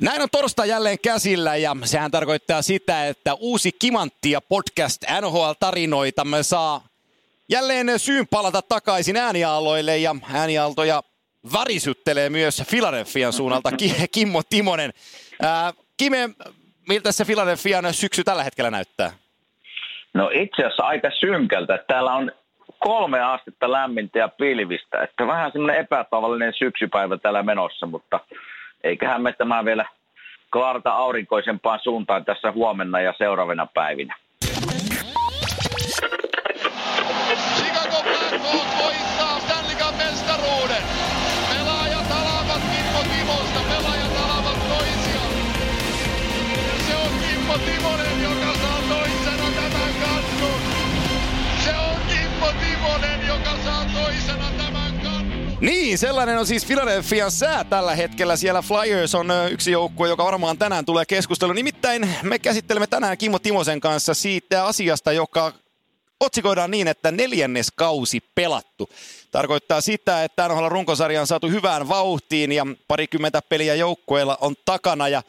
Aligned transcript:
Näin 0.00 0.22
on 0.22 0.28
torstai 0.32 0.68
jälleen 0.68 0.98
käsillä 1.04 1.56
ja 1.56 1.76
sehän 1.84 2.10
tarkoittaa 2.10 2.62
sitä, 2.62 3.06
että 3.06 3.34
uusi 3.34 3.72
Kimanttia 3.72 4.40
podcast 4.40 5.02
NHL-tarinoita 5.20 6.24
me 6.24 6.42
saa 6.42 6.80
jälleen 7.48 7.98
syyn 7.98 8.26
palata 8.30 8.62
takaisin 8.62 9.16
äänialoille 9.16 9.98
ja 9.98 10.16
äänialtoja 10.34 11.02
värisyttelee 11.52 12.30
myös 12.30 12.62
Filadelfian 12.70 13.32
suunnalta 13.32 13.70
Kimmo 14.14 14.42
Timonen. 14.50 14.90
Ää, 15.42 15.72
Kime, 15.96 16.30
miltä 16.88 17.12
se 17.12 17.24
Filadelfian 17.24 17.94
syksy 17.94 18.24
tällä 18.24 18.44
hetkellä 18.44 18.70
näyttää? 18.70 19.12
No 20.14 20.30
itse 20.32 20.62
asiassa 20.62 20.82
aika 20.82 21.10
synkältä. 21.20 21.78
Täällä 21.88 22.14
on 22.14 22.32
kolme 22.78 23.20
astetta 23.20 23.72
lämmintä 23.72 24.18
ja 24.18 24.28
pilvistä. 24.28 25.02
Että 25.02 25.26
vähän 25.26 25.52
semmoinen 25.52 25.80
epätavallinen 25.80 26.52
syksypäivä 26.58 27.18
täällä 27.18 27.42
menossa, 27.42 27.86
mutta 27.86 28.20
eiköhän 28.84 29.22
me 29.22 29.32
tämä 29.32 29.64
vielä 29.64 29.84
klaarata 30.52 30.90
aurinkoisempaan 30.90 31.80
suuntaan 31.82 32.24
tässä 32.24 32.52
huomenna 32.52 33.00
ja 33.00 33.14
seuraavina 33.18 33.66
päivinä. 33.66 34.16
Niin, 55.64 55.98
sellainen 55.98 56.38
on 56.38 56.46
siis 56.46 56.66
Philadelphian 56.66 57.30
sää 57.30 57.64
tällä 57.64 57.94
hetkellä. 57.94 58.36
Siellä 58.36 58.62
Flyers 58.62 59.14
on 59.14 59.26
yksi 59.50 59.70
joukkue, 59.70 60.08
joka 60.08 60.24
varmaan 60.24 60.58
tänään 60.58 60.84
tulee 60.84 61.06
keskusteluun. 61.06 61.56
Nimittäin 61.56 62.08
me 62.22 62.38
käsittelemme 62.38 62.86
tänään 62.86 63.18
Kimmo 63.18 63.38
Timosen 63.38 63.80
kanssa 63.80 64.14
siitä 64.14 64.64
asiasta, 64.64 65.12
joka 65.12 65.52
otsikoidaan 66.20 66.70
niin, 66.70 66.88
että 66.88 67.10
neljännes 67.10 67.72
kausi 67.76 68.20
pelattu. 68.34 68.90
Tarkoittaa 69.30 69.80
sitä, 69.80 70.24
että 70.24 70.48
NHL 70.48 70.68
runkosarja 70.68 71.20
on 71.20 71.26
saatu 71.26 71.48
hyvään 71.48 71.88
vauhtiin 71.88 72.52
ja 72.52 72.66
parikymmentä 72.88 73.42
peliä 73.42 73.74
joukkueilla 73.74 74.38
on 74.40 74.54
takana 74.64 75.08
ja 75.08 75.22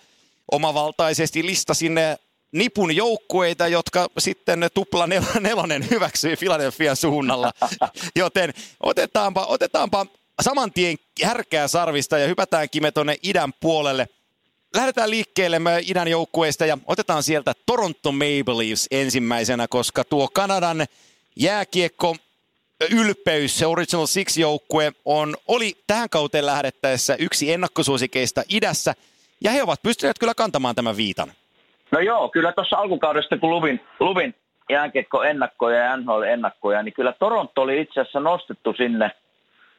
omavaltaisesti 0.51 1.45
listasin 1.45 1.95
ne 1.95 2.17
nipun 2.51 2.95
joukkueita, 2.95 3.67
jotka 3.67 4.07
sitten 4.17 4.69
tupla 4.73 5.05
nel- 5.05 5.39
nelonen 5.39 5.89
hyväksyi 5.89 6.35
Philadelphian 6.35 6.95
suunnalla. 6.95 7.51
Joten 8.15 8.53
otetaanpa, 8.83 9.45
otetaanpa 9.45 10.05
saman 10.41 10.71
tien 10.71 10.97
härkää 11.23 11.67
sarvista 11.67 12.17
ja 12.17 12.27
hypätään 12.27 12.67
kime 12.71 12.91
tuonne 12.91 13.15
idän 13.23 13.53
puolelle. 13.59 14.07
Lähdetään 14.75 15.09
liikkeelle 15.09 15.59
me 15.59 15.81
idän 15.87 16.07
joukkueista 16.07 16.65
ja 16.65 16.77
otetaan 16.85 17.23
sieltä 17.23 17.53
Toronto 17.65 18.11
Maple 18.11 18.57
Leafs 18.57 18.87
ensimmäisenä, 18.91 19.67
koska 19.69 20.03
tuo 20.03 20.27
Kanadan 20.33 20.85
jääkiekko 21.35 22.15
ylpeys, 22.91 23.59
se 23.59 23.65
Original 23.65 24.05
Six-joukkue, 24.05 24.91
on, 25.05 25.35
oli 25.47 25.73
tähän 25.87 26.09
kauteen 26.09 26.45
lähdettäessä 26.45 27.15
yksi 27.19 27.53
ennakkosuosikeista 27.53 28.43
idässä, 28.49 28.93
ja 29.43 29.51
he 29.51 29.63
ovat 29.63 29.81
pystyneet 29.83 30.19
kyllä 30.19 30.33
kantamaan 30.33 30.75
tämän 30.75 30.97
viitan. 30.97 31.31
No 31.91 31.99
joo, 31.99 32.29
kyllä 32.29 32.51
tuossa 32.51 32.77
alkukaudesta 32.77 33.37
kun 33.37 33.49
luvin, 33.49 33.81
luvin 33.99 34.35
jääkiekko 34.69 35.23
ennakkoja 35.23 35.77
ja 35.77 35.97
NHL 35.97 36.21
ennakkoja, 36.21 36.83
niin 36.83 36.93
kyllä 36.93 37.13
Toronto 37.19 37.61
oli 37.61 37.81
itse 37.81 38.01
asiassa 38.01 38.19
nostettu 38.19 38.73
sinne 38.77 39.11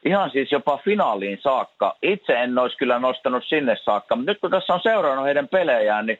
ihan 0.07 0.31
siis 0.31 0.51
jopa 0.51 0.77
finaaliin 0.77 1.39
saakka. 1.41 1.95
Itse 2.01 2.33
en 2.33 2.57
olisi 2.57 2.77
kyllä 2.77 2.99
nostanut 2.99 3.43
sinne 3.45 3.77
saakka, 3.83 4.15
mutta 4.15 4.31
nyt 4.31 4.39
kun 4.39 4.51
tässä 4.51 4.73
on 4.73 4.81
seurannut 4.83 5.25
heidän 5.25 5.47
pelejään, 5.47 6.05
niin 6.05 6.19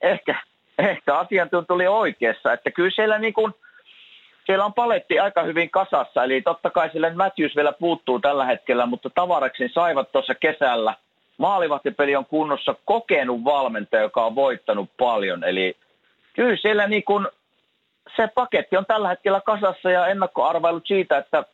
ehkä, 0.00 0.34
ehkä 0.78 1.14
asiantuntija 1.14 1.74
oli 1.74 1.86
oikeassa, 1.86 2.52
että 2.52 2.70
kyllä 2.70 2.90
siellä 2.90 3.18
niin 3.18 3.34
kuin, 3.34 3.54
siellä 4.46 4.64
on 4.64 4.74
paletti 4.74 5.18
aika 5.18 5.42
hyvin 5.42 5.70
kasassa, 5.70 6.24
eli 6.24 6.42
totta 6.42 6.70
kai 6.70 6.90
sille 6.90 7.14
Matthews 7.14 7.56
vielä 7.56 7.72
puuttuu 7.72 8.20
tällä 8.20 8.44
hetkellä, 8.44 8.86
mutta 8.86 9.10
tavaraksi 9.10 9.68
saivat 9.68 10.12
tuossa 10.12 10.34
kesällä. 10.34 10.94
Maalivahtipeli 11.38 12.16
on 12.16 12.26
kunnossa 12.26 12.74
kokenut 12.84 13.44
valmentaja, 13.44 14.02
joka 14.02 14.24
on 14.24 14.34
voittanut 14.34 14.90
paljon, 14.98 15.44
eli 15.44 15.76
kyllä 16.32 16.56
siellä 16.56 16.86
niin 16.86 17.04
kuin, 17.04 17.28
se 18.16 18.28
paketti 18.34 18.76
on 18.76 18.86
tällä 18.86 19.08
hetkellä 19.08 19.40
kasassa 19.40 19.90
ja 19.90 20.06
ennakkoarvailut 20.06 20.86
siitä, 20.86 21.18
että, 21.18 21.44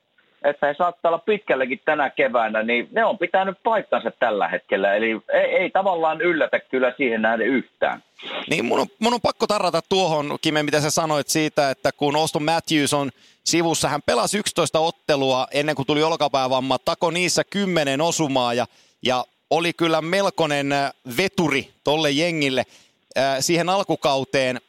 että 0.44 0.66
he 0.66 0.74
saattaa 0.78 1.08
olla 1.08 1.18
pitkällekin 1.18 1.80
tänä 1.84 2.10
keväänä, 2.10 2.62
niin 2.62 2.88
ne 2.92 3.04
on 3.04 3.18
pitänyt 3.18 3.58
paikkansa 3.62 4.10
tällä 4.10 4.48
hetkellä. 4.48 4.94
Eli 4.94 5.20
ei, 5.32 5.44
ei 5.44 5.70
tavallaan 5.70 6.20
yllätä 6.20 6.60
kyllä 6.60 6.94
siihen 6.96 7.22
nähden 7.22 7.46
yhtään. 7.46 8.02
Niin 8.50 8.64
mun 8.64 8.80
on, 8.80 8.86
mun 8.98 9.14
on 9.14 9.20
pakko 9.20 9.46
tarrata 9.46 9.80
tuohon, 9.88 10.38
Kime, 10.40 10.62
mitä 10.62 10.80
sä 10.80 10.90
sanoit 10.90 11.28
siitä, 11.28 11.70
että 11.70 11.92
kun 11.92 12.16
Auston 12.16 12.44
Matthews 12.44 12.94
on 12.94 13.10
sivussa, 13.44 13.88
hän 13.88 14.02
pelasi 14.02 14.38
11 14.38 14.78
ottelua 14.78 15.46
ennen 15.50 15.74
kuin 15.74 15.86
tuli 15.86 16.02
olkapäävamma, 16.02 16.78
tako 16.78 17.10
niissä 17.10 17.44
10 17.44 18.00
osumaa 18.00 18.54
ja, 18.54 18.66
ja 19.02 19.24
oli 19.50 19.72
kyllä 19.72 20.02
melkoinen 20.02 20.70
veturi 21.16 21.70
tolle 21.84 22.10
jengille 22.10 22.64
äh, 23.18 23.36
siihen 23.40 23.68
alkukauteen. 23.68 24.60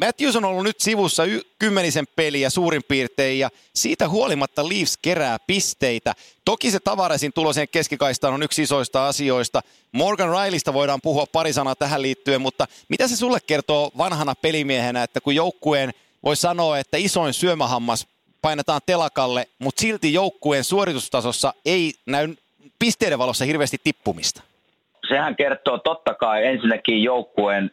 Matthews 0.00 0.36
on 0.36 0.44
ollut 0.44 0.64
nyt 0.64 0.80
sivussa 0.80 1.24
y- 1.24 1.40
kymmenisen 1.58 2.06
peliä 2.16 2.50
suurin 2.50 2.82
piirtein 2.88 3.38
ja 3.38 3.48
siitä 3.74 4.08
huolimatta 4.08 4.68
Leafs 4.68 4.96
kerää 5.02 5.36
pisteitä. 5.46 6.14
Toki 6.44 6.70
se 6.70 6.80
Tavaresin 6.80 7.32
tulo 7.32 7.52
sen 7.52 7.68
keskikaistaan 7.72 8.34
on 8.34 8.42
yksi 8.42 8.62
isoista 8.62 9.08
asioista. 9.08 9.60
Morgan 9.92 10.28
Rileystä 10.28 10.72
voidaan 10.72 11.00
puhua 11.02 11.26
pari 11.32 11.52
sanaa 11.52 11.74
tähän 11.74 12.02
liittyen, 12.02 12.40
mutta 12.40 12.66
mitä 12.88 13.08
se 13.08 13.16
sulle 13.16 13.38
kertoo 13.46 13.90
vanhana 13.98 14.34
pelimiehenä, 14.34 15.02
että 15.02 15.20
kun 15.20 15.34
joukkueen 15.34 15.90
voi 16.24 16.36
sanoa, 16.36 16.78
että 16.78 16.96
isoin 16.96 17.34
syömähammas 17.34 18.06
painetaan 18.42 18.80
telakalle, 18.86 19.48
mutta 19.58 19.80
silti 19.80 20.12
joukkueen 20.12 20.64
suoritustasossa 20.64 21.54
ei 21.64 21.94
näy 22.06 22.34
pisteiden 22.78 23.18
valossa 23.18 23.44
hirveästi 23.44 23.76
tippumista? 23.84 24.42
Sehän 25.08 25.36
kertoo 25.36 25.78
totta 25.78 26.14
kai 26.14 26.46
ensinnäkin 26.46 27.02
joukkueen 27.02 27.70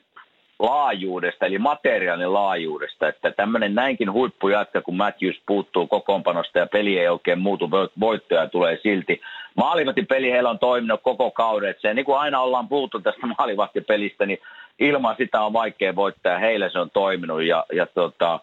laajuudesta, 0.60 1.46
eli 1.46 1.58
materiaalin 1.58 2.34
laajuudesta, 2.34 3.08
että 3.08 3.32
tämmöinen 3.32 3.76
näinkin 3.76 4.12
huippujatka, 4.12 4.82
kun 4.82 4.98
Matthews 4.98 5.42
puuttuu 5.46 5.88
kokoonpanosta 5.88 6.60
ja 6.60 6.68
peli 6.68 7.00
ei 7.00 7.08
oikein 7.08 7.40
muutu, 7.40 7.70
voittoja 8.00 8.48
tulee 8.48 8.80
silti. 8.84 9.22
Maalivahtipeli 9.56 10.32
heillä 10.32 10.50
on 10.50 10.60
toiminut 10.60 11.02
koko 11.04 11.32
kauden, 11.32 11.70
että 11.70 11.82
se, 11.82 11.94
niin 11.94 12.06
kuin 12.06 12.20
aina 12.20 12.42
ollaan 12.42 12.68
puhuttu 12.68 13.00
tästä 13.00 13.28
maalivahtipelistä, 13.38 14.26
niin 14.26 14.40
ilman 14.80 15.16
sitä 15.18 15.42
on 15.42 15.54
vaikea 15.54 15.96
voittaa 15.96 16.32
ja 16.32 16.40
heillä 16.40 16.70
se 16.70 16.80
on 16.80 16.90
toiminut 16.90 17.44
ja, 17.44 17.66
ja 17.74 17.86
tota, 17.86 18.40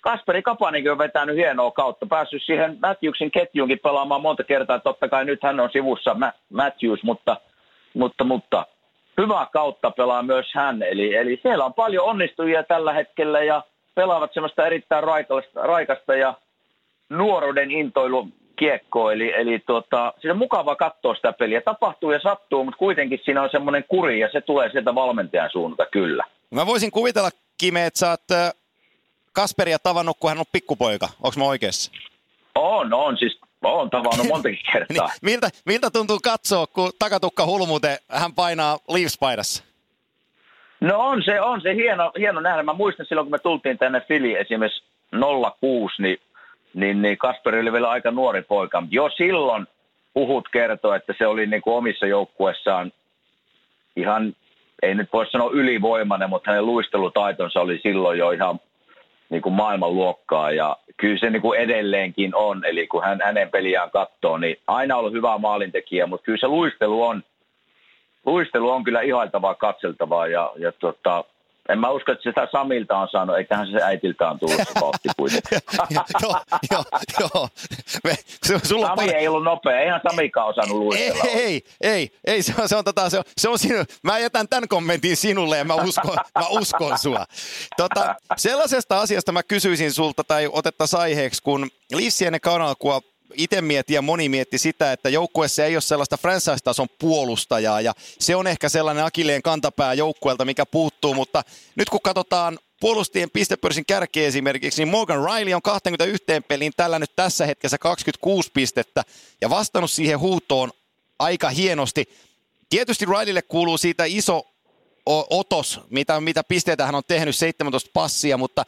Kasperi 0.00 0.42
Kapanikin 0.42 0.92
on 0.92 0.98
vetänyt 0.98 1.36
hienoa 1.36 1.70
kautta, 1.70 2.06
päässyt 2.06 2.42
siihen 2.42 2.78
Matthewsin 2.82 3.30
ketjuunkin 3.30 3.78
pelaamaan 3.78 4.22
monta 4.22 4.44
kertaa. 4.44 4.78
Totta 4.78 5.08
kai 5.08 5.24
nyt 5.24 5.42
hän 5.42 5.60
on 5.60 5.70
sivussa 5.72 6.16
Matthews, 6.52 7.02
mutta, 7.02 7.36
mutta, 7.94 8.24
mutta 8.24 8.66
hyvää 9.22 9.46
kautta 9.52 9.90
pelaa 9.90 10.22
myös 10.22 10.46
hän. 10.54 10.82
Eli, 10.82 11.14
eli 11.14 11.40
siellä 11.42 11.64
on 11.64 11.74
paljon 11.74 12.04
onnistujia 12.04 12.62
tällä 12.62 12.92
hetkellä 12.92 13.42
ja 13.42 13.62
pelaavat 13.94 14.34
semmoista 14.34 14.66
erittäin 14.66 15.04
raikasta, 15.04 15.60
raikasta 15.62 16.14
ja 16.14 16.34
nuoruuden 17.08 17.70
intoilu 17.70 18.28
kiekkoa. 18.56 19.12
Eli, 19.12 19.32
eli 19.36 19.58
tuota, 19.66 20.14
siinä 20.20 20.32
on 20.32 20.38
mukava 20.38 20.76
katsoa 20.76 21.14
sitä 21.14 21.32
peliä. 21.32 21.60
Tapahtuu 21.60 22.10
ja 22.12 22.20
sattuu, 22.20 22.64
mutta 22.64 22.78
kuitenkin 22.78 23.20
siinä 23.24 23.42
on 23.42 23.50
semmoinen 23.52 23.84
kuri 23.88 24.20
ja 24.20 24.28
se 24.32 24.40
tulee 24.40 24.70
sieltä 24.70 24.94
valmentajan 24.94 25.50
suunnalta 25.52 25.86
kyllä. 25.86 26.24
Mä 26.50 26.66
voisin 26.66 26.90
kuvitella, 26.90 27.30
Kime, 27.58 27.86
että 27.86 27.98
sä 27.98 28.10
oot 28.10 28.54
Kasperia 29.32 29.78
tavannut, 29.78 30.16
kun 30.20 30.30
hän 30.30 30.38
on 30.38 30.44
pikkupoika. 30.52 31.08
Onko 31.22 31.34
mä 31.38 31.44
oikeassa? 31.44 31.92
On, 32.54 32.94
on. 32.94 33.18
Siis 33.18 33.40
olen 33.68 33.90
tavannut 33.90 34.28
montakin 34.32 34.58
kertaa. 34.72 35.06
niin, 35.06 35.18
miltä, 35.22 35.48
miltä 35.66 35.90
tuntuu 35.90 36.18
katsoa, 36.22 36.66
kun 36.66 36.92
takatukka 36.98 37.46
hulmute 37.46 37.98
hän 38.08 38.34
painaa 38.34 38.78
Leafs-paidassa? 38.88 39.64
No 40.80 40.98
on 40.98 41.22
se, 41.22 41.40
on 41.40 41.60
se 41.60 41.74
hieno, 41.74 42.12
hieno 42.18 42.40
nähdä. 42.40 42.62
Mä 42.62 42.72
muistan 42.72 43.06
silloin, 43.06 43.24
kun 43.24 43.32
me 43.32 43.38
tultiin 43.38 43.78
tänne 43.78 44.00
Fili 44.00 44.36
esimerkiksi 44.36 44.84
06, 45.60 46.02
niin, 46.02 46.18
niin, 46.74 47.02
niin 47.02 47.18
Kasperi 47.18 47.60
oli 47.60 47.72
vielä 47.72 47.90
aika 47.90 48.10
nuori 48.10 48.42
poika. 48.42 48.82
Jo 48.90 49.10
silloin 49.16 49.66
puhut 50.14 50.48
kertoo, 50.48 50.94
että 50.94 51.14
se 51.18 51.26
oli 51.26 51.46
niin 51.46 51.62
kuin 51.62 51.74
omissa 51.74 52.06
joukkuessaan 52.06 52.92
ihan, 53.96 54.36
ei 54.82 54.94
nyt 54.94 55.12
voi 55.12 55.26
sanoa 55.26 55.50
ylivoimainen, 55.52 56.30
mutta 56.30 56.50
hänen 56.50 56.66
luistelutaitonsa 56.66 57.60
oli 57.60 57.80
silloin 57.82 58.18
jo 58.18 58.30
ihan 58.30 58.60
niin 59.30 59.42
kuin 59.42 59.52
maailmanluokkaa 59.52 60.52
ja 60.52 60.76
kyllä 60.96 61.18
se 61.18 61.30
niin 61.30 61.42
kuin 61.42 61.60
edelleenkin 61.60 62.34
on. 62.34 62.64
Eli 62.64 62.86
kun 62.86 63.04
hän, 63.04 63.18
hänen 63.24 63.50
peliään 63.50 63.90
katsoo, 63.90 64.38
niin 64.38 64.56
aina 64.66 64.96
ollut 64.96 65.12
hyvä 65.12 65.38
maalintekijä, 65.38 66.06
mutta 66.06 66.24
kyllä 66.24 66.38
se 66.38 66.46
luistelu 66.46 67.02
on, 67.02 67.22
luistelu 68.26 68.70
on 68.70 68.84
kyllä 68.84 69.00
ihailtavaa, 69.00 69.54
katseltavaa 69.54 70.26
ja, 70.26 70.52
ja 70.56 70.72
tota, 70.72 71.24
En 71.72 71.78
mä 71.78 71.90
usko, 71.90 72.12
että 72.12 72.22
sitä 72.22 72.48
Samilta 72.52 72.98
on 72.98 73.08
saanut, 73.12 73.36
eiköhän 73.36 73.66
se 73.66 73.82
äitiltä 73.82 74.30
on 74.30 74.38
tullut 74.38 74.56
se 74.56 74.80
vauhti 74.80 75.08
kuitenkin. 75.16 75.58
joo, 76.22 76.36
joo, 76.70 76.84
joo. 77.20 77.48
Me, 78.04 78.14
se, 78.42 78.58
sulla 78.62 78.86
Sami 78.86 79.10
ei 79.10 79.28
ollut 79.28 79.44
nopea, 79.44 79.80
eihän 79.80 80.00
Samikaan 80.10 80.48
osannut 80.48 80.78
luistella. 80.78 81.24
ei, 81.24 81.40
ei, 81.40 81.62
ei, 81.80 82.10
ei, 82.24 82.42
se 82.42 82.54
on, 82.58 82.68
se 82.68 82.76
on, 82.76 82.84
tota, 82.84 83.10
se 83.10 83.18
on, 83.18 83.24
se 83.38 83.48
on 83.48 83.58
sinu, 83.58 83.84
mä 84.02 84.18
jätän 84.18 84.48
tämän 84.48 84.68
kommentin 84.68 85.16
sinulle 85.16 85.58
ja 85.58 85.64
mä 85.64 85.74
uskon, 85.74 86.16
mä 86.38 86.46
uskon 86.48 86.98
sua. 86.98 87.24
Tota, 87.76 88.14
sellaisesta 88.36 89.00
asiasta 89.00 89.32
mä 89.32 89.42
kysyisin 89.42 89.92
sulta 89.92 90.24
tai 90.24 90.48
otettaisiin 90.52 91.00
aiheeksi, 91.00 91.42
kun 91.42 91.70
ennen 92.26 92.40
kanalkua 92.40 93.00
itse 93.34 93.60
mietin 93.60 93.94
ja 93.94 94.02
moni 94.02 94.28
mietti 94.28 94.58
sitä, 94.58 94.92
että 94.92 95.08
joukkueessa 95.08 95.64
ei 95.64 95.74
ole 95.74 95.80
sellaista 95.80 96.16
franchise-tason 96.16 96.88
puolustajaa 96.98 97.80
ja 97.80 97.94
se 98.18 98.36
on 98.36 98.46
ehkä 98.46 98.68
sellainen 98.68 99.04
akilleen 99.04 99.42
kantapää 99.42 99.94
joukkueelta, 99.94 100.44
mikä 100.44 100.66
puuttuu, 100.66 101.14
mutta 101.14 101.42
nyt 101.74 101.88
kun 101.88 102.00
katsotaan 102.02 102.58
puolustien 102.80 103.30
pistepörssin 103.30 103.86
kärkeä 103.86 104.26
esimerkiksi, 104.26 104.82
niin 104.84 104.90
Morgan 104.90 105.24
Riley 105.24 105.54
on 105.54 105.62
21 105.62 106.24
peliin 106.48 106.72
tällä 106.76 106.98
nyt 106.98 107.16
tässä 107.16 107.46
hetkessä 107.46 107.78
26 107.78 108.50
pistettä 108.54 109.02
ja 109.40 109.50
vastannut 109.50 109.90
siihen 109.90 110.18
huutoon 110.18 110.70
aika 111.18 111.50
hienosti. 111.50 112.08
Tietysti 112.70 113.04
Rileylle 113.04 113.42
kuuluu 113.42 113.78
siitä 113.78 114.04
iso 114.04 114.46
otos, 115.30 115.80
mitä, 115.90 116.20
mitä 116.20 116.44
pisteitä 116.44 116.86
hän 116.86 116.94
on 116.94 117.02
tehnyt, 117.08 117.36
17 117.36 117.90
passia, 117.92 118.36
mutta 118.36 118.64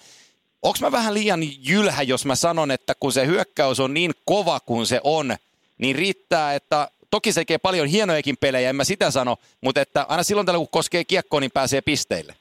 onko 0.62 0.79
mä 0.81 0.93
vähän 0.93 1.14
liian 1.14 1.41
jylhä, 1.69 2.03
jos 2.03 2.26
mä 2.26 2.35
sanon, 2.35 2.70
että 2.70 2.93
kun 3.00 3.12
se 3.12 3.26
hyökkäys 3.26 3.81
on 3.81 3.94
niin 3.94 4.11
kova 4.25 4.61
kuin 4.61 4.87
se 4.87 5.00
on, 5.05 5.37
niin 5.79 5.97
riittää, 5.97 6.55
että 6.55 6.88
toki 7.11 7.32
se 7.32 7.41
tekee 7.41 7.59
paljon 7.59 7.87
hienojakin 7.87 8.37
pelejä, 8.41 8.70
en 8.70 8.76
mä 8.76 8.85
sitä 8.85 9.11
sano, 9.11 9.37
mutta 9.61 9.81
että 9.81 10.06
aina 10.09 10.23
silloin 10.23 10.47
tällä 10.47 10.59
kun 10.59 10.69
koskee 10.70 11.05
kiekkoa, 11.05 11.41
niin 11.41 11.50
pääsee 11.55 11.81
pisteille. 11.81 12.35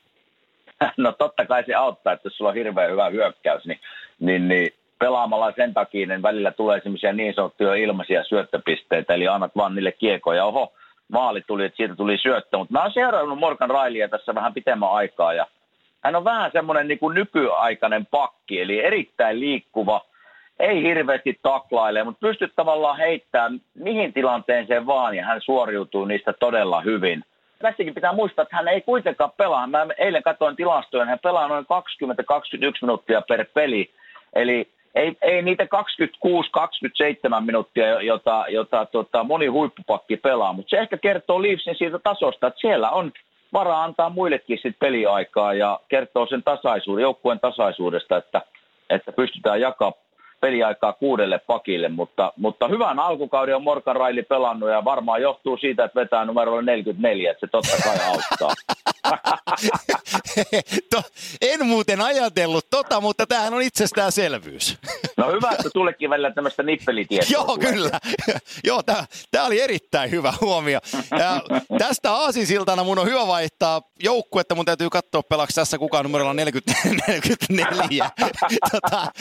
No 0.97 1.11
totta 1.11 1.45
kai 1.45 1.63
se 1.65 1.73
auttaa, 1.73 2.13
että 2.13 2.25
jos 2.25 2.37
sulla 2.37 2.49
on 2.49 2.55
hirveän 2.55 2.91
hyvä 2.91 3.09
hyökkäys, 3.09 3.65
niin, 3.65 3.79
niin, 4.19 4.47
niin 4.47 4.73
pelaamalla 4.99 5.53
sen 5.55 5.73
takia, 5.73 6.07
niin 6.07 6.21
välillä 6.21 6.51
tulee 6.51 6.81
semmoisia 6.83 7.13
niin 7.13 7.33
sanottuja 7.33 7.75
ilmaisia 7.75 8.23
syöttöpisteitä, 8.23 9.13
eli 9.13 9.27
annat 9.27 9.51
vaan 9.55 9.75
niille 9.75 9.91
kiekoja. 9.91 10.45
Oho, 10.45 10.73
maali 11.07 11.41
tuli, 11.47 11.65
että 11.65 11.77
siitä 11.77 11.95
tuli 11.95 12.17
syöttö, 12.17 12.57
mutta 12.57 12.73
mä 12.73 12.81
oon 12.81 12.93
seurannut 12.93 13.39
Morgan 13.39 13.69
Railia 13.69 14.09
tässä 14.09 14.35
vähän 14.35 14.53
pitemmän 14.53 14.91
aikaa, 14.91 15.33
ja 15.33 15.47
hän 16.03 16.15
on 16.15 16.23
vähän 16.23 16.51
semmoinen 16.51 16.87
niin 16.87 16.99
kuin 16.99 17.15
nykyaikainen 17.15 18.05
pakki, 18.05 18.61
eli 18.61 18.79
erittäin 18.79 19.39
liikkuva, 19.39 20.01
ei 20.59 20.83
hirveästi 20.83 21.39
taklaile, 21.41 22.03
mutta 22.03 22.27
pystyt 22.27 22.53
tavallaan 22.55 22.97
heittämään 22.97 23.61
mihin 23.73 24.13
tilanteeseen 24.13 24.85
vaan, 24.85 25.15
ja 25.15 25.25
hän 25.25 25.41
suoriutuu 25.41 26.05
niistä 26.05 26.33
todella 26.33 26.81
hyvin. 26.81 27.23
Tässäkin 27.59 27.93
pitää 27.93 28.13
muistaa, 28.13 28.43
että 28.43 28.55
hän 28.55 28.67
ei 28.67 28.81
kuitenkaan 28.81 29.31
pelaa. 29.37 29.67
Mä 29.67 29.87
eilen 29.97 30.23
katsoin 30.23 30.55
tilastoja, 30.55 31.05
hän 31.05 31.19
pelaa 31.19 31.47
noin 31.47 31.65
20-21 31.65 31.67
minuuttia 32.81 33.21
per 33.21 33.45
peli. 33.53 33.89
Eli 34.33 34.67
ei, 34.95 35.17
ei 35.21 35.41
niitä 35.41 35.63
26-27 35.63 35.67
minuuttia, 37.45 38.01
jota, 38.01 38.45
jota 38.49 38.85
tota, 38.85 39.23
moni 39.23 39.47
huippupakki 39.47 40.17
pelaa, 40.17 40.53
mutta 40.53 40.69
se 40.69 40.77
ehkä 40.77 40.97
kertoo 40.97 41.41
Leafsin 41.41 41.75
siitä 41.77 41.99
tasosta, 41.99 42.47
että 42.47 42.59
siellä 42.59 42.89
on 42.89 43.11
varaa 43.53 43.83
antaa 43.83 44.09
muillekin 44.09 44.59
sit 44.61 44.79
peliaikaa 44.79 45.53
ja 45.53 45.79
kertoo 45.89 46.27
sen 46.27 46.43
tasaisuuden, 46.43 47.01
joukkueen 47.01 47.39
tasaisuudesta, 47.39 48.17
että, 48.17 48.41
että 48.89 49.11
pystytään 49.11 49.61
jakaa 49.61 49.93
peliaikaa 50.41 50.93
kuudelle 50.93 51.39
pakille, 51.39 51.89
mutta, 51.89 52.33
mutta 52.37 52.67
hyvän 52.67 52.99
alkukauden 52.99 53.55
on 53.55 53.63
Morgan 53.63 53.95
Raili 53.95 54.23
pelannut 54.23 54.69
ja 54.69 54.85
varmaan 54.85 55.21
johtuu 55.21 55.57
siitä, 55.57 55.83
että 55.83 55.99
vetää 55.99 56.25
numero 56.25 56.61
44, 56.61 57.31
että 57.31 57.47
se 57.47 57.51
totta 57.51 57.77
kai 57.83 57.97
auttaa. 58.07 58.53
to, 60.91 61.01
en 61.41 61.67
muuten 61.67 62.01
ajatellut 62.01 62.65
tota, 62.69 63.01
mutta 63.01 63.25
tämähän 63.27 63.53
on 63.53 63.61
itsestäänselvyys. 63.61 64.77
no 65.25 65.31
hyvä, 65.31 65.51
että 65.51 65.69
tullekin 65.73 66.09
välillä 66.09 66.31
tämmöistä 66.31 66.63
nippelitietoa. 66.63 67.29
Joo, 67.29 67.57
kyllä. 67.57 67.99
Joo, 68.67 68.83
tämä 69.31 69.45
oli 69.45 69.61
erittäin 69.61 70.11
hyvä 70.11 70.33
huomio. 70.41 70.79
Ja 71.19 71.41
tästä 71.77 72.13
aasinsiltana 72.13 72.83
mun 72.83 72.99
on 72.99 73.07
hyvä 73.07 73.27
vaihtaa 73.27 73.81
joukkuetta. 73.99 74.55
Mun 74.55 74.65
täytyy 74.65 74.89
katsoa 74.89 75.23
pelaksi 75.23 75.55
tässä 75.55 75.77
kukaan 75.77 76.05
numerolla 76.05 76.33
40, 76.33 76.81
44. 77.07 78.09
tota, 78.71 79.11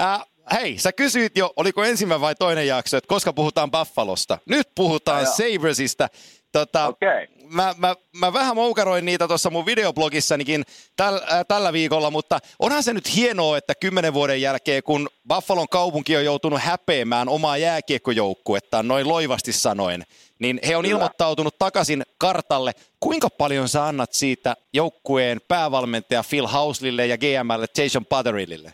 äh, 0.00 0.24
hei, 0.52 0.78
sä 0.78 0.92
kysyit 0.92 1.36
jo, 1.36 1.52
oliko 1.56 1.84
ensimmäinen 1.84 2.20
vai 2.20 2.34
toinen 2.34 2.66
jakso, 2.66 2.96
että 2.96 3.08
koska 3.08 3.32
puhutaan 3.32 3.70
Buffalosta. 3.70 4.38
Nyt 4.46 4.68
puhutaan 4.74 5.24
no, 5.24 5.30
Sabersista. 5.30 6.08
Tota, 6.52 6.86
okay. 6.86 7.26
Mä, 7.50 7.74
mä, 7.78 7.94
mä 8.20 8.32
vähän 8.32 8.54
moukaroin 8.54 9.04
niitä 9.04 9.28
tuossa 9.28 9.50
mun 9.50 9.66
videoblogissanikin 9.66 10.62
täl, 10.96 11.14
äh, 11.14 11.44
tällä 11.48 11.72
viikolla, 11.72 12.10
mutta 12.10 12.38
onhan 12.58 12.82
se 12.82 12.92
nyt 12.92 13.16
hienoa, 13.16 13.58
että 13.58 13.74
kymmenen 13.80 14.14
vuoden 14.14 14.42
jälkeen, 14.42 14.82
kun 14.82 15.08
Buffalon 15.28 15.68
kaupunki 15.70 16.16
on 16.16 16.24
joutunut 16.24 16.60
häpeämään 16.62 17.28
omaa 17.28 17.56
jääkiekkojoukkuettaan, 17.56 18.88
noin 18.88 19.08
loivasti 19.08 19.52
sanoen, 19.52 20.02
niin 20.38 20.60
he 20.68 20.76
on 20.76 20.82
Kyllä. 20.82 20.94
ilmoittautunut 20.94 21.58
takaisin 21.58 22.02
kartalle. 22.18 22.72
Kuinka 23.00 23.28
paljon 23.30 23.68
sä 23.68 23.86
annat 23.86 24.12
siitä 24.12 24.54
joukkueen 24.72 25.40
päävalmentaja 25.48 26.22
Phil 26.30 26.46
Hauslille 26.46 27.06
ja 27.06 27.18
GMlle 27.18 27.66
Jason 27.78 28.06
Putterillille? 28.06 28.72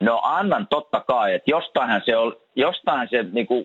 No 0.00 0.20
annan 0.22 0.66
totta 0.70 1.00
kai, 1.00 1.34
että 1.34 1.50
jostain 1.50 2.02
se 2.04 2.16
on, 2.16 2.36
jostain 2.56 3.08
se 3.10 3.22
niinku, 3.22 3.64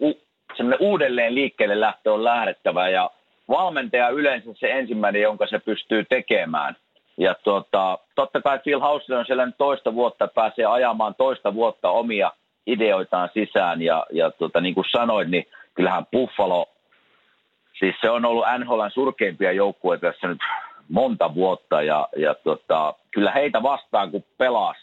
semmoinen 0.57 0.87
uudelleen 0.87 1.35
liikkeelle 1.35 1.79
lähtö 1.79 2.13
on 2.13 2.23
lähdettävä 2.23 2.89
ja 2.89 3.09
valmentaja 3.49 4.09
yleensä 4.09 4.49
se 4.53 4.71
ensimmäinen, 4.71 5.21
jonka 5.21 5.47
se 5.47 5.59
pystyy 5.59 6.05
tekemään. 6.09 6.75
Ja 7.17 7.35
tuota, 7.43 7.97
totta 8.15 8.41
kai 8.41 8.59
Phil 8.59 8.79
Hausley 8.79 9.17
on 9.17 9.25
siellä 9.25 9.51
toista 9.57 9.93
vuotta, 9.93 10.27
pääsee 10.27 10.65
ajamaan 10.65 11.15
toista 11.15 11.53
vuotta 11.53 11.89
omia 11.89 12.31
ideoitaan 12.67 13.29
sisään 13.33 13.81
ja, 13.81 14.05
ja 14.11 14.31
tuota, 14.31 14.61
niin 14.61 14.75
kuin 14.75 14.85
sanoit, 14.91 15.29
niin 15.29 15.45
kyllähän 15.73 16.05
Buffalo, 16.11 16.69
siis 17.79 17.95
se 18.01 18.09
on 18.09 18.25
ollut 18.25 18.45
NHLn 18.57 18.91
surkeimpia 18.91 19.51
joukkueita 19.51 20.11
tässä 20.11 20.27
nyt 20.27 20.39
monta 20.89 21.35
vuotta 21.35 21.81
ja, 21.81 22.07
ja 22.15 22.35
tuota, 22.35 22.93
kyllä 23.11 23.31
heitä 23.31 23.63
vastaan 23.63 24.11
kun 24.11 24.23
pelas 24.37 24.77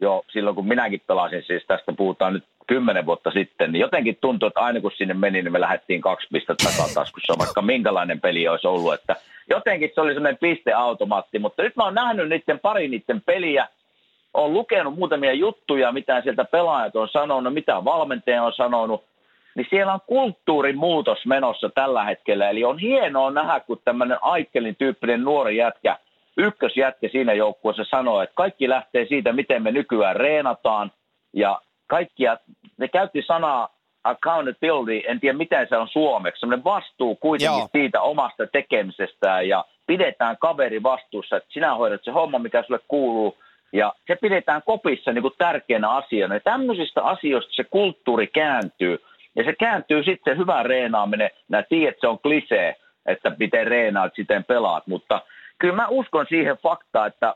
jo 0.00 0.24
silloin 0.32 0.56
kun 0.56 0.68
minäkin 0.68 1.02
pelasin, 1.06 1.42
siis 1.46 1.64
tästä 1.66 1.92
puhutaan 1.92 2.32
nyt 2.32 2.44
kymmenen 2.66 3.06
vuotta 3.06 3.30
sitten, 3.30 3.72
niin 3.72 3.80
jotenkin 3.80 4.18
tuntui, 4.20 4.46
että 4.46 4.60
aina 4.60 4.80
kun 4.80 4.92
sinne 4.96 5.14
meni, 5.14 5.42
niin 5.42 5.52
me 5.52 5.60
lähdettiin 5.60 6.00
kaksi 6.00 6.28
pistettä 6.32 6.64
takataskussa, 6.64 7.38
vaikka 7.38 7.62
minkälainen 7.62 8.20
peli 8.20 8.48
olisi 8.48 8.66
ollut. 8.66 8.94
Että 8.94 9.16
jotenkin 9.50 9.90
se 9.94 10.00
oli 10.00 10.14
semmoinen 10.14 10.38
pisteautomaatti, 10.38 11.38
mutta 11.38 11.62
nyt 11.62 11.76
mä 11.76 11.84
oon 11.84 11.94
nähnyt 11.94 12.28
niiden 12.28 12.60
pari 12.60 12.88
niiden 12.88 13.22
peliä, 13.26 13.68
on 14.34 14.52
lukenut 14.52 14.98
muutamia 14.98 15.32
juttuja, 15.32 15.92
mitä 15.92 16.20
sieltä 16.20 16.44
pelaajat 16.44 16.96
on 16.96 17.08
sanonut, 17.08 17.54
mitä 17.54 17.84
valmentaja 17.84 18.42
on 18.42 18.52
sanonut, 18.52 19.04
niin 19.54 19.66
siellä 19.70 19.92
on 19.92 20.00
kulttuurin 20.06 20.78
muutos 20.78 21.26
menossa 21.26 21.70
tällä 21.74 22.04
hetkellä. 22.04 22.50
Eli 22.50 22.64
on 22.64 22.78
hienoa 22.78 23.30
nähdä, 23.30 23.60
kun 23.60 23.80
tämmöinen 23.84 24.18
Aikkelin 24.20 24.76
tyyppinen 24.76 25.22
nuori 25.24 25.56
jätkä, 25.56 25.96
ykkösjätkä 26.36 27.08
siinä 27.08 27.32
joukkueessa 27.32 27.84
sanoo, 27.84 28.22
että 28.22 28.34
kaikki 28.34 28.68
lähtee 28.68 29.06
siitä, 29.06 29.32
miten 29.32 29.62
me 29.62 29.72
nykyään 29.72 30.16
reenataan, 30.16 30.92
ja 31.32 31.60
kaikkia, 31.92 32.38
ne 32.78 32.88
käytti 32.88 33.22
sanaa 33.22 33.68
accountability, 34.04 35.08
en 35.08 35.20
tiedä 35.20 35.38
miten 35.38 35.66
se 35.68 35.76
on 35.76 35.88
suomeksi, 35.88 36.40
semmoinen 36.40 36.64
vastuu 36.64 37.16
kuitenkin 37.16 37.58
Joo. 37.58 37.68
siitä 37.72 38.00
omasta 38.00 38.46
tekemisestään 38.46 39.48
ja 39.48 39.64
pidetään 39.86 40.36
kaveri 40.40 40.82
vastuussa, 40.82 41.36
että 41.36 41.52
sinä 41.52 41.74
hoidat 41.74 42.04
se 42.04 42.10
homma, 42.10 42.38
mikä 42.38 42.62
sulle 42.62 42.80
kuuluu 42.88 43.36
ja 43.72 43.92
se 44.06 44.16
pidetään 44.16 44.62
kopissa 44.66 45.12
niin 45.12 45.22
kuin 45.22 45.34
tärkeänä 45.38 45.90
asiana. 45.90 46.34
Ja 46.34 46.40
tämmöisistä 46.40 47.02
asioista 47.02 47.52
se 47.54 47.64
kulttuuri 47.64 48.26
kääntyy 48.26 48.98
ja 49.36 49.44
se 49.44 49.52
kääntyy 49.52 50.02
sitten 50.02 50.38
hyvä 50.38 50.62
reenaaminen. 50.62 51.30
Mä 51.48 51.62
tiedän, 51.62 51.88
että 51.88 52.00
se 52.00 52.08
on 52.08 52.18
klisee, 52.18 52.76
että 53.06 53.36
miten 53.38 53.66
reenaat, 53.66 54.12
siten 54.14 54.44
pelaat, 54.44 54.86
mutta 54.86 55.22
kyllä 55.58 55.74
mä 55.74 55.88
uskon 55.88 56.26
siihen 56.28 56.56
faktaan, 56.56 57.08
että 57.08 57.34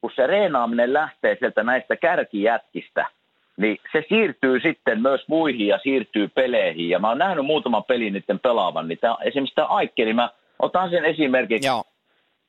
kun 0.00 0.10
se 0.16 0.26
reenaaminen 0.26 0.92
lähtee 0.92 1.36
sieltä 1.40 1.62
näistä 1.62 1.96
kärkijätkistä– 1.96 3.06
niin 3.56 3.78
se 3.92 4.04
siirtyy 4.08 4.60
sitten 4.60 5.02
myös 5.02 5.28
muihin 5.28 5.66
ja 5.66 5.78
siirtyy 5.82 6.28
peleihin. 6.28 6.88
Ja 6.88 6.98
mä 6.98 7.08
oon 7.08 7.18
nähnyt 7.18 7.46
muutaman 7.46 7.84
pelin 7.84 8.12
niiden 8.12 8.40
pelaavan. 8.40 8.88
Niin 8.88 8.98
tää, 8.98 9.16
esimerkiksi 9.24 9.54
tämä 9.54 9.68
Aikke, 9.68 10.04
niin 10.04 10.16
mä 10.16 10.30
otan 10.58 10.90
sen 10.90 11.04
esimerkiksi. 11.04 11.68
Joo. 11.68 11.84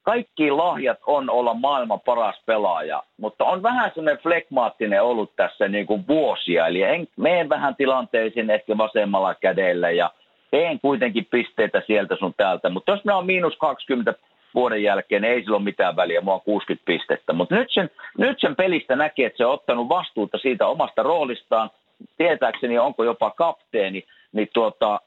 Kaikki 0.03 0.51
lahjat 0.51 0.99
on 1.07 1.29
olla 1.29 1.53
maailman 1.53 1.99
paras 1.99 2.41
pelaaja, 2.45 3.03
mutta 3.17 3.45
on 3.45 3.63
vähän 3.63 3.91
semmoinen 3.95 4.23
flekmaattinen 4.23 5.03
ollut 5.03 5.35
tässä 5.35 5.67
niin 5.67 5.87
kuin 5.87 6.07
vuosia. 6.07 6.67
Eli 6.67 6.81
en, 6.81 7.07
meen 7.17 7.49
vähän 7.49 7.75
tilanteisiin 7.75 8.49
ehkä 8.49 8.77
vasemmalla 8.77 9.35
kädellä 9.35 9.91
ja 9.91 10.11
teen 10.51 10.79
kuitenkin 10.79 11.27
pisteitä 11.31 11.81
sieltä 11.87 12.15
sun 12.15 12.33
täältä. 12.37 12.69
Mutta 12.69 12.91
jos 12.91 13.05
mä 13.05 13.15
oon 13.15 13.25
miinus 13.25 13.57
20 13.57 14.13
vuoden 14.57 14.83
jälkeen 14.83 15.23
ei 15.23 15.41
sillä 15.41 15.55
ole 15.55 15.63
mitään 15.63 15.95
väliä, 15.95 16.21
mua 16.21 16.33
on 16.33 16.41
60 16.41 16.85
pistettä. 16.85 17.33
Mutta 17.33 17.55
nyt 17.55 17.67
sen, 17.73 17.89
nyt 18.17 18.37
sen 18.39 18.55
pelistä 18.55 18.95
näkee, 18.95 19.25
että 19.25 19.37
se 19.37 19.45
on 19.45 19.53
ottanut 19.53 19.89
vastuuta 19.89 20.37
siitä 20.37 20.67
omasta 20.67 21.03
roolistaan, 21.03 21.69
tietääkseni 22.17 22.77
onko 22.79 23.03
jopa 23.03 23.31
kapteeni, 23.31 24.03
niin 24.31 24.49
tuota, 24.53 25.01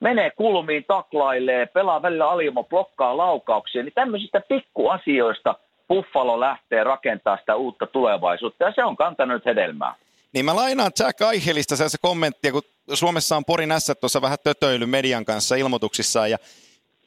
menee 0.00 0.30
kulmiin, 0.30 0.84
taklailee, 0.88 1.66
pelaa 1.66 2.02
välillä 2.02 2.30
alimo, 2.30 2.64
blokkaa 2.64 3.16
laukauksia, 3.16 3.82
niin 3.82 3.92
tämmöisistä 3.94 4.40
pikkuasioista 4.48 5.54
Buffalo 5.88 6.40
lähtee 6.40 6.84
rakentaa 6.84 7.36
sitä 7.36 7.56
uutta 7.56 7.86
tulevaisuutta 7.86 8.64
ja 8.64 8.72
se 8.74 8.84
on 8.84 8.96
kantanut 8.96 9.44
hedelmää. 9.44 9.94
Niin 10.32 10.44
mä 10.44 10.56
lainaan 10.56 10.90
Jack 10.98 11.22
Aihelista 11.22 11.76
se 11.76 11.98
kommenttia, 12.00 12.52
kun 12.52 12.62
Suomessa 12.94 13.36
on 13.36 13.44
Porin 13.44 13.72
ässät 13.72 14.00
tuossa 14.00 14.22
vähän 14.22 14.38
tötöily 14.44 14.86
median 14.86 15.24
kanssa 15.24 15.56
ilmoituksissaan 15.56 16.30
ja 16.30 16.38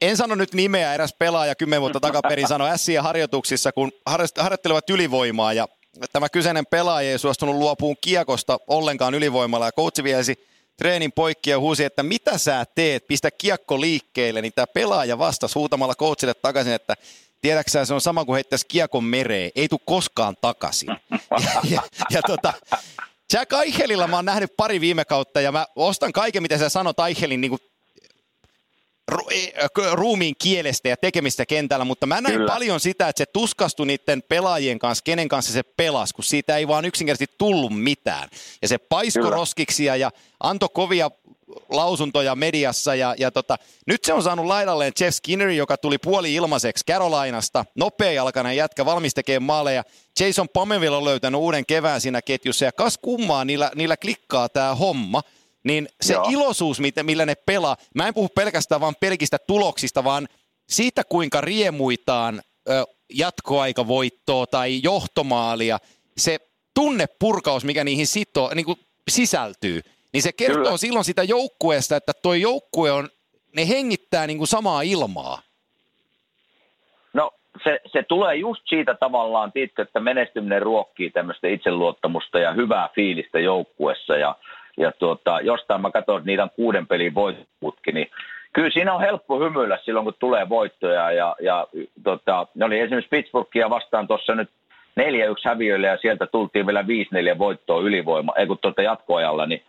en 0.10 0.18
sano 0.18 0.36
nyt 0.36 0.54
nimeä, 0.54 0.94
eräs 0.94 1.16
pelaaja 1.20 1.56
kymmen 1.56 1.82
vuotta 1.82 2.00
takaperin 2.00 2.48
sanoi 2.48 2.70
ässiä 2.70 3.02
harjoituksissa, 3.02 3.72
kun 3.72 3.92
harjoittelevat 4.06 4.90
ylivoimaa 4.90 5.54
ja 5.54 5.68
tämä 6.14 6.30
kyseinen 6.30 6.66
pelaaja 6.66 7.12
ei 7.12 7.20
suostunut 7.20 7.56
luopuun 7.56 7.96
kiekosta 8.02 8.58
ollenkaan 8.68 9.14
ylivoimalla. 9.14 9.66
Ja 9.66 9.72
coachi 9.72 10.04
viesi 10.04 10.48
treenin 10.78 11.12
poikki 11.12 11.50
ja 11.50 11.60
huusi, 11.60 11.84
että 11.84 12.04
mitä 12.04 12.38
sä 12.38 12.66
teet, 12.76 13.08
pistä 13.08 13.32
kiekko 13.32 13.82
liikkeelle, 13.82 14.42
niin 14.42 14.54
tämä 14.56 14.68
pelaaja 14.68 15.18
vastasi 15.18 15.54
huutamalla 15.54 15.96
coachille 15.96 16.34
takaisin, 16.34 16.74
että 16.74 16.96
tiedäksä, 17.42 17.86
se 17.86 17.94
on 17.94 18.02
sama 18.02 18.26
kuin 18.26 18.36
heittäisi 18.36 18.66
kiekon 18.68 19.04
mereen, 19.04 19.52
ei 19.56 19.68
tule 19.68 19.80
koskaan 19.86 20.36
takaisin. 20.42 20.90
ja, 21.46 21.62
ja, 21.70 21.82
ja 22.10 22.22
tota, 22.22 22.54
Jack 23.34 23.54
Eichelillä 23.54 24.08
mä 24.08 24.16
oon 24.16 24.26
nähnyt 24.26 24.58
pari 24.58 24.82
viime 24.82 25.06
kautta 25.06 25.42
ja 25.42 25.52
mä 25.52 25.68
ostan 25.76 26.14
kaiken, 26.14 26.42
mitä 26.42 26.58
sä 26.58 26.70
sanot 26.70 27.00
Eichelin 27.00 27.42
niin 27.42 27.60
ruumiin 29.92 30.36
kielestä 30.40 30.90
ja 30.90 30.98
tekemistä 30.98 31.46
kentällä, 31.46 31.86
mutta 31.86 32.06
mä 32.06 32.22
näin 32.22 32.36
Kyllä. 32.36 32.54
paljon 32.54 32.80
sitä, 32.80 33.08
että 33.08 33.18
se 33.18 33.26
tuskastui 33.26 33.86
niiden 33.86 34.24
pelaajien 34.24 34.80
kanssa, 34.80 35.04
kenen 35.04 35.28
kanssa 35.28 35.54
se 35.54 35.64
pelasi, 35.64 36.14
kun 36.14 36.24
siitä 36.24 36.58
ei 36.58 36.68
vaan 36.68 36.86
yksinkertaisesti 36.86 37.36
tullut 37.38 37.80
mitään. 37.80 38.30
Ja 38.62 38.68
se 38.68 38.78
paisko 38.78 39.30
roskiksia 39.30 39.96
ja 39.96 40.12
antoi 40.40 40.70
kovia 40.74 41.12
lausuntoja 41.70 42.36
mediassa 42.36 42.96
ja, 42.96 43.16
ja 43.18 43.32
tota, 43.32 43.58
nyt 43.88 44.04
se 44.04 44.14
on 44.14 44.24
saanut 44.24 44.46
laidalleen 44.46 44.94
Jeff 45.00 45.16
Skinner, 45.16 45.50
joka 45.50 45.78
tuli 45.78 45.98
puoli 45.98 46.34
ilmaiseksi 46.34 46.86
Carolinasta, 46.86 47.66
nopea-jalkainen 47.76 48.56
jätkä, 48.56 48.86
valmis 48.86 49.14
tekemään 49.14 49.44
maaleja. 49.44 49.84
Jason 50.20 50.50
Pomeville 50.50 50.98
on 50.98 51.06
löytänyt 51.06 51.42
uuden 51.42 51.66
kevään 51.66 52.02
siinä 52.02 52.22
ketjussa 52.22 52.66
ja 52.66 52.72
kas 52.72 52.98
kummaa, 52.98 53.46
niillä, 53.46 53.72
niillä 53.76 53.98
klikkaa 53.98 54.50
tämä 54.50 54.76
homma– 54.76 55.22
niin 55.64 55.88
se 56.02 56.14
Joo. 56.14 56.26
iloisuus, 56.30 56.78
millä 57.04 57.26
ne 57.26 57.36
pelaa, 57.46 57.76
mä 57.96 58.08
en 58.08 58.14
puhu 58.14 58.30
pelkästään 58.36 58.82
vaan 58.82 58.96
pelkistä 59.00 59.38
tuloksista, 59.48 60.04
vaan 60.04 60.28
siitä, 60.70 61.04
kuinka 61.04 61.42
riemuitaan 61.42 62.42
ö, 62.70 62.86
jatkoaikavoittoa 63.14 64.48
tai 64.48 64.80
johtomaalia, 64.84 65.78
se 66.18 66.40
tunnepurkaus, 66.76 67.66
mikä 67.66 67.84
niihin 67.84 68.08
sitoo, 68.08 68.52
niin 68.56 68.66
kuin 68.66 68.78
sisältyy, 69.10 69.82
niin 70.14 70.24
se 70.24 70.32
kertoo 70.34 70.64
Kyllä. 70.64 70.78
silloin 70.78 71.06
sitä 71.06 71.24
joukkueesta, 71.24 71.96
että 71.96 72.12
tuo 72.22 72.34
joukkue 72.34 72.92
on, 72.92 73.10
ne 73.56 73.68
hengittää 73.68 74.28
niin 74.28 74.38
kuin 74.38 74.48
samaa 74.48 74.82
ilmaa. 74.82 75.42
No 77.14 77.32
se, 77.64 77.80
se 77.92 78.04
tulee 78.04 78.36
just 78.36 78.62
siitä 78.70 78.94
tavallaan, 78.94 79.52
tietysti, 79.52 79.82
että 79.82 80.00
menestyminen 80.00 80.62
ruokkii 80.62 81.10
tämmöistä 81.10 81.48
itseluottamusta 81.48 82.40
ja 82.40 82.54
hyvää 82.54 82.90
fiilistä 82.96 83.40
joukkuessa 83.40 84.16
ja– 84.16 84.36
ja 84.78 84.92
tuota, 84.92 85.40
jostain 85.42 85.82
mä 85.82 85.92
katson, 85.92 86.18
että 86.18 86.28
niitä 86.28 86.44
on 86.44 86.50
kuuden 86.56 86.88
pelin 86.88 87.16
voittoputki, 87.16 87.92
niin 87.92 88.08
kyllä 88.54 88.70
siinä 88.70 88.94
on 88.94 89.02
helppo 89.02 89.40
hymyillä 89.40 89.80
silloin, 89.86 90.04
kun 90.04 90.14
tulee 90.20 90.50
voittoja. 90.50 91.12
Ja, 91.12 91.36
ja 91.42 91.68
tota, 92.04 92.48
ne 92.56 92.66
oli 92.66 92.80
esimerkiksi 92.80 93.10
Pittsburghia 93.10 93.70
vastaan 93.70 94.08
tuossa 94.08 94.36
nyt 94.36 94.50
4-1 95.00 95.04
häviöille 95.46 95.88
ja 95.88 95.98
sieltä 95.98 96.28
tultiin 96.28 96.68
vielä 96.68 96.82
5-4 97.36 97.38
voittoa 97.38 97.82
ylivoima, 97.82 98.34
ei 98.38 98.48
kun 98.48 98.58
tuota 98.58 98.82
jatkoajalla, 98.82 99.46
niin 99.46 99.64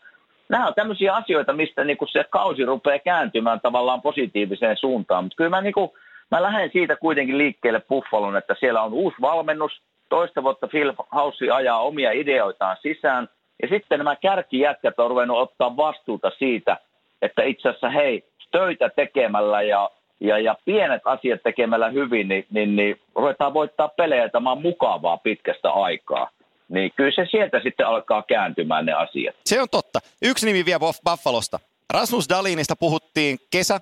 nämä 0.49 0.67
on 0.67 0.75
tämmöisiä 0.75 1.15
asioita, 1.15 1.53
mistä 1.53 1.85
niinku 1.85 2.07
se 2.07 2.25
kausi 2.31 2.65
rupeaa 2.65 2.99
kääntymään 2.99 3.61
tavallaan 3.61 4.03
positiiviseen 4.03 4.77
suuntaan, 4.77 5.25
mutta 5.25 5.37
kyllä 5.37 5.51
mä, 5.51 5.61
niinku, 5.61 5.95
mä 6.31 6.43
lähden 6.43 6.71
siitä 6.73 6.97
kuitenkin 6.97 7.39
liikkeelle 7.39 7.83
Buffalon, 7.89 8.37
että 8.37 8.57
siellä 8.61 8.83
on 8.83 8.93
uusi 8.93 9.17
valmennus, 9.21 9.73
toista 10.09 10.43
vuotta 10.43 10.69
Phil 10.69 10.93
House 11.15 11.51
ajaa 11.51 11.79
omia 11.79 12.13
ideoitaan 12.13 12.77
sisään, 12.83 13.29
ja 13.63 13.69
sitten 13.69 13.99
nämä 13.99 14.17
kärkijätkät 14.17 14.99
on 14.99 15.11
ruvennut 15.11 15.39
ottaa 15.39 15.77
vastuuta 15.77 16.31
siitä, 16.39 16.77
että 17.23 17.43
itse 17.43 17.69
asiassa 17.69 17.91
hei, 17.91 18.25
töitä 18.51 18.91
tekemällä 18.97 19.63
ja, 19.63 19.91
ja, 20.21 20.39
ja 20.39 20.57
pienet 20.65 21.03
asiat 21.05 21.43
tekemällä 21.43 21.89
hyvin, 21.89 22.29
niin, 22.29 22.47
niin, 22.51 22.77
niin 22.77 23.01
ruvetaan 23.15 23.55
voittaa 23.55 23.89
pelejä, 23.89 24.29
tämä 24.29 24.53
on 24.53 24.63
mukavaa 24.63 25.17
pitkästä 25.17 25.71
aikaa. 25.71 26.31
Niin 26.69 26.93
kyllä 26.97 27.11
se 27.11 27.27
sieltä 27.31 27.61
sitten 27.63 27.87
alkaa 27.87 28.23
kääntymään 28.23 28.87
ne 28.87 28.93
asiat. 28.93 29.35
Se 29.45 29.61
on 29.61 29.69
totta. 29.71 29.99
Yksi 30.23 30.47
nimi 30.47 30.65
vielä 30.65 30.81
Buffalosta. 31.05 31.61
Rasmus 31.91 32.29
Dalinista 32.29 32.77
puhuttiin 32.77 33.39
kesä, 33.51 33.81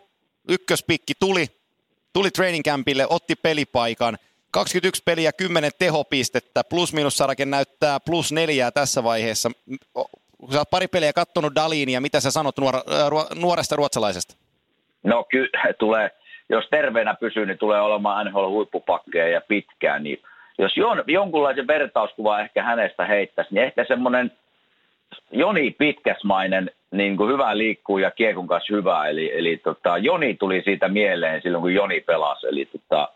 ykköspikki 0.48 1.12
tuli, 1.20 1.46
tuli 2.12 2.30
training 2.30 2.64
campille, 2.64 3.06
otti 3.10 3.36
pelipaikan– 3.36 4.16
21 4.52 5.02
peliä, 5.04 5.32
10 5.32 5.71
tehopistettä, 5.78 6.62
plus-minus-sarake 6.71 7.44
näyttää 7.44 7.99
plus 8.06 8.32
neljää 8.32 8.71
tässä 8.71 9.04
vaiheessa. 9.04 9.50
Kun 10.38 10.52
sä 10.52 10.59
oot 10.59 10.71
pari 10.71 10.88
peliä 10.88 11.12
kattonut 11.12 11.54
Dalinia, 11.54 12.00
mitä 12.00 12.21
sä 12.21 12.30
sanot 12.30 12.59
nuor- 12.59 13.40
nuoresta 13.40 13.76
ruotsalaisesta? 13.76 14.35
No 15.02 15.25
kyllä, 15.25 15.49
tulee, 15.78 16.11
jos 16.49 16.64
terveenä 16.71 17.14
pysyy, 17.14 17.47
niin 17.47 17.59
tulee 17.59 17.80
olemaan 17.80 18.26
NHL 18.26 18.49
huippupakkeja 18.49 19.28
ja 19.28 19.40
pitkään. 19.49 20.02
Niin 20.02 20.23
jos 20.59 20.76
jon, 20.76 21.04
jonkunlaisen 21.06 21.66
vertauskuva 21.66 22.40
ehkä 22.40 22.62
hänestä 22.62 23.04
heittäisi, 23.04 23.54
niin 23.54 23.64
ehkä 23.64 23.85
semmoinen 23.88 24.32
Joni 25.30 25.71
pitkäsmainen, 25.71 26.71
niin 26.90 27.16
kuin 27.16 27.32
hyvä 27.32 27.59
liikkuu 27.59 27.99
ja 27.99 28.11
kiekon 28.11 28.47
kanssa 28.47 28.75
hyvä. 28.75 29.06
Eli, 29.06 29.38
eli 29.38 29.56
tota, 29.56 29.99
Joni 29.99 30.35
tuli 30.35 30.62
siitä 30.64 30.88
mieleen 30.88 31.42
silloin, 31.42 31.62
kun 31.62 31.75
Joni 31.75 32.00
pelasi. 32.00 32.47
Eli 32.47 32.66
tota, 32.66 33.09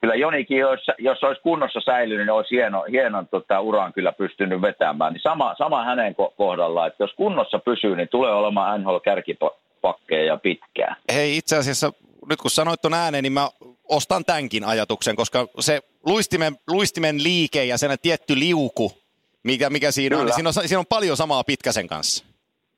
kyllä 0.00 0.14
Jonikin, 0.14 0.58
jos, 0.58 0.80
jos 0.98 1.24
olisi 1.24 1.42
kunnossa 1.42 1.80
säilynyt, 1.80 2.26
niin 2.26 2.32
olisi 2.32 2.54
hieno, 2.54 2.84
hienon 2.90 3.28
tota, 3.28 3.60
uran 3.60 3.92
kyllä 3.92 4.12
pystynyt 4.12 4.62
vetämään. 4.62 5.12
Niin 5.12 5.22
sama, 5.22 5.54
sama 5.58 5.84
hänen 5.84 6.14
kohdalla, 6.36 6.86
että 6.86 7.02
jos 7.02 7.12
kunnossa 7.16 7.58
pysyy, 7.58 7.96
niin 7.96 8.08
tulee 8.08 8.32
olemaan 8.32 8.82
NHL 8.82 8.96
kärkipakkeja 8.96 10.36
pitkään. 10.36 10.96
Hei, 11.12 11.36
itse 11.36 11.56
asiassa 11.56 11.92
nyt 12.28 12.40
kun 12.42 12.50
sanoit 12.50 12.82
tuon 12.82 12.94
ääneen, 12.94 13.22
niin 13.22 13.32
mä 13.32 13.48
ostan 13.88 14.24
tämänkin 14.24 14.64
ajatuksen, 14.64 15.16
koska 15.16 15.46
se 15.60 15.80
luistimen, 16.06 16.56
luistimen 16.68 17.22
liike 17.22 17.64
ja 17.64 17.78
sen 17.78 17.98
tietty 18.02 18.38
liuku, 18.38 18.92
mikä, 19.42 19.70
mikä 19.70 19.90
siinä 19.90 20.18
on, 20.18 20.26
niin 20.26 20.34
siinä 20.34 20.48
on, 20.48 20.52
siinä 20.52 20.78
on 20.78 20.86
paljon 20.86 21.16
samaa 21.16 21.44
pitkäsen 21.44 21.86
kanssa. 21.86 22.24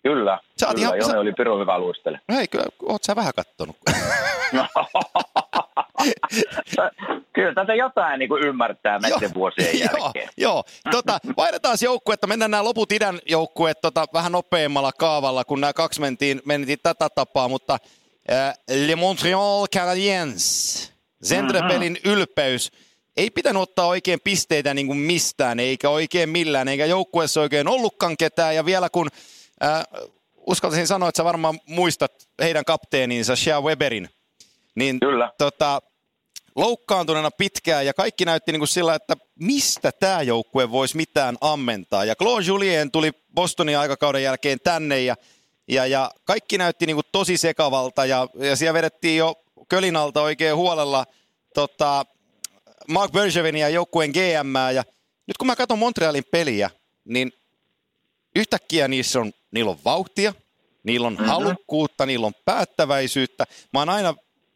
Kyllä, 0.02 0.38
sä 0.60 0.66
kyllä 0.66 0.80
ihan, 0.80 0.98
Jone 0.98 1.12
sä... 1.12 1.20
oli 1.20 1.32
pirun 1.32 1.60
hyvä 1.60 1.78
luistele. 1.78 2.20
No 2.28 2.37
hei, 2.37 2.48
kyllä, 2.48 2.66
oot 2.82 3.04
sä 3.04 3.16
vähän 3.16 3.32
kattonut. 3.37 3.76
Kyllä 7.35 7.55
tätä 7.55 7.75
jotain 7.75 8.19
niin 8.19 8.28
kuin 8.28 8.43
ymmärtää 8.43 8.99
näiden 8.99 9.35
vuosien 9.35 9.81
jälkeen. 9.81 10.28
Joo, 10.37 10.64
joo. 10.85 10.90
Tota, 10.90 11.19
vaihdetaan 11.37 11.78
joukkuetta, 11.83 12.26
mennään 12.26 12.50
nämä 12.50 12.64
loput 12.64 12.93
idän 12.93 13.19
joukkueet 13.26 13.81
tota, 13.81 14.07
vähän 14.12 14.33
nopeammalla 14.33 14.93
kaavalla, 14.93 15.45
kun 15.45 15.61
nämä 15.61 15.73
kaksi 15.73 16.00
mentiin, 16.00 16.43
mentiin 16.45 16.78
tätä 16.83 17.09
tapaa, 17.14 17.49
mutta 17.49 17.78
äh, 18.33 18.55
Le 18.87 18.97
Montreal 18.97 19.67
Canadiens, 19.75 20.93
Zendrepelin 21.25 21.93
mm-hmm. 21.93 22.12
ylpeys, 22.12 22.73
ei 23.17 23.31
pitänyt 23.31 23.62
ottaa 23.62 23.87
oikein 23.87 24.21
pisteitä 24.25 24.75
niin 24.75 24.87
kuin 24.87 24.99
mistään, 24.99 25.61
eikä 25.61 25.90
oikein 25.90 26.28
millään, 26.28 26.69
eikä 26.69 26.87
joukkueessa 26.87 27.40
oikein 27.40 27.69
ollutkaan 27.69 28.17
ketään, 28.17 28.57
ja 28.57 28.64
vielä 28.64 28.90
kun 28.90 29.09
äh, 29.64 29.83
uskaltaisin 30.47 30.87
sanoa, 30.87 31.09
että 31.09 31.17
sä 31.17 31.25
varmaan 31.25 31.61
muistat 31.67 32.12
heidän 32.43 32.64
kapteeninsa 32.64 33.37
Shea 33.37 33.61
Weberin, 33.61 34.09
niin 34.78 35.00
Kyllä. 35.00 35.32
Tota, 35.38 35.82
loukkaantuneena 36.56 37.30
pitkään 37.30 37.87
ja 37.87 37.94
kaikki 37.94 38.25
näytti 38.25 38.52
niin 38.52 38.61
kuin 38.61 38.68
sillä, 38.68 38.94
että 38.94 39.16
mistä 39.40 39.92
tämä 39.92 40.23
joukkue 40.23 40.70
voisi 40.70 40.97
mitään 40.97 41.37
ammentaa. 41.40 42.04
Ja 42.04 42.16
Claude 42.16 42.44
Julien 42.47 42.90
tuli 42.90 43.12
Bostonin 43.35 43.78
aikakauden 43.78 44.23
jälkeen 44.23 44.58
tänne 44.64 45.00
ja, 45.00 45.16
ja, 45.68 45.87
ja 45.87 46.11
kaikki 46.25 46.58
näytti 46.58 46.87
niin 46.87 46.97
kuin 46.97 47.06
tosi 47.12 47.37
sekavalta 47.37 48.06
ja, 48.06 48.28
ja 48.35 48.56
siellä 48.56 48.75
vedettiin 48.75 49.16
jo 49.16 49.35
Kölinalta 49.68 50.23
oikein 50.23 50.56
huolella 50.56 51.06
tota, 51.54 52.06
Mark 52.88 53.12
Bergevin 53.12 53.56
ja 53.56 53.68
joukkueen 53.68 54.11
GM. 54.11 54.75
Ja 54.75 54.85
nyt 55.26 55.37
kun 55.38 55.47
mä 55.47 55.56
katson 55.56 55.78
Montrealin 55.78 56.25
peliä, 56.30 56.70
niin 57.04 57.32
yhtäkkiä 58.37 58.88
niissä 58.88 59.20
on, 59.20 59.32
niillä 59.50 59.70
on 59.70 59.78
vauhtia, 59.85 60.35
niillä 60.82 61.06
on 61.06 61.12
mm-hmm. 61.12 61.26
halukkuutta, 61.26 62.06
niillä 62.06 62.26
on 62.26 62.35
päättäväisyyttä. 62.44 63.44
Mä 63.73 63.78
oon 63.78 63.88
aina 63.88 64.14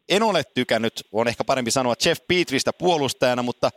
en 0.09 0.23
ole 0.23 0.43
tykännyt, 0.43 1.07
on 1.11 1.27
ehkä 1.27 1.43
parempi 1.43 1.71
sanoa 1.71 1.95
Jeff 2.05 2.21
Petristä 2.27 2.73
puolustajana, 2.73 3.43
mutta 3.43 3.71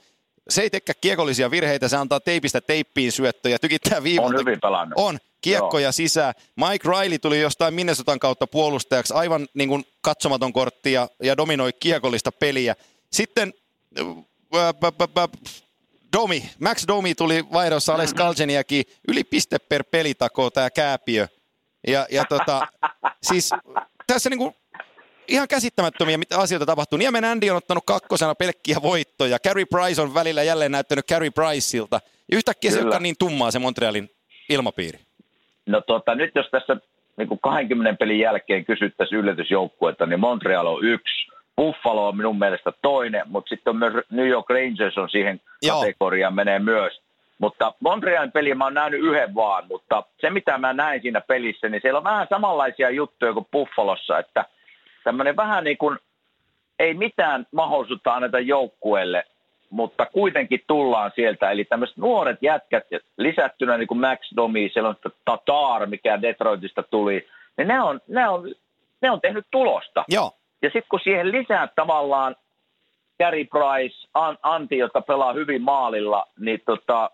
se 0.49 0.63
ei 0.63 0.71
tekkä 0.71 0.95
kiekollisia 1.01 1.51
virheitä, 1.51 1.89
se 1.89 1.97
antaa 1.97 2.21
teipistä 2.21 2.61
teippiin 2.61 3.13
syöttöjä, 3.13 3.59
tykittää 3.59 4.03
viivalta. 4.03 4.35
On 4.35 4.41
hyvin 4.41 4.61
pelannut. 4.61 4.99
On, 4.99 5.19
kiekkoja 5.41 5.85
Joo. 5.87 5.93
sisään. 5.93 6.35
Mike 6.57 6.89
Riley 6.89 7.19
tuli 7.19 7.41
jostain 7.41 7.75
Minnesotan 7.75 8.19
kautta 8.19 8.47
puolustajaksi, 8.47 9.15
aivan 9.15 9.49
niin 9.55 9.69
kuin 9.69 9.87
katsomaton 10.01 10.53
kortti 10.53 10.93
ja, 10.93 11.09
ja 11.23 11.37
dominoi 11.37 11.73
kiekollista 11.81 12.33
peliä. 12.33 12.77
Sitten 13.13 13.55
äh, 13.99 14.09
Domi, 16.13 16.51
Max 16.59 16.85
Domi 16.89 17.15
tuli 17.15 17.45
vaihdossa 17.53 17.95
Alex 17.95 18.15
Galgeniakin, 18.15 18.85
yli 19.09 19.25
piste 19.25 19.59
per 19.59 19.85
peli 19.85 20.15
takoo 20.15 20.51
tämä 20.51 20.71
kääpiö. 20.71 21.29
Ja, 21.87 22.07
ja 22.11 22.25
tota, 22.25 22.67
siis 23.23 23.51
tässä 24.07 24.31
niin 24.31 24.39
kuin 24.39 24.55
ihan 25.29 25.49
käsittämättömiä 25.49 26.19
mitä 26.19 26.39
asioita 26.39 26.67
tapahtuu. 26.67 26.99
Niemen 26.99 27.25
Andy 27.25 27.51
on 27.51 27.57
ottanut 27.57 27.85
kakkosena 27.87 28.35
pelkkiä 28.35 28.77
voittoja. 28.83 29.39
Carey 29.39 29.65
Price 29.67 30.03
on 30.03 30.15
välillä 30.15 30.43
jälleen 30.43 30.73
näyttänyt 30.73 31.07
Carey 31.07 31.31
Priceilta. 31.31 32.01
Ja 32.31 32.37
yhtäkkiä 32.37 32.71
Kyllä. 32.71 32.91
se 32.91 32.97
on 32.97 33.03
niin 33.03 33.15
tummaa 33.19 33.51
se 33.51 33.59
Montrealin 33.59 34.11
ilmapiiri. 34.49 34.99
No 35.67 35.81
tota, 35.81 36.15
nyt 36.15 36.31
jos 36.35 36.47
tässä 36.51 36.77
niin 37.17 37.29
kuin 37.29 37.41
20 37.43 37.99
pelin 37.99 38.19
jälkeen 38.19 38.65
kysyttäisiin 38.65 39.19
yllätysjoukkuetta, 39.19 40.07
niin 40.07 40.21
Montreal 40.21 40.67
on 40.67 40.85
yksi, 40.85 41.27
Buffalo 41.57 42.09
on 42.09 42.17
minun 42.17 42.39
mielestä 42.39 42.73
toinen, 42.83 43.23
mutta 43.27 43.49
sitten 43.49 43.71
on 43.71 43.77
myös 43.77 43.95
New 44.11 44.29
York 44.29 44.51
Rangers 44.51 44.99
on 44.99 45.11
siihen 45.11 45.41
Joo. 45.63 45.81
kategoriaan 45.81 46.35
menee 46.35 46.59
myös. 46.59 47.01
Mutta 47.39 47.73
Montrealin 47.81 48.33
peli 48.33 48.55
mä 48.55 48.65
oon 48.65 48.75
nähnyt 48.75 49.01
yhden 49.01 49.35
vaan, 49.35 49.65
mutta 49.69 50.03
se 50.21 50.31
mitä 50.31 50.59
mä 50.59 50.73
näin 50.73 51.03
siinä 51.03 51.21
pelissä, 51.21 51.69
niin 51.69 51.83
siellä 51.83 51.99
on 51.99 52.05
vähän 52.05 52.27
samanlaisia 52.31 52.91
juttuja 52.91 53.33
kuin 53.33 53.47
Buffalossa, 53.53 54.19
että 54.19 54.45
tämmöinen 55.07 55.37
vähän 55.37 55.65
niin 55.65 55.79
kuin 55.79 55.99
ei 56.79 56.95
mitään 56.95 57.47
mahdollisuutta 57.53 58.15
anneta 58.15 58.41
joukkueelle, 58.41 59.25
mutta 59.71 60.07
kuitenkin 60.07 60.61
tullaan 60.67 61.13
sieltä. 61.15 61.51
Eli 61.51 61.65
tämmöiset 61.65 61.97
nuoret 61.97 62.39
jätkät, 62.43 62.85
lisättynä 63.17 63.79
niin 63.79 63.87
kuin 63.87 64.01
Max 64.01 64.19
Domi, 64.37 64.71
siellä 64.73 64.89
on 64.89 64.97
Tatar, 65.25 65.87
mikä 65.87 66.23
Detroitista 66.23 66.83
tuli, 66.83 67.27
niin 67.57 67.69
ne 67.69 67.83
on, 67.83 68.01
ne 68.09 68.29
on, 68.29 68.55
ne 69.03 69.11
on 69.11 69.21
tehnyt 69.21 69.47
tulosta. 69.51 70.05
Joo. 70.09 70.33
Ja 70.63 70.69
sitten 70.69 70.89
kun 70.91 71.01
siihen 71.05 71.33
lisää 71.33 71.69
tavallaan 71.77 72.37
Gary 73.19 73.45
Price, 73.45 74.09
Antti, 74.43 74.79
jotka 74.79 75.01
pelaa 75.01 75.33
hyvin 75.33 75.63
maalilla, 75.63 76.27
niin 76.39 76.63
tota, 76.67 77.11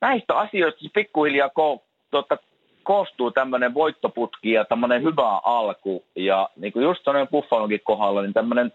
näistä 0.00 0.36
asioista 0.36 0.80
pikkuhiljaa 0.94 1.48
ko, 1.48 1.84
tota, 2.10 2.36
koostuu 2.82 3.30
tämmöinen 3.30 3.74
voittoputki 3.74 4.52
ja 4.52 4.64
tämmöinen 4.64 5.02
hyvä 5.02 5.38
alku. 5.44 6.04
Ja 6.16 6.48
niin 6.56 6.72
kuin 6.72 6.82
just 6.82 7.02
tuonne 7.04 7.26
Buffalonkin 7.26 7.80
kohdalla, 7.84 8.22
niin 8.22 8.32
tämmöinen 8.32 8.72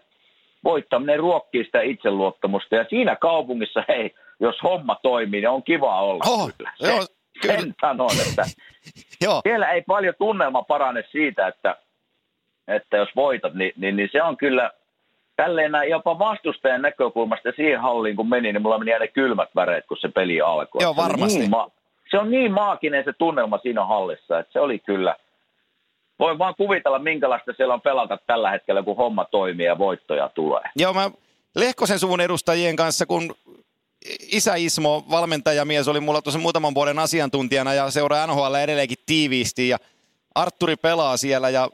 voittaminen 0.64 1.18
ruokkii 1.18 1.64
sitä 1.64 1.80
itseluottamusta. 1.80 2.74
Ja 2.74 2.84
siinä 2.90 3.16
kaupungissa, 3.16 3.84
hei, 3.88 4.14
jos 4.40 4.56
homma 4.62 4.96
toimii, 5.02 5.40
niin 5.40 5.48
on 5.48 5.62
kiva 5.62 6.00
olla 6.00 6.24
oh, 6.28 6.50
kyllä. 6.56 6.72
Se, 6.76 6.86
joo, 6.86 7.06
kyllä. 7.42 7.60
Sen 7.60 7.74
sanon, 7.80 8.10
että 8.28 8.44
joo. 9.24 9.40
siellä 9.42 9.68
ei 9.68 9.82
paljon 9.82 10.14
tunnelma 10.18 10.62
parane 10.62 11.04
siitä, 11.10 11.46
että, 11.46 11.76
että 12.68 12.96
jos 12.96 13.08
voitat, 13.16 13.54
niin, 13.54 13.72
niin, 13.76 13.96
niin 13.96 14.08
se 14.12 14.22
on 14.22 14.36
kyllä 14.36 14.70
tälleen 15.36 15.72
jopa 15.88 16.18
vastustajan 16.18 16.82
näkökulmasta 16.82 17.52
siihen 17.56 17.80
halliin 17.80 18.16
kun 18.16 18.28
meni, 18.28 18.52
niin 18.52 18.62
mulla 18.62 18.78
meni 18.78 18.92
aina 18.92 19.06
kylmät 19.06 19.48
väreet, 19.54 19.86
kun 19.86 19.96
se 20.00 20.08
peli 20.08 20.40
alkoi. 20.40 20.82
Joo, 20.82 20.96
varmasti. 20.96 21.38
Niin 21.38 21.50
ma- 21.50 21.70
se 22.10 22.18
on 22.18 22.30
niin 22.30 22.52
maaginen 22.52 23.04
se 23.04 23.12
tunnelma 23.12 23.58
siinä 23.58 23.84
hallissa, 23.84 24.38
että 24.38 24.52
se 24.52 24.60
oli 24.60 24.78
kyllä– 24.78 25.16
voin 26.18 26.38
vaan 26.38 26.54
kuvitella, 26.56 26.98
minkälaista 26.98 27.52
siellä 27.56 27.74
on 27.74 27.80
pelata 27.80 28.18
tällä 28.26 28.50
hetkellä, 28.50 28.82
kun 28.82 28.96
homma 28.96 29.24
toimii 29.24 29.66
ja 29.66 29.78
voittoja 29.78 30.28
tulee. 30.28 30.62
Joo, 30.76 30.92
mä 30.94 31.10
Lehkosen 31.56 31.98
suvun 31.98 32.20
edustajien 32.20 32.76
kanssa, 32.76 33.06
kun 33.06 33.34
isä 34.32 34.54
Ismo, 34.54 35.04
valmentajamies, 35.10 35.88
oli 35.88 36.00
mulla 36.00 36.22
tuossa 36.22 36.38
muutaman 36.38 36.74
vuoden 36.74 36.98
asiantuntijana 36.98 37.74
ja 37.74 37.90
seuraa 37.90 38.26
NHL 38.26 38.54
edelleenkin 38.54 38.98
tiiviisti 39.06 39.68
ja 39.68 39.78
Arturi 40.34 40.76
pelaa 40.76 41.16
siellä 41.16 41.50
ja 41.50 41.68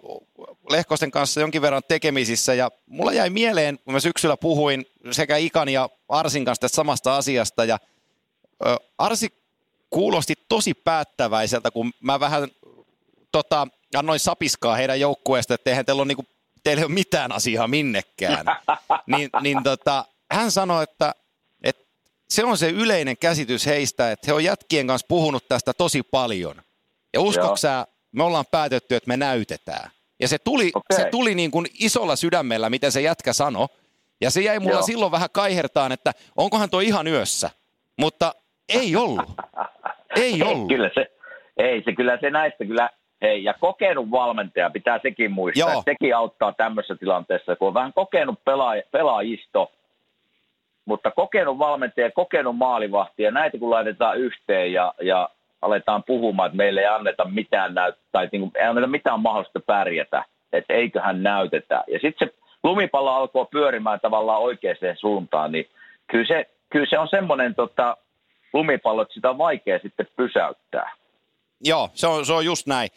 Lehkosten 0.71 1.11
kanssa 1.11 1.41
jonkin 1.41 1.63
verran 1.63 1.83
tekemisissä 1.89 2.55
ja 2.55 2.71
mulla 2.87 3.13
jäi 3.13 3.31
mieleen, 3.31 3.79
kun 3.85 3.95
mä 3.95 4.01
syksyllä 4.01 4.37
puhuin 4.37 4.87
sekä 5.11 5.37
Ikan 5.37 5.69
ja 5.69 5.89
Arsin 6.09 6.45
kanssa 6.45 6.61
tästä 6.61 6.77
samasta 6.77 7.17
asiasta 7.17 7.65
ja 7.65 7.79
Arsi 8.99 9.44
kuulosti 9.95 10.35
tosi 10.49 10.75
päättäväiseltä, 10.75 11.71
kun 11.71 11.93
mä 12.01 12.21
vähän 12.21 12.49
tota, 13.33 13.69
annoin 13.95 14.21
sapiskaa 14.21 14.77
heidän 14.77 15.01
joukkueesta, 15.01 15.55
että 15.55 15.71
eihän 15.71 15.87
teillä 15.87 16.01
ole, 16.01 16.09
niinku, 16.09 16.27
teillä 16.65 16.81
ei 16.81 16.85
ole 16.85 16.93
mitään 16.95 17.33
asiaa 17.33 17.69
minnekään. 17.69 18.47
niin, 19.17 19.31
niin 19.43 19.63
tota, 19.63 20.05
hän 20.31 20.51
sanoi, 20.51 20.83
että, 20.83 21.15
että 21.63 21.83
se 22.29 22.45
on 22.45 22.59
se 22.59 22.71
yleinen 22.71 23.17
käsitys 23.17 23.67
heistä, 23.67 24.11
että 24.11 24.27
he 24.27 24.33
on 24.33 24.45
jätkien 24.45 24.87
kanssa 24.87 25.07
puhunut 25.09 25.49
tästä 25.49 25.73
tosi 25.73 26.03
paljon. 26.03 26.63
Ja 27.13 27.21
uskoksä, 27.21 27.87
me 28.13 28.23
ollaan 28.23 28.47
päätetty, 28.51 28.97
että 28.97 29.09
me 29.09 29.17
näytetään. 29.17 29.91
Ja 30.21 30.29
se 30.29 30.39
tuli, 30.39 30.73
okay. 30.75 30.97
se 30.97 31.11
tuli 31.11 31.35
niin 31.35 31.51
kuin 31.51 31.67
isolla 31.79 32.17
sydämellä, 32.17 32.71
miten 32.71 32.93
se 32.93 33.01
jätkä 33.01 33.33
sanoi. 33.33 33.69
Ja 34.21 34.31
se 34.31 34.41
jäi 34.41 34.59
mulla 34.59 34.77
Joo. 34.77 34.87
silloin 34.87 35.13
vähän 35.13 35.31
kaihertaan, 35.33 35.93
että 35.93 36.13
onkohan 36.37 36.71
tuo 36.71 36.81
ihan 36.81 37.07
yössä. 37.07 37.51
Mutta 37.97 38.35
ei 38.69 38.97
ollut. 38.97 39.31
ei 40.17 40.43
ollut. 40.43 40.69
Kyllä 40.69 40.91
se, 40.95 41.11
ei 41.57 41.83
se 41.83 41.93
kyllä 41.93 42.19
se 42.21 42.31
näistä 42.31 42.65
kyllä 42.65 42.89
Hei, 43.23 43.45
ja 43.45 43.55
kokenut 43.61 44.11
valmentaja, 44.11 44.71
pitää 44.71 44.99
sekin 45.03 45.33
muistaa, 45.33 45.71
Joo. 45.71 45.79
että 45.79 45.93
sekin 45.93 46.17
auttaa 46.17 46.53
tämmöisessä 46.53 46.97
tilanteessa, 46.97 47.57
kun 47.57 47.69
on 47.69 47.75
vähän 47.75 47.93
kokenut 47.93 48.45
pelaa, 48.45 48.75
pelaajisto, 48.91 49.73
mutta 50.85 51.11
kokenut 51.11 51.59
valmentaja, 51.59 52.11
kokenut 52.11 52.57
maalivahti, 52.57 53.23
ja 53.23 53.31
näitä 53.31 53.59
kun 53.59 53.71
laitetaan 53.71 54.19
yhteen 54.19 54.73
ja, 54.73 54.95
ja 55.03 55.29
aletaan 55.63 56.03
puhumaan, 56.03 56.47
että 56.47 56.57
meille 56.57 56.81
ei 56.81 56.87
anneta 56.87 57.25
mitään 57.25 57.75
näyt- 57.75 57.99
tai 58.13 58.29
niin 58.33 58.41
kuin, 58.41 58.53
ei 58.55 58.67
anneta 58.67 58.87
mitään 58.87 59.21
mahdollista 59.21 59.61
pärjätä, 59.61 60.25
että 60.53 60.75
eiköhän 60.75 61.23
näytetä. 61.23 61.85
Ja 61.87 61.99
sitten 61.99 62.29
se 62.29 62.35
lumipallo 62.65 63.11
alkoi 63.11 63.47
pyörimään 63.51 64.01
tavallaan 64.01 64.43
oikeaan 64.43 64.77
suuntaan, 64.97 65.53
niin 65.53 65.67
kyllä 66.07 66.27
se, 66.27 66.51
kyllä 66.71 66.87
se 66.91 66.99
on 66.99 67.09
semmoinen 67.09 67.55
tota, 67.55 67.97
lumipallo, 68.55 69.03
että 69.03 69.15
sitä 69.15 69.31
on 69.31 69.39
vaikea 69.39 69.79
sitten 69.83 70.07
pysäyttää. 70.17 70.97
Joo, 71.61 71.91
se 71.95 72.07
on, 72.07 72.27
se 72.27 72.33
on 72.33 72.45
just 72.45 72.67
näin. 72.67 72.91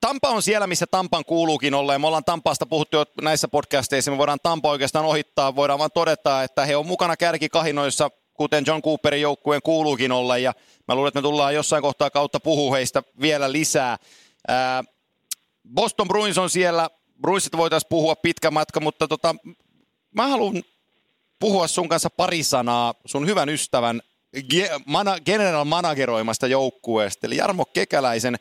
Tampa 0.00 0.28
on 0.28 0.42
siellä, 0.42 0.66
missä 0.66 0.86
Tampan 0.90 1.24
kuuluukin 1.24 1.74
olla, 1.74 1.92
ja 1.92 1.98
me 1.98 2.06
ollaan 2.06 2.24
Tampaasta 2.24 2.66
puhuttu 2.66 2.96
jo 2.96 3.04
näissä 3.22 3.48
podcasteissa, 3.48 4.10
me 4.10 4.18
voidaan 4.18 4.38
Tampa 4.42 4.70
oikeastaan 4.70 5.04
ohittaa, 5.04 5.56
voidaan 5.56 5.78
vaan 5.78 5.90
todeta, 5.94 6.42
että 6.42 6.64
he 6.64 6.76
on 6.76 6.86
mukana 6.86 7.16
kärkikahinoissa, 7.16 8.10
kuten 8.34 8.64
John 8.66 8.82
Cooperin 8.82 9.20
joukkueen 9.20 9.62
kuuluukin 9.62 10.12
olla, 10.12 10.38
ja 10.38 10.52
mä 10.88 10.94
luulen, 10.94 11.08
että 11.08 11.18
me 11.18 11.22
tullaan 11.22 11.54
jossain 11.54 11.82
kohtaa 11.82 12.10
kautta 12.10 12.40
puhua 12.40 12.76
heistä 12.76 13.02
vielä 13.20 13.52
lisää. 13.52 13.96
Boston 15.74 16.08
Bruins 16.08 16.38
on 16.38 16.50
siellä, 16.50 16.90
Bruinsit 17.20 17.56
voitaisiin 17.56 17.88
puhua 17.88 18.16
pitkä 18.16 18.50
matka, 18.50 18.80
mutta 18.80 19.08
tota, 19.08 19.34
mä 20.14 20.26
haluan 20.26 20.62
puhua 21.38 21.66
sun 21.66 21.88
kanssa 21.88 22.10
pari 22.10 22.42
sanaa 22.42 22.94
sun 23.04 23.26
hyvän 23.26 23.48
ystävän 23.48 24.02
general 25.26 25.64
manageroimasta 25.64 26.46
joukkueesta, 26.46 27.26
eli 27.26 27.36
Jarmo 27.36 27.64
Kekäläisen 27.64 28.38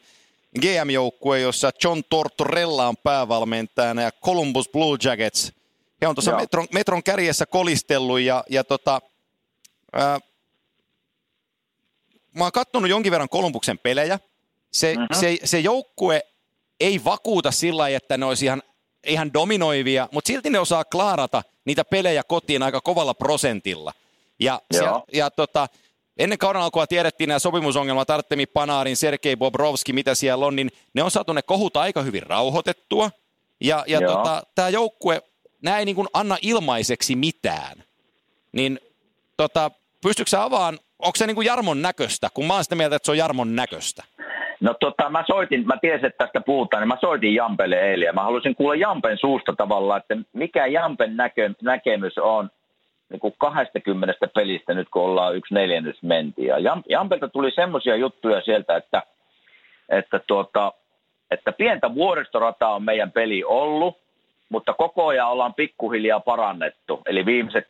GM-joukkue, 0.60 1.40
jossa 1.40 1.72
John 1.84 2.02
Tortorella 2.10 2.88
on 2.88 2.98
päävalmentajana 2.98 4.02
ja 4.02 4.12
Columbus 4.12 4.70
Blue 4.70 4.98
Jackets. 5.04 5.54
He 6.02 6.08
on 6.08 6.16
tuossa 6.16 6.36
metron, 6.38 6.68
metron 6.74 7.04
kärjessä 7.04 7.46
kolistellut 7.46 8.20
ja, 8.20 8.44
ja 8.50 8.64
tota, 8.64 9.02
ää, 9.94 10.20
mä 12.36 12.44
oon 12.44 12.52
kattonut 12.52 12.90
jonkin 12.90 13.12
verran 13.12 13.30
Kolumbuksen 13.30 13.80
pelejä. 13.80 14.20
Se, 14.72 14.94
uh-huh. 14.94 15.20
se, 15.20 15.38
se 15.44 15.60
joukkue 15.60 16.22
ei 16.80 17.04
vakuuta 17.04 17.52
sillä 17.52 17.82
lailla, 17.82 17.98
että 17.98 18.18
ne 18.18 18.26
olisi 18.26 18.46
ihan, 18.46 18.64
ihan 19.08 19.34
dominoivia, 19.34 20.10
mutta 20.12 20.28
silti 20.28 20.50
ne 20.50 20.60
osaa 20.60 20.86
klaarata 20.86 21.44
niitä 21.66 21.86
pelejä 21.86 22.24
kotiin 22.24 22.64
aika 22.64 22.82
kovalla 22.82 23.14
prosentilla. 23.14 23.94
Ja, 24.42 24.62
se, 24.72 24.84
ja 25.14 25.32
tota, 25.32 25.68
ennen 26.18 26.38
kauden 26.38 26.62
alkua 26.62 26.88
tiedettiin 26.88 27.28
nämä 27.28 27.40
sopimusongelmat, 27.40 28.10
Artemi 28.10 28.46
Panarin, 28.46 28.98
Sergei 28.98 29.36
Bobrovski, 29.36 29.94
mitä 29.94 30.16
siellä 30.16 30.46
on, 30.46 30.56
niin 30.56 30.70
ne 30.94 31.04
on 31.04 31.12
saatu 31.12 31.34
ne 31.34 31.42
kohut 31.42 31.78
aika 31.78 32.02
hyvin 32.02 32.24
rauhoitettua. 32.24 33.12
Ja, 33.62 33.84
ja 33.88 34.00
tota, 34.02 34.44
tämä 34.56 34.70
joukkue, 34.70 35.22
nämä 35.64 35.80
ei 35.80 35.86
niin 35.86 35.96
kuin 35.96 36.08
anna 36.14 36.38
ilmaiseksi 36.42 37.16
mitään. 37.16 37.84
Niin 38.52 38.80
tota, 39.38 39.72
pystytkö 40.04 40.30
sä 40.30 40.44
avaan, 40.44 40.80
onko 41.00 41.16
se 41.16 41.28
niin 41.28 41.36
kuin 41.36 41.46
Jarmon 41.46 41.82
näköistä, 41.82 42.28
kun 42.34 42.46
mä 42.46 42.54
oon 42.54 42.64
sitä 42.64 42.76
mieltä, 42.76 42.96
että 42.96 43.06
se 43.06 43.12
on 43.12 43.18
Jarmon 43.18 43.56
näköistä? 43.56 44.04
No 44.60 44.76
tota, 44.80 45.10
mä 45.10 45.24
soitin, 45.28 45.68
mä 45.68 45.78
tiesin, 45.82 46.06
että 46.06 46.26
tästä 46.26 46.42
puhutaan, 46.42 46.82
niin 46.82 46.88
mä 46.88 46.98
soitin 47.02 47.36
Jampelle 47.36 47.76
eilen 47.76 48.06
ja 48.06 48.14
mä 48.14 48.24
halusin 48.24 48.56
kuulla 48.56 48.76
Jampen 48.76 49.18
suusta 49.18 49.54
tavallaan, 49.58 50.02
että 50.02 50.18
mikä 50.34 50.68
Jampen 50.68 51.18
näkö, 51.18 51.54
näkemys 51.62 52.18
on 52.18 52.50
niin 53.12 53.20
kuin 53.20 53.36
20 53.38 54.16
pelistä 54.36 54.74
nyt, 54.74 54.90
kun 54.90 55.02
ollaan 55.02 55.36
yksi 55.36 55.54
neljännys 55.54 56.04
mentiin. 56.04 56.48
Ja 56.48 56.78
Jampelta 56.90 57.28
tuli 57.28 57.52
semmoisia 57.52 57.96
juttuja 57.96 58.42
sieltä, 58.42 58.76
että, 58.76 59.04
että, 59.90 60.20
tuota, 60.28 60.74
että 61.32 61.52
pientä 61.52 61.96
vuoristorataa 61.96 62.76
on 62.76 62.84
meidän 62.84 63.12
peli 63.12 63.44
ollut, 63.44 63.98
mutta 64.50 64.74
koko 64.74 65.08
ajan 65.08 65.30
ollaan 65.30 65.54
pikkuhiljaa 65.54 66.20
parannettu. 66.20 67.02
Eli 67.06 67.26
viimeiset 67.26 67.68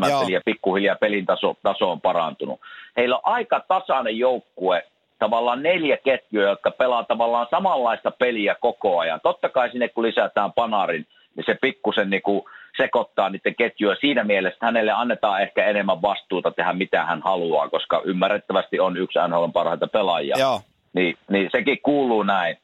6-7 0.00 0.20
peliä 0.20 0.40
pikkuhiljaa 0.44 0.96
pelin 0.96 1.26
taso, 1.26 1.56
taso 1.62 1.90
on 1.90 2.00
parantunut. 2.00 2.60
Heillä 2.96 3.16
on 3.16 3.22
aika 3.24 3.60
tasainen 3.68 4.18
joukkue, 4.18 4.84
tavallaan 5.18 5.62
neljä 5.62 5.96
ketjua, 5.96 6.42
jotka 6.42 6.70
pelaa 6.70 7.04
tavallaan 7.04 7.46
samanlaista 7.50 8.10
peliä 8.10 8.56
koko 8.60 8.98
ajan. 8.98 9.20
Totta 9.22 9.48
kai 9.48 9.70
sinne 9.70 9.88
kun 9.88 10.04
lisätään 10.04 10.52
panarin, 10.52 11.06
niin 11.34 11.44
se 11.46 11.58
pikkusen 11.60 12.10
niin 12.10 12.22
kuin 12.22 12.42
sekoittaa 12.76 13.30
niiden 13.30 13.54
ketjuja. 13.54 13.96
Siinä 14.00 14.24
mielessä 14.24 14.58
hänelle 14.66 14.92
annetaan 14.92 15.42
ehkä 15.42 15.64
enemmän 15.64 16.02
vastuuta 16.02 16.50
tehdä 16.50 16.72
mitä 16.72 17.04
hän 17.04 17.22
haluaa, 17.22 17.68
koska 17.68 18.02
ymmärrettävästi 18.04 18.80
on 18.80 18.96
yksi 18.96 19.18
NHL 19.28 19.46
parhaita 19.52 19.86
pelaajia. 19.86 20.36
Joo. 20.38 20.60
Niin, 20.92 21.16
niin 21.30 21.48
sekin 21.52 21.78
kuuluu 21.82 22.22
näin. 22.22 22.56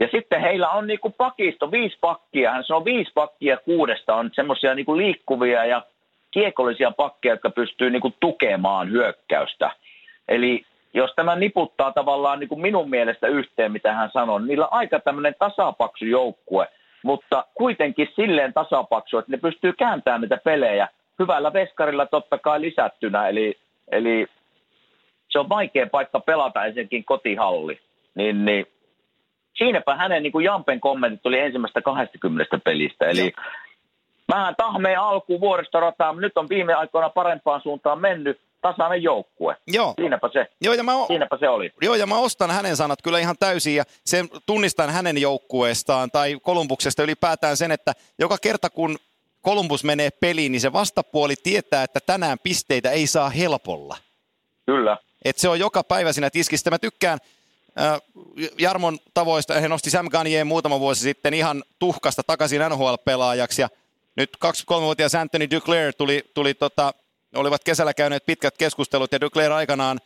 Ja 0.00 0.08
sitten 0.10 0.40
heillä 0.40 0.68
on 0.68 0.86
niinku 0.86 1.10
pakisto, 1.10 1.70
viisi 1.70 1.98
pakkia, 2.00 2.50
hän 2.50 2.64
sanoo 2.64 2.84
viisi 2.84 3.10
pakkia 3.14 3.56
kuudesta 3.56 4.14
on 4.14 4.30
semmoisia 4.34 4.74
niinku 4.74 4.96
liikkuvia 4.96 5.64
ja 5.64 5.82
kiekollisia 6.30 6.90
pakkeja, 6.90 7.32
jotka 7.32 7.50
pystyy 7.50 7.90
niinku 7.90 8.12
tukemaan 8.20 8.90
hyökkäystä. 8.90 9.70
Eli 10.28 10.64
jos 10.94 11.10
tämä 11.16 11.36
niputtaa 11.36 11.92
tavallaan 11.92 12.40
niin 12.40 12.48
kuin 12.48 12.60
minun 12.60 12.90
mielestä 12.90 13.26
yhteen, 13.26 13.72
mitä 13.72 13.92
hän 13.92 14.10
sanoi, 14.12 14.40
niin 14.40 14.48
niillä 14.48 14.66
on 14.66 14.72
aika 14.72 15.00
tämmöinen 15.00 15.34
tasapaksu 15.38 16.04
joukkue, 16.04 16.68
mutta 17.02 17.44
kuitenkin 17.54 18.08
silleen 18.16 18.52
tasapaksu, 18.52 19.18
että 19.18 19.32
ne 19.32 19.36
pystyy 19.38 19.72
kääntämään 19.72 20.20
niitä 20.20 20.38
pelejä. 20.44 20.88
Hyvällä 21.18 21.52
veskarilla 21.52 22.06
totta 22.06 22.38
kai 22.38 22.60
lisättynä, 22.60 23.28
eli, 23.28 23.58
eli 23.92 24.26
se 25.28 25.38
on 25.38 25.48
vaikea 25.48 25.86
paikka 25.86 26.20
pelata 26.20 26.64
ensinnäkin 26.64 27.04
kotihalli. 27.04 27.80
Niin, 28.14 28.44
niin 28.44 28.66
siinäpä 29.54 29.96
hänen 29.96 30.22
niin 30.22 30.32
kuin 30.32 30.44
Jampen 30.44 30.80
kommentit 30.80 31.22
tuli 31.22 31.38
ensimmäistä 31.38 31.82
20 31.82 32.58
pelistä, 32.64 33.06
eli 33.06 33.32
Vähän 34.28 34.54
tahmeen 34.56 35.00
alku 35.00 35.40
vuoristorataa, 35.40 36.12
mutta 36.12 36.26
nyt 36.26 36.38
on 36.38 36.48
viime 36.48 36.74
aikoina 36.74 37.08
parempaan 37.08 37.60
suuntaan 37.60 38.00
mennyt 38.00 38.40
tasainen 38.60 39.02
joukkue. 39.02 39.56
Joo. 39.66 39.94
Siinäpä 40.00 40.28
se, 40.32 40.46
Joo, 40.60 40.74
ja 40.74 40.82
mä, 40.82 40.96
o- 40.96 41.06
siinäpä 41.06 41.36
se 41.40 41.48
oli. 41.48 41.70
joo, 41.82 41.94
ja 41.94 42.06
mä 42.06 42.18
ostan 42.18 42.50
hänen 42.50 42.76
sanat 42.76 43.02
kyllä 43.02 43.18
ihan 43.18 43.36
täysin 43.40 43.74
ja 43.74 43.84
sen 44.04 44.28
tunnistan 44.46 44.90
hänen 44.90 45.18
joukkueestaan 45.18 46.10
tai 46.10 46.38
Kolumbuksesta 46.42 47.02
ylipäätään 47.02 47.56
sen, 47.56 47.70
että 47.70 47.92
joka 48.18 48.38
kerta 48.42 48.70
kun 48.70 48.98
Kolumbus 49.40 49.84
menee 49.84 50.10
peliin, 50.10 50.52
niin 50.52 50.60
se 50.60 50.72
vastapuoli 50.72 51.34
tietää, 51.42 51.82
että 51.82 52.00
tänään 52.00 52.38
pisteitä 52.42 52.90
ei 52.90 53.06
saa 53.06 53.30
helpolla. 53.30 53.96
Kyllä. 54.66 54.96
Et 55.24 55.38
se 55.38 55.48
on 55.48 55.58
joka 55.58 55.84
päivä 55.84 56.12
siinä 56.12 56.30
tiskissä. 56.30 56.70
Mä 56.70 56.78
tykkään 56.78 57.18
äh, 57.80 58.00
Jarmon 58.58 58.98
tavoista, 59.14 59.60
hän 59.60 59.70
nosti 59.70 59.90
Sam 59.90 60.08
Gagneen 60.10 60.46
muutama 60.46 60.80
vuosi 60.80 61.00
sitten 61.00 61.34
ihan 61.34 61.64
tuhkasta 61.78 62.22
takaisin 62.26 62.60
NHL-pelaajaksi 62.60 63.62
ja 63.62 63.68
nyt 64.16 64.30
23-vuotias 64.44 65.14
Anthony 65.14 65.50
Duclair 65.50 65.92
tuli, 65.98 66.22
tuli 66.34 66.54
tota, 66.54 66.94
olivat 67.36 67.64
kesällä 67.64 67.94
käyneet 67.94 68.26
pitkät 68.26 68.58
keskustelut 68.58 69.12
ja 69.12 69.20
Duclair 69.20 69.52
aikanaan 69.52 70.00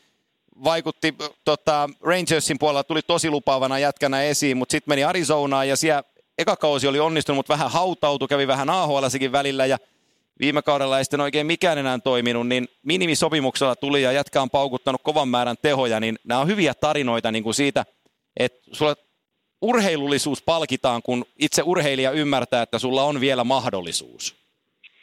vaikutti 0.64 1.14
tota, 1.44 1.90
Rangersin 2.00 2.58
puolella, 2.58 2.84
tuli 2.84 3.02
tosi 3.02 3.30
lupaavana 3.30 3.78
jätkänä 3.78 4.22
esiin, 4.22 4.56
mutta 4.56 4.72
sitten 4.72 4.92
meni 4.92 5.04
Arizonaan 5.04 5.68
ja 5.68 5.76
siellä 5.76 6.02
eka 6.38 6.56
kausi 6.56 6.86
oli 6.86 7.00
onnistunut, 7.00 7.36
mutta 7.36 7.52
vähän 7.52 7.70
hautautui, 7.70 8.28
kävi 8.28 8.46
vähän 8.46 8.70
ahl 8.70 8.92
välillä 9.32 9.66
ja 9.66 9.78
viime 10.40 10.62
kaudella 10.62 10.98
ei 10.98 11.04
sitten 11.04 11.20
oikein 11.20 11.46
mikään 11.46 11.78
enää 11.78 11.98
toiminut, 11.98 12.48
niin 12.48 12.68
minimisopimuksella 12.82 13.76
tuli 13.76 14.02
ja 14.02 14.12
jätkä 14.12 14.42
on 14.42 14.50
paukuttanut 14.50 15.02
kovan 15.04 15.28
määrän 15.28 15.56
tehoja, 15.62 16.00
niin 16.00 16.18
nämä 16.24 16.40
on 16.40 16.48
hyviä 16.48 16.74
tarinoita 16.74 17.32
niin 17.32 17.44
kuin 17.44 17.54
siitä, 17.54 17.84
että 18.36 18.60
sulla 18.72 18.96
urheilullisuus 19.62 20.42
palkitaan, 20.42 21.02
kun 21.02 21.24
itse 21.38 21.62
urheilija 21.62 22.10
ymmärtää, 22.10 22.62
että 22.62 22.78
sulla 22.78 23.02
on 23.02 23.20
vielä 23.20 23.44
mahdollisuus. 23.44 24.39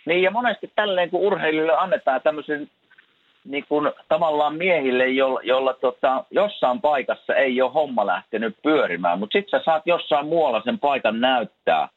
Niin 0.08 0.24
ja 0.24 0.32
monesti 0.32 0.72
tälleen, 0.76 1.10
kun 1.10 1.22
urheilijoille 1.22 1.78
annetaan 1.78 2.22
tämmöisen 2.22 2.70
niin 3.46 3.66
kuin 3.70 3.92
tavallaan 4.10 4.56
miehille, 4.56 5.08
jolla, 5.08 5.40
jolla 5.44 5.74
tota, 5.74 6.24
jossain 6.32 6.82
paikassa 6.82 7.36
ei 7.36 7.62
ole 7.62 7.72
homma 7.72 8.06
lähtenyt 8.06 8.56
pyörimään, 8.64 9.20
mutta 9.20 9.34
sitten 9.34 9.60
sä 9.60 9.66
saat 9.66 9.84
jossain 9.86 10.28
muualla 10.28 10.62
sen 10.66 10.80
paikan 10.80 11.22
näyttää. 11.22 11.90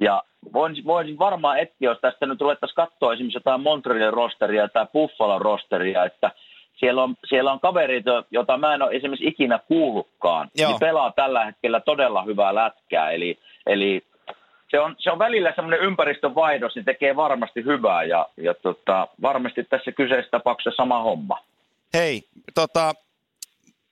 Ja 0.00 0.22
voisin, 0.52 0.84
voisin 0.84 1.18
varmaan 1.18 1.58
etsiä, 1.58 1.90
jos 1.90 1.98
tästä 2.00 2.26
nyt 2.26 2.40
ruvettaisiin 2.40 2.76
katsoa 2.76 3.12
esimerkiksi 3.12 3.36
jotain 3.36 3.60
Montrealin 3.60 4.12
rosteria 4.12 4.68
tai 4.68 4.86
Buffalo 4.92 5.38
rosteria, 5.38 6.04
että 6.04 6.30
siellä 6.76 7.02
on, 7.02 7.14
siellä 7.24 7.52
on 7.52 7.60
kavereita, 7.60 8.24
joita 8.30 8.58
mä 8.58 8.74
en 8.74 8.82
ole 8.82 8.96
esimerkiksi 8.96 9.28
ikinä 9.28 9.58
kuullutkaan, 9.68 10.48
Joo. 10.56 10.70
niin 10.70 10.80
pelaa 10.80 11.12
tällä 11.16 11.44
hetkellä 11.44 11.80
todella 11.80 12.22
hyvää 12.22 12.54
lätkää. 12.54 13.10
Eli, 13.10 13.38
eli 13.66 14.02
se 14.72 14.80
on, 14.80 14.96
se 14.98 15.10
on 15.10 15.18
välillä 15.18 15.52
semmoinen 15.56 15.80
ympäristön 15.80 16.34
vaihdos, 16.34 16.74
niin 16.74 16.84
tekee 16.84 17.16
varmasti 17.16 17.64
hyvää 17.64 18.04
ja, 18.04 18.28
ja 18.36 18.54
tota, 18.54 19.08
varmasti 19.22 19.64
tässä 19.64 19.92
kyseisessä 19.92 20.30
tapauksessa 20.30 20.82
sama 20.82 21.02
homma. 21.02 21.44
Hei, 21.94 22.22
tota, 22.54 22.94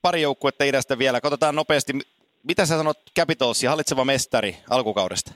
pari 0.01 0.21
joukkuetta 0.21 0.63
idästä 0.63 0.97
vielä. 0.97 1.21
Katsotaan 1.21 1.55
nopeasti. 1.55 1.93
Mitä 2.43 2.65
sä 2.65 2.77
sanot 2.77 2.97
Capitalsia, 3.19 3.69
hallitseva 3.69 4.05
mestari 4.05 4.55
alkukaudesta? 4.69 5.31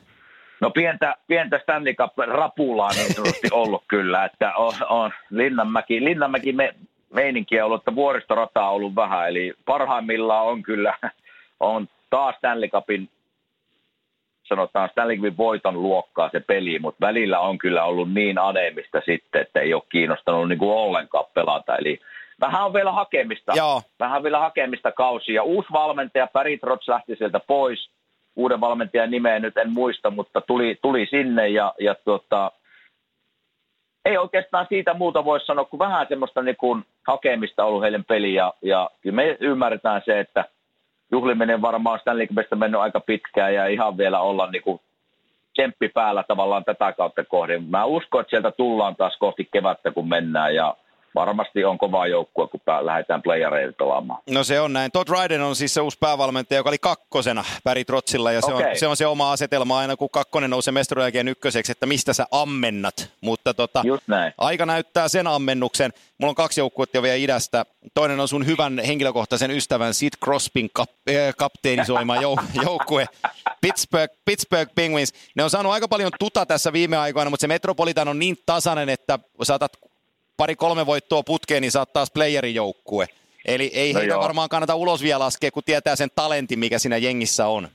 No 0.62 0.70
pientä, 0.70 1.16
pientä 1.28 1.60
Stanley 1.64 1.94
Cup-rapulaa 1.94 2.90
niin 2.90 3.14
sanotusti 3.14 3.48
ollut 3.62 3.84
kyllä, 3.88 4.26
että 4.26 4.54
on, 4.56 4.74
on 4.90 5.12
Linnanmäki, 5.30 6.04
Linnanmäki 6.04 6.54
me, 6.54 6.76
meininkiä 7.14 7.66
ollut, 7.66 7.82
että 7.82 7.96
vuoristorata 7.96 8.68
on 8.68 8.74
ollut 8.74 8.96
vähän, 8.96 9.30
eli 9.30 9.54
parhaimmillaan 9.66 10.46
on 10.46 10.64
kyllä, 10.64 10.98
on 11.60 11.88
taas 12.10 12.36
Stanley 12.36 12.70
Cupin 12.70 13.10
sanotaan 14.48 14.90
Stanley 14.90 15.16
Cupin 15.16 15.38
voiton 15.38 15.82
luokkaa 15.82 16.30
se 16.32 16.40
peli, 16.40 16.80
mutta 16.80 17.08
välillä 17.08 17.40
on 17.40 17.58
kyllä 17.58 17.84
ollut 17.84 18.14
niin 18.14 18.38
anemista 18.38 19.02
sitten, 19.06 19.42
että 19.42 19.60
ei 19.60 19.74
ole 19.74 19.84
kiinnostanut 19.92 20.50
niin 20.50 20.60
kuin 20.60 20.72
ollenkaan 20.72 21.26
pelata. 21.34 21.76
Eli 21.76 22.00
vähän 22.42 22.66
on 22.66 22.74
vielä 22.74 22.92
hakemista, 22.92 23.54
Joo. 23.56 23.82
vähän 24.00 24.24
vielä 24.24 24.40
hakemista 24.40 24.92
kausia. 24.92 25.44
Uusi 25.44 25.68
valmentaja, 25.72 26.28
Päri 26.28 26.58
Trots 26.58 26.88
lähti 26.88 27.16
sieltä 27.16 27.40
pois. 27.40 27.90
Uuden 28.36 28.62
valmentajan 28.62 29.12
nimeä 29.12 29.40
nyt 29.40 29.58
en 29.58 29.74
muista, 29.74 30.10
mutta 30.10 30.42
tuli, 30.42 30.80
tuli 30.82 31.08
sinne 31.10 31.48
ja, 31.48 31.74
ja 31.80 31.96
tuota, 31.96 32.52
ei 34.06 34.18
oikeastaan 34.18 34.66
siitä 34.70 34.94
muuta 34.94 35.26
voi 35.26 35.40
sanoa, 35.40 35.66
kuin 35.66 35.80
vähän 35.80 36.06
semmoista 36.10 36.42
niin 36.42 36.58
kuin 36.58 36.86
hakemista 37.08 37.64
ollut 37.64 37.84
heidän 37.84 38.06
peli 38.06 38.34
ja, 38.34 38.54
ja 38.62 38.90
me 39.12 39.38
ymmärretään 39.40 40.02
se, 40.06 40.20
että 40.20 40.46
juhliminen 41.12 41.62
varmaan 41.62 42.00
Stanley 42.00 42.28
Cupista 42.28 42.56
mennyt 42.56 42.82
aika 42.82 43.00
pitkään 43.00 43.54
ja 43.54 43.68
ihan 43.68 43.98
vielä 43.98 44.20
olla 44.20 44.50
niin 44.52 44.64
kuin 44.64 44.80
tsemppi 45.54 45.90
päällä 45.90 46.24
tavallaan 46.24 46.66
tätä 46.66 46.94
kautta 46.94 47.24
kohden. 47.24 47.64
Mä 47.64 47.86
uskon, 47.86 48.22
että 48.22 48.30
sieltä 48.30 48.52
tullaan 48.52 48.96
taas 48.96 49.18
kohti 49.18 49.50
kevättä, 49.54 49.92
kun 49.92 50.10
mennään 50.10 50.56
ja 50.56 50.76
varmasti 51.16 51.66
on 51.66 51.78
kova 51.78 52.08
joukkue, 52.08 52.48
kun 52.48 52.60
pää- 52.66 52.86
lähdetään 52.86 53.22
playareille 53.22 53.74
pelaamaan. 53.74 54.22
No 54.30 54.44
se 54.44 54.60
on 54.60 54.74
näin. 54.74 54.92
Todd 54.92 55.10
Ryden 55.10 55.42
on 55.42 55.56
siis 55.56 55.74
se 55.74 55.82
uusi 55.82 55.98
päävalmentaja, 56.00 56.60
joka 56.60 56.70
oli 56.70 56.78
kakkosena 56.78 57.44
Päri 57.64 57.86
Trotsilla 57.86 58.32
ja 58.32 58.42
se, 58.42 58.54
okay. 58.54 58.70
on, 58.70 58.78
se 58.78 58.88
on 58.88 58.98
se 58.98 59.08
oma 59.08 59.32
asetelma 59.32 59.80
aina, 59.80 59.96
kun 59.98 60.10
kakkonen 60.10 60.50
nousee 60.50 60.72
mestaruuden 60.72 61.06
jälkeen 61.06 61.28
ykköseksi, 61.28 61.72
että 61.72 61.86
mistä 61.86 62.14
sä 62.14 62.26
ammennat. 62.32 63.10
Mutta 63.22 63.54
tota, 63.54 63.82
Just 63.86 64.08
näin. 64.08 64.34
aika 64.38 64.66
näyttää 64.66 65.08
sen 65.08 65.28
ammennuksen. 65.28 65.94
Mulla 66.18 66.32
on 66.32 66.36
kaksi 66.36 66.62
joukkuetta 66.62 66.98
jo 66.98 67.02
vielä 67.04 67.16
idästä. 67.16 67.66
Toinen 67.94 68.20
on 68.20 68.28
sun 68.28 68.46
hyvän 68.46 68.80
henkilökohtaisen 68.88 69.52
ystävän 69.52 69.94
Sid 69.94 70.14
Crospin 70.24 70.70
kap, 70.74 70.90
äh, 71.10 71.36
kapteenisoima 71.38 72.16
jou- 72.16 72.44
joukkue. 72.66 73.06
Pittsburgh, 73.62 74.16
Pittsburgh 74.26 74.72
Penguins. 74.76 75.14
Ne 75.36 75.44
on 75.44 75.50
saanut 75.50 75.72
aika 75.72 75.88
paljon 75.88 76.12
tuta 76.20 76.46
tässä 76.46 76.74
viime 76.74 76.98
aikoina, 76.98 77.30
mutta 77.30 77.42
se 77.42 77.48
Metropolitan 77.48 78.08
on 78.08 78.20
niin 78.20 78.38
tasainen, 78.46 78.90
että 78.90 79.20
saatat 79.44 79.72
pari-kolme 80.38 80.86
voittoa 80.86 81.24
putkeen, 81.24 81.62
niin 81.62 81.72
saat 81.72 81.94
taas 81.94 82.12
playerin 82.12 82.56
joukkue. 82.56 83.06
Eli 83.46 83.72
ei 83.74 83.94
No 83.94 84.00
heitä 84.00 84.14
joo. 84.14 84.24
varmaan 84.24 84.50
kannata 84.50 84.76
ulos 84.76 85.04
vielä 85.04 85.20
laskea, 85.20 85.52
kun 85.52 85.64
tietää 85.66 85.96
sen 85.96 86.10
talentin, 86.16 86.60
mikä 86.60 86.80
siinä 86.80 86.98
jengissä 86.98 87.48
on. 87.48 87.68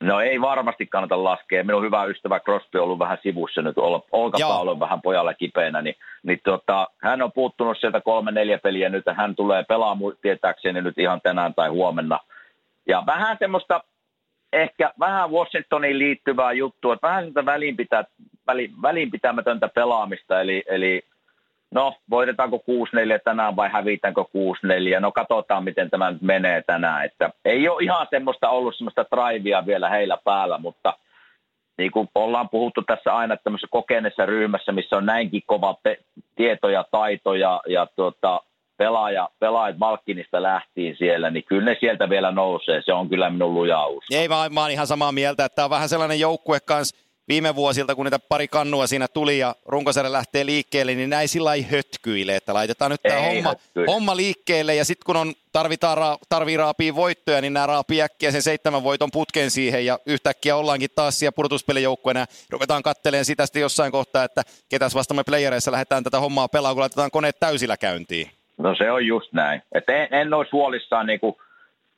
No 0.00 0.20
ei 0.20 0.40
varmasti 0.40 0.86
kannata 0.86 1.24
laskea. 1.24 1.64
Minun 1.64 1.84
hyvä 1.84 2.04
ystävä 2.04 2.40
Crosby 2.40 2.78
on 2.78 2.84
ollut 2.84 2.98
vähän 2.98 3.18
sivussa 3.22 3.62
nyt, 3.62 3.76
olkapää 4.12 4.58
on 4.58 4.80
vähän 4.80 5.02
pojalla 5.02 5.34
kipeänä, 5.34 5.82
niin, 5.82 5.94
niin 6.22 6.40
tota, 6.44 6.88
hän 6.98 7.22
on 7.22 7.32
puuttunut 7.32 7.78
sieltä 7.80 8.00
kolme 8.00 8.30
neljä 8.30 8.58
peliä 8.58 8.88
nyt, 8.88 9.02
ja 9.06 9.14
hän 9.14 9.36
tulee 9.36 9.64
pelaamaan 9.64 10.14
tietääkseni 10.22 10.82
nyt 10.82 10.98
ihan 10.98 11.20
tänään 11.20 11.54
tai 11.54 11.68
huomenna. 11.68 12.18
Ja 12.88 13.02
vähän 13.06 13.36
semmoista, 13.38 13.84
ehkä 14.52 14.92
vähän 15.00 15.30
Washingtoniin 15.30 15.98
liittyvää 15.98 16.52
juttua, 16.52 16.94
että 16.94 17.06
vähän 17.08 17.26
sitä 17.26 17.44
välinpitä, 17.46 18.04
väli, 18.46 18.70
välinpitämätöntä 18.82 19.68
pelaamista, 19.68 20.40
eli, 20.40 20.62
eli 20.66 21.02
no 21.74 21.94
voitetaanko 22.10 22.56
6-4 22.56 22.62
tänään 23.24 23.56
vai 23.56 23.68
hävitäänkö 23.68 24.24
6-4, 24.96 25.00
no 25.00 25.12
katsotaan 25.12 25.64
miten 25.64 25.90
tämä 25.90 26.10
nyt 26.10 26.22
menee 26.22 26.62
tänään, 26.66 27.04
että 27.04 27.30
ei 27.44 27.68
ole 27.68 27.82
ihan 27.82 28.06
semmoista 28.10 28.48
ollut 28.48 28.76
semmoista 28.76 29.04
drivea 29.16 29.66
vielä 29.66 29.90
heillä 29.90 30.18
päällä, 30.24 30.58
mutta 30.58 30.92
niin 31.78 31.90
kuin 31.90 32.08
ollaan 32.14 32.48
puhuttu 32.48 32.82
tässä 32.82 33.16
aina 33.16 33.36
tämmöisessä 33.36 33.68
kokeneessa 33.70 34.26
ryhmässä, 34.26 34.72
missä 34.72 34.96
on 34.96 35.06
näinkin 35.06 35.42
kova 35.46 35.74
pe- 35.82 36.00
tieto 36.36 36.68
ja 36.68 36.84
taito 36.90 37.34
ja, 37.34 37.60
ja 37.66 37.86
tuota, 37.96 38.40
pelaaja, 38.76 39.28
pelaajat 39.38 39.78
Malkkinista 39.78 40.42
lähtiin 40.42 40.96
siellä, 40.98 41.30
niin 41.30 41.44
kyllä 41.44 41.64
ne 41.64 41.76
sieltä 41.80 42.08
vielä 42.08 42.30
nousee. 42.30 42.82
Se 42.84 42.92
on 42.92 43.08
kyllä 43.08 43.30
minun 43.30 43.54
luja 43.54 43.86
usko. 43.86 44.14
Ei, 44.14 44.28
mä, 44.28 44.48
mä 44.48 44.60
oon 44.60 44.70
ihan 44.70 44.86
samaa 44.86 45.12
mieltä, 45.12 45.44
että 45.44 45.56
tämä 45.56 45.64
on 45.64 45.70
vähän 45.70 45.88
sellainen 45.88 46.20
joukkue 46.20 46.58
kanssa 46.60 47.09
viime 47.30 47.54
vuosilta, 47.54 47.94
kun 47.94 48.06
niitä 48.06 48.18
pari 48.18 48.48
kannua 48.48 48.86
siinä 48.86 49.08
tuli 49.08 49.38
ja 49.38 49.54
runkosarja 49.66 50.12
lähtee 50.12 50.46
liikkeelle, 50.46 50.94
niin 50.94 51.10
näin 51.10 51.28
sillä 51.28 51.54
ei 51.54 51.62
hötkyile, 51.62 52.36
että 52.36 52.54
laitetaan 52.54 52.90
nyt 52.90 53.02
tämä 53.02 53.20
homma, 53.20 53.48
hötkyile. 53.48 53.92
homma 53.92 54.16
liikkeelle 54.16 54.74
ja 54.74 54.84
sitten 54.84 55.06
kun 55.06 55.16
on, 55.16 55.32
tarvitaan 55.52 55.98
ra, 55.98 56.16
tarvii 56.28 56.56
raapia 56.56 56.94
voittoja, 56.94 57.40
niin 57.40 57.52
nämä 57.52 57.66
raapii 57.66 58.02
äkkiä 58.02 58.30
sen 58.30 58.42
seitsemän 58.42 58.84
voiton 58.84 59.10
putken 59.12 59.50
siihen 59.50 59.86
ja 59.86 59.98
yhtäkkiä 60.06 60.56
ollaankin 60.56 60.90
taas 60.94 61.18
siellä 61.18 61.32
pudotuspelijoukkueena 61.32 62.26
ruvetaan 62.50 62.82
katteleen 62.82 63.24
sitä 63.24 63.46
sitten 63.46 63.62
jossain 63.62 63.92
kohtaa, 63.92 64.24
että 64.24 64.42
ketäs 64.68 64.94
vasta 64.94 65.14
me 65.14 65.24
playereissa 65.24 65.72
lähdetään 65.72 66.04
tätä 66.04 66.20
hommaa 66.20 66.48
pelaamaan, 66.48 66.74
kun 66.74 66.80
laitetaan 66.80 67.10
koneet 67.10 67.40
täysillä 67.40 67.76
käyntiin. 67.76 68.30
No 68.58 68.74
se 68.74 68.90
on 68.90 69.06
just 69.06 69.32
näin. 69.32 69.62
Et 69.72 69.88
en, 69.88 70.14
en 70.14 70.34
olisi 70.34 70.52
huolissaan 70.52 71.06
niinku 71.06 71.40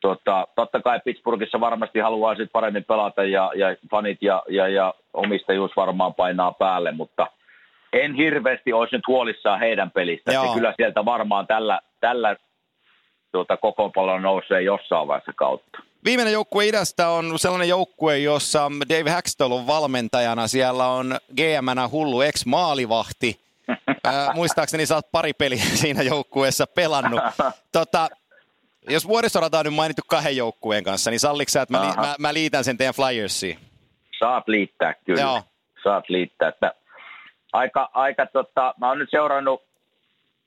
tota, 0.02 0.46
totta 0.54 0.80
kai 0.80 1.00
Pittsburghissa 1.04 1.60
varmasti 1.60 1.98
haluaa 1.98 2.34
sit 2.34 2.52
paremmin 2.52 2.84
pelata 2.84 3.24
ja, 3.24 3.52
ja 3.54 3.66
fanit 3.90 4.18
ja, 4.22 4.42
ja, 4.48 4.68
ja 4.68 4.94
omistajuus 5.12 5.70
varmaan 5.76 6.14
painaa 6.14 6.52
päälle, 6.52 6.92
mutta 6.92 7.26
en 7.92 8.14
hirveästi 8.14 8.72
olisi 8.72 8.96
nyt 8.96 9.06
huolissaan 9.06 9.60
heidän 9.60 9.90
pelistä. 9.90 10.32
Joo. 10.32 10.46
Se 10.46 10.54
kyllä 10.54 10.74
sieltä 10.76 11.04
varmaan 11.04 11.46
tällä, 11.46 11.80
tällä 12.00 12.36
tuota, 13.32 13.56
kokoonpanolla 13.56 14.20
nousee 14.20 14.62
jossain 14.62 15.08
vaiheessa 15.08 15.32
kautta. 15.36 15.78
Viimeinen 16.04 16.32
joukkue 16.32 16.66
idästä 16.66 17.08
on 17.08 17.38
sellainen 17.38 17.68
joukkue, 17.68 18.18
jossa 18.18 18.70
Dave 18.88 19.10
Hackstall 19.10 19.52
on 19.52 19.66
valmentajana. 19.66 20.46
Siellä 20.48 20.86
on 20.86 21.16
GM-nä 21.36 21.88
hullu 21.88 22.20
ex-maalivahti. 22.20 23.40
Ää, 24.04 24.32
muistaakseni 24.34 24.86
sä 24.86 24.94
oot 24.94 25.12
pari 25.12 25.32
peliä 25.32 25.64
siinä 25.82 26.02
joukkueessa 26.02 26.66
pelannut. 26.66 27.20
Tota, 27.72 28.08
jos 28.90 29.08
vuorisorata 29.08 29.58
on 29.58 29.64
nyt 29.64 29.74
mainittu 29.74 30.02
kahden 30.06 30.36
joukkueen 30.36 30.84
kanssa, 30.84 31.10
niin 31.10 31.20
salliko 31.20 31.48
sä, 31.48 31.62
että 31.62 31.78
mä, 31.78 31.82
li- 31.82 31.96
mä, 31.96 32.14
mä, 32.18 32.34
liitän 32.34 32.64
sen 32.64 32.76
teidän 32.76 32.94
Flyersiin? 32.94 33.58
Saat 34.18 34.48
liittää 34.48 34.94
kyllä. 35.04 35.20
Joo. 35.20 35.42
Saat 35.82 36.08
liittää. 36.08 36.48
Että 36.48 36.74
aika, 37.52 37.90
aika 37.94 38.26
tota, 38.26 38.74
mä 38.80 38.88
oon 38.88 38.98
nyt 38.98 39.10
seurannut, 39.10 39.62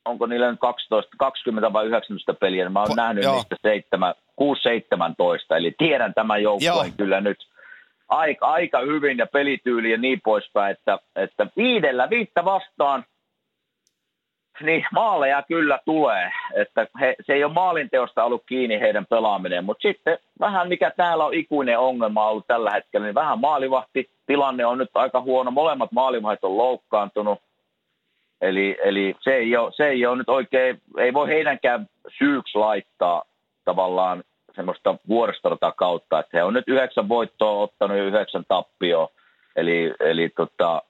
onko 0.06 0.26
niillä 0.26 0.52
nyt 0.52 0.60
12, 0.60 1.12
20 1.20 1.74
vai 1.74 1.86
19 1.86 2.34
peliä, 2.34 2.64
niin 2.64 2.74
mä 2.74 2.80
oon 2.80 2.92
Po- 2.92 2.96
nähnyt 2.96 3.24
joo. 3.24 3.36
niistä 3.36 3.56
7, 3.62 4.16
6-17, 5.54 5.58
eli 5.58 5.76
tiedän 5.78 6.14
tämän 6.14 6.44
joukkueen 6.44 6.76
Joo. 6.76 6.86
kyllä 6.98 7.22
nyt 7.22 7.38
aika, 8.10 8.48
aika 8.48 8.80
hyvin 8.80 9.18
ja 9.18 9.28
pelityyli 9.28 9.92
ja 9.92 9.98
niin 9.98 10.22
poispäin, 10.24 10.72
että, 10.72 11.00
että 11.16 11.48
viidellä 11.58 12.10
viittä 12.10 12.46
vastaan 12.46 13.06
niin 14.62 14.86
maaleja 14.94 15.44
kyllä 15.48 15.80
tulee, 15.86 16.32
että 16.56 16.88
he, 17.00 17.16
se 17.26 17.34
ei 17.34 17.44
ole 17.44 17.54
maalinteosta 17.54 18.24
ollut 18.24 18.44
kiinni 18.46 18.80
heidän 18.80 19.06
pelaaminen, 19.06 19.66
mutta 19.66 19.88
sitten 19.88 20.18
vähän 20.40 20.68
mikä 20.68 20.92
täällä 20.92 21.26
on 21.26 21.34
ikuinen 21.34 21.80
ongelma 21.80 22.28
ollut 22.28 22.48
tällä 22.48 22.72
hetkellä, 22.72 23.06
niin 23.06 23.16
vähän 23.16 23.40
maalivahti, 23.40 24.10
tilanne 24.26 24.66
on 24.66 24.78
nyt 24.78 24.90
aika 24.94 25.22
huono, 25.22 25.52
molemmat 25.52 25.92
maalivahit 25.92 26.44
on 26.44 26.58
loukkaantunut, 26.58 27.40
eli, 28.42 28.78
eli 28.84 29.16
se, 29.22 29.36
ei 29.36 29.58
ole, 29.58 29.72
se 29.76 29.88
ei 29.88 30.06
ole 30.06 30.18
nyt 30.18 30.30
oikein, 30.30 30.82
ei 30.98 31.14
voi 31.14 31.28
heidänkään 31.28 31.88
syyksi 32.18 32.58
laittaa 32.58 33.24
tavallaan 33.66 34.24
semmoista 34.56 34.96
vuoristorata 35.08 35.72
kautta, 35.72 36.20
että 36.20 36.38
he 36.38 36.44
on 36.44 36.54
nyt 36.54 36.68
yhdeksän 36.68 37.10
voittoa 37.10 37.64
ottanut 37.64 37.98
ja 37.98 38.04
yhdeksän 38.04 38.44
tappioa, 38.48 39.10
eli, 39.56 39.94
eli 40.00 40.30
tota, 40.30 40.82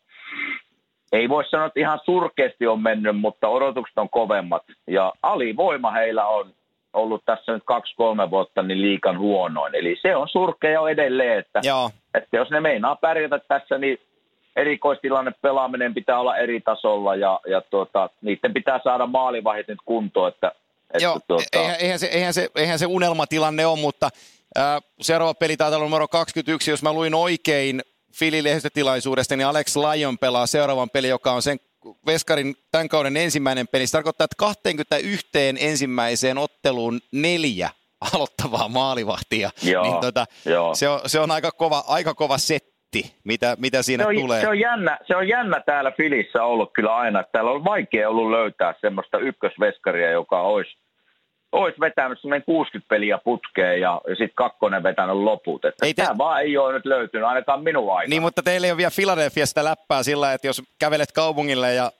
ei 1.11 1.29
voi 1.29 1.45
sanoa, 1.45 1.67
että 1.67 1.79
ihan 1.79 1.99
surkeasti 2.05 2.67
on 2.67 2.81
mennyt, 2.81 3.19
mutta 3.19 3.47
odotukset 3.47 3.97
on 3.97 4.09
kovemmat. 4.09 4.63
Ja 4.87 5.13
alivoima 5.23 5.91
heillä 5.91 6.27
on 6.27 6.53
ollut 6.93 7.25
tässä 7.25 7.51
nyt 7.51 7.63
kaksi-kolme 7.65 8.29
vuotta 8.29 8.63
niin 8.63 8.81
liikan 8.81 9.19
huonoin. 9.19 9.75
Eli 9.75 9.97
se 10.01 10.15
on 10.15 10.29
surkea 10.29 10.71
jo 10.71 10.87
edelleen, 10.87 11.39
että, 11.39 11.59
Joo, 11.63 11.89
että 12.13 12.37
jos 12.37 12.49
ne 12.49 12.59
meinaa 12.59 12.95
pärjätä 12.95 13.39
tässä, 13.47 13.77
niin 13.77 13.97
erikoistilanne 14.55 15.31
pelaaminen 15.41 15.93
pitää 15.93 16.19
olla 16.19 16.37
eri 16.37 16.61
tasolla 16.61 17.15
ja, 17.15 17.39
ja 17.47 17.61
tuota, 17.61 18.09
niiden 18.21 18.53
pitää 18.53 18.79
saada 18.83 19.07
maalivahit 19.07 19.67
nyt 19.67 19.79
kuntoon, 19.85 20.27
että, 20.27 20.51
että 20.93 21.03
Joo, 21.03 21.19
tuota, 21.27 21.43
eihän, 21.53 21.75
eihän, 21.79 21.99
se, 21.99 22.07
eihän, 22.07 22.33
se, 22.33 22.49
eihän 22.55 22.79
se 22.79 22.85
unelmatilanne 22.85 23.65
ole, 23.65 23.79
mutta 23.79 24.09
ää, 24.55 24.79
seuraava 25.01 25.33
peli 25.33 25.57
taitaa 25.57 25.77
olla 25.77 25.85
numero 25.85 26.07
21. 26.07 26.71
Jos 26.71 26.83
mä 26.83 26.93
luin 26.93 27.13
oikein 27.13 27.81
Fili 28.19 28.43
lehdistötilaisuudesta, 28.43 29.35
niin 29.35 29.47
Alex 29.47 29.75
Lyon 29.75 30.17
pelaa 30.17 30.47
seuraavan 30.47 30.89
peli, 30.89 31.07
joka 31.07 31.31
on 31.31 31.41
sen 31.41 31.59
Veskarin 32.05 32.55
tämän 32.71 32.89
kauden 32.89 33.17
ensimmäinen 33.17 33.67
peli. 33.67 33.87
Se 33.87 33.91
tarkoittaa, 33.91 34.25
että 34.25 34.35
21 34.37 35.27
ensimmäiseen 35.59 36.37
otteluun 36.37 36.99
neljä 37.11 37.69
aloittavaa 38.13 38.67
maalivahtia. 38.67 39.49
Joo, 39.63 39.83
niin 39.83 40.01
tota, 40.01 40.25
joo. 40.45 40.75
Se, 40.75 40.89
on, 40.89 40.99
se 41.05 41.19
on 41.19 41.31
aika 41.31 41.51
kova, 41.51 41.83
aika 41.87 42.13
kova 42.13 42.37
setti, 42.37 43.15
mitä, 43.23 43.57
mitä 43.59 43.83
siinä 43.83 44.03
se 44.03 44.07
on, 44.07 44.15
tulee. 44.15 44.41
Se 44.41 44.47
on, 44.47 44.59
jännä, 44.59 44.97
se 45.07 45.15
on 45.15 45.27
jännä 45.27 45.61
täällä 45.65 45.91
Filissä 45.91 46.43
ollut 46.43 46.73
kyllä 46.73 46.95
aina. 46.95 47.19
että 47.19 47.31
Täällä 47.31 47.51
on 47.51 47.65
vaikea 47.65 48.09
ollut 48.09 48.31
löytää 48.31 48.73
semmoista 48.81 49.17
ykkösveskaria, 49.17 50.11
joka 50.11 50.41
olisi, 50.41 50.77
olisi 51.55 51.79
vetänyt 51.79 52.21
semmoinen 52.21 52.45
60 52.45 52.89
peliä 52.89 53.17
putkeen 53.23 53.81
ja, 53.81 54.01
ja 54.07 54.15
sitten 54.15 54.35
kakkonen 54.35 54.83
vetänyt 54.83 55.15
loput. 55.15 55.65
Että 55.65 55.85
Ei 55.85 55.93
te- 55.93 56.01
Tämä 56.01 56.17
vaan 56.17 56.41
ei 56.41 56.57
ole 56.57 56.73
nyt 56.73 56.85
löytynyt, 56.85 57.27
ainakaan 57.27 57.63
minun 57.63 57.91
aikana. 57.91 58.09
Niin, 58.09 58.21
mutta 58.21 58.43
teillä 58.43 58.67
ei 58.67 58.71
ole 58.71 58.77
vielä 58.77 58.91
Philadelphia 58.95 59.45
sitä 59.45 59.63
läppää 59.63 60.03
sillä, 60.03 60.33
että 60.33 60.47
jos 60.47 60.61
kävelet 60.79 61.11
kaupungille 61.11 61.73
ja 61.73 61.91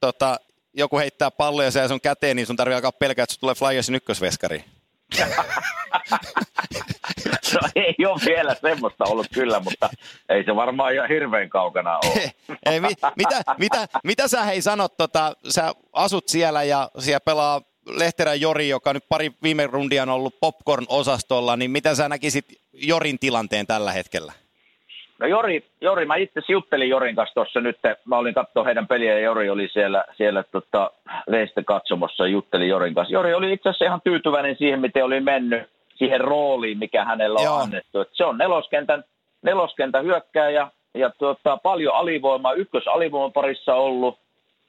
tota, 0.00 0.36
joku 0.74 0.98
heittää 0.98 1.30
palloja 1.30 1.70
ja 1.74 1.88
sun 1.88 2.00
käteen, 2.00 2.36
niin 2.36 2.46
sun 2.46 2.56
tarvii 2.56 2.74
alkaa 2.74 2.92
pelkää, 2.92 3.22
että 3.22 3.36
tulee 3.40 3.54
Flyersin 3.54 3.94
ykkösveskari. 3.94 4.64
no, 7.54 7.60
ei 7.76 7.94
ole 8.06 8.20
vielä 8.26 8.54
semmoista 8.54 9.04
ollut 9.04 9.26
kyllä, 9.34 9.60
mutta 9.60 9.90
ei 10.28 10.44
se 10.44 10.56
varmaan 10.56 10.94
ihan 10.94 11.08
hirveän 11.08 11.48
kaukana 11.48 11.98
ole. 11.98 12.32
ei, 12.66 12.80
mi, 12.80 12.88
mitä, 13.16 13.42
mitä, 13.58 13.88
mitä 14.04 14.28
sä 14.28 14.44
hei 14.44 14.62
sanot, 14.62 14.96
tota, 14.96 15.32
sä 15.48 15.74
asut 15.92 16.28
siellä 16.28 16.62
ja 16.62 16.90
siellä 16.98 17.20
pelaa 17.20 17.60
Lehterän 17.86 18.40
Jori, 18.40 18.68
joka 18.68 18.92
nyt 18.92 19.04
pari 19.08 19.30
viime 19.42 19.66
rundia 19.66 20.02
on 20.02 20.08
ollut 20.08 20.34
popcorn-osastolla, 20.40 21.56
niin 21.56 21.70
mitä 21.70 21.94
sä 21.94 22.08
näkisit 22.08 22.44
Jorin 22.72 23.18
tilanteen 23.18 23.66
tällä 23.66 23.92
hetkellä? 23.92 24.32
No 25.18 25.26
Jori, 25.26 25.64
Jori 25.80 26.06
mä 26.06 26.16
itse 26.16 26.40
juttelin 26.48 26.88
Jorin 26.88 27.16
kanssa 27.16 27.34
tuossa 27.34 27.60
nyt, 27.60 27.78
mä 28.04 28.18
olin 28.18 28.34
katsoa 28.34 28.64
heidän 28.64 28.86
peliä 28.86 29.12
ja 29.12 29.20
Jori 29.20 29.50
oli 29.50 29.68
siellä, 29.72 30.04
siellä 30.16 30.42
tota, 30.42 30.90
veistä 31.30 31.62
katsomossa 31.62 32.24
ja 32.24 32.30
juttelin 32.30 32.68
Jorin 32.68 32.94
kanssa. 32.94 33.14
Jori 33.14 33.34
oli 33.34 33.52
itse 33.52 33.68
asiassa 33.68 33.84
ihan 33.84 34.00
tyytyväinen 34.04 34.56
siihen, 34.58 34.80
miten 34.80 35.04
oli 35.04 35.20
mennyt 35.20 35.62
siihen 35.96 36.20
rooliin, 36.20 36.78
mikä 36.78 37.04
hänellä 37.04 37.38
on 37.38 37.44
Joo. 37.44 37.56
annettu. 37.56 38.00
Et 38.00 38.08
se 38.12 38.24
on 38.24 38.38
neloskentän, 38.38 39.04
neloskentän 39.42 40.04
hyökkääjä 40.04 40.70
ja 40.94 41.10
tota, 41.18 41.56
paljon 41.56 41.94
alivoimaa, 41.94 42.52
ykkös 42.52 42.86
alivoiman 42.86 43.32
parissa 43.32 43.74
ollut 43.74 44.18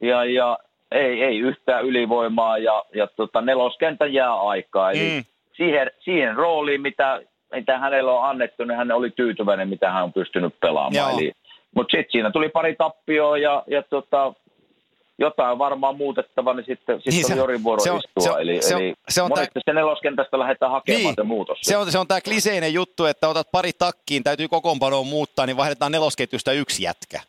ja, 0.01 0.25
ja 0.25 0.59
ei, 0.91 1.23
ei 1.23 1.37
yhtään 1.39 1.85
ylivoimaa 1.85 2.57
ja, 2.57 2.83
ja 2.95 3.07
tota, 3.07 3.41
neloskentän 3.41 4.13
jää 4.13 4.33
aikaa. 4.41 4.91
Eli 4.91 5.09
Mm. 5.15 5.23
siihen, 5.57 5.91
siihen 5.99 6.35
rooliin, 6.35 6.81
mitä, 6.81 7.21
mitä 7.55 7.77
hänellä 7.79 8.11
on 8.11 8.29
annettu, 8.29 8.63
niin 8.63 8.77
hän 8.77 8.91
oli 8.91 9.09
tyytyväinen, 9.11 9.69
mitä 9.69 9.91
hän 9.91 10.03
on 10.03 10.13
pystynyt 10.13 10.55
pelaamaan. 10.59 10.95
Joo. 11.11 11.19
Eli, 11.19 11.31
mutta 11.75 11.91
sitten 11.97 12.11
siinä 12.11 12.31
tuli 12.31 12.49
pari 12.49 12.75
tappioa 12.75 13.37
ja, 13.37 13.63
ja 13.67 13.83
tota, 13.89 14.33
jotain 15.19 15.57
varmaan 15.59 15.97
muutettava, 15.97 16.53
niin 16.53 16.65
sitten, 16.65 16.95
sitten 16.97 17.11
Niin 17.13 17.17
niin 17.17 17.25
se- 17.27 17.33
on 17.33 17.39
Jorin 17.39 17.63
vuoro 17.63 17.79
se 17.83 17.91
on- 17.91 17.97
istua. 17.97 18.23
se 18.23 18.31
on- 18.31 18.41
eli, 18.41 18.61
se 18.61 18.75
on- 18.75 18.81
eli 18.81 18.93
se 19.09 19.21
on 19.21 19.29
monesti 19.29 19.59
se 19.65 19.73
neloskentästä 19.73 20.39
lähdetään 20.39 20.71
hakemaan 20.71 21.03
Niin. 21.03 21.15
se 21.15 21.23
muutos. 21.23 21.57
Se 21.61 21.77
on, 21.77 21.91
se 21.91 21.99
on 21.99 22.07
tämä 22.07 22.21
kliseinen 22.21 22.73
juttu, 22.73 23.05
että 23.05 23.27
otat 23.27 23.47
pari 23.51 23.71
takkiin, 23.73 24.23
täytyy 24.23 24.47
kokoonpanoa 24.47 25.03
muuttaa, 25.03 25.45
niin 25.45 25.57
vaihdetaan 25.57 25.91
nelosketjusta 25.91 26.51
yksi 26.51 26.83
jätkä. 26.83 27.19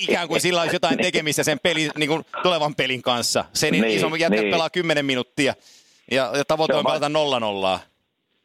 Ikään 0.00 0.28
kuin 0.28 0.40
sillä 0.40 0.60
olisi 0.60 0.74
jotain 0.76 0.98
tekemistä 0.98 1.42
sen 1.44 1.58
pelin, 1.62 1.90
niin 1.96 2.08
kuin 2.08 2.26
tulevan 2.42 2.74
pelin 2.74 3.02
kanssa. 3.02 3.44
Sen 3.52 3.72
niin, 3.72 3.82
Niin, 3.82 3.96
isompi 3.96 4.20
jätkä 4.20 4.40
niin. 4.40 4.50
pelaa 4.52 4.70
10 4.70 5.04
minuuttia 5.04 5.54
ja, 6.10 6.30
ja 6.36 6.44
tavoite 6.44 6.72
Se 6.72 6.78
on 6.78 6.84
pelata 6.84 7.08
nolla 7.08 7.40
nollaa. 7.40 7.80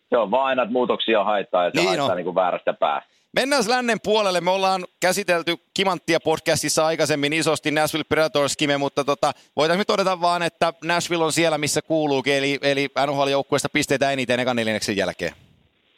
Se 0.09 0.17
on 0.17 0.31
vaan 0.31 0.45
aina, 0.45 0.63
että 0.63 0.73
muutoksia 0.73 1.23
haetaan 1.23 1.65
ja 1.65 1.71
se 1.71 1.79
Niin 1.81 1.91
niin 1.91 2.01
on. 2.01 2.15
niin 2.15 2.25
kuin 2.25 2.35
väärästä 2.35 2.73
päästä. 2.73 3.13
Mennään 3.33 3.63
lännen 3.67 3.99
puolelle. 4.03 4.41
Me 4.41 4.51
ollaan 4.51 4.85
käsitelty 4.99 5.57
Kimanttia 5.73 6.19
podcastissa 6.19 6.85
aikaisemmin 6.85 7.33
isosti 7.33 7.71
Nashville 7.71 8.03
Predators 8.03 8.57
Kime, 8.57 8.77
mutta 8.77 9.03
tota, 9.03 9.31
voitaisiin 9.55 9.87
todeta 9.87 10.21
vaan, 10.21 10.43
että 10.43 10.73
Nashville 10.83 11.23
on 11.23 11.33
siellä, 11.33 11.57
missä 11.57 11.81
kuuluukin, 11.81 12.33
eli, 12.33 12.59
eli 12.61 12.89
NHL-joukkueesta 13.05 13.69
pisteitä 13.73 14.11
eniten 14.11 14.39
ekan 14.39 14.55
neljänneksen 14.55 14.97
jälkeen. 14.97 15.33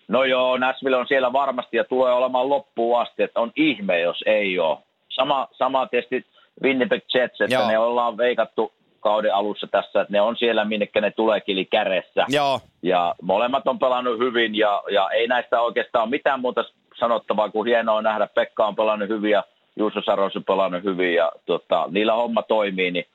No 0.08 0.24
joo, 0.24 0.58
Nashville 0.58 0.98
on 0.98 1.08
siellä 1.08 1.34
varmasti 1.34 1.78
ja 1.78 1.84
tulee 1.84 2.14
olemaan 2.14 2.50
loppuun 2.50 3.02
asti, 3.02 3.24
että 3.24 3.40
on 3.40 3.52
ihme, 3.56 4.00
jos 4.00 4.24
ei 4.26 4.60
ole. 4.60 4.78
Sama, 5.10 5.48
sama 5.52 5.88
tietysti 5.88 6.26
Winnipeg 6.64 7.04
Jets, 7.14 7.42
että 7.42 7.56
Joo. 7.56 7.68
ne 7.68 7.78
ollaan 7.78 8.18
veikattu 8.18 8.74
kauden 9.00 9.34
alussa 9.36 9.68
tässä, 9.68 10.02
että 10.02 10.12
ne 10.12 10.22
on 10.22 10.36
siellä, 10.38 10.66
minnekä 10.66 11.02
ne 11.02 11.12
tuleekin, 11.12 11.54
eli 11.58 11.66
kädessä. 11.66 12.26
Joo, 12.28 12.60
Ja 12.84 13.16
molemmat 13.22 13.68
on 13.68 13.80
pelannut 13.80 14.20
hyvin 14.20 14.56
ja, 14.56 14.84
ja 14.92 15.10
ei 15.10 15.28
näistä 15.28 15.62
oikeastaan 15.62 16.10
mitään 16.10 16.40
muuta 16.40 16.64
sanottavaa 17.00 17.50
kuin 17.50 17.68
hienoa 17.68 18.02
nähdä. 18.02 18.28
Pekka 18.28 18.66
on 18.68 18.76
pelannut 18.76 19.10
hyvin 19.10 19.32
ja 19.32 19.44
Juuso 19.76 20.02
Saros 20.06 20.36
on 20.36 20.44
pelannut 20.44 20.84
hyvin 20.84 21.14
ja 21.16 21.32
tota, 21.46 21.86
niillä 21.92 22.14
homma 22.14 22.42
toimii, 22.44 22.92
niin 22.92 23.06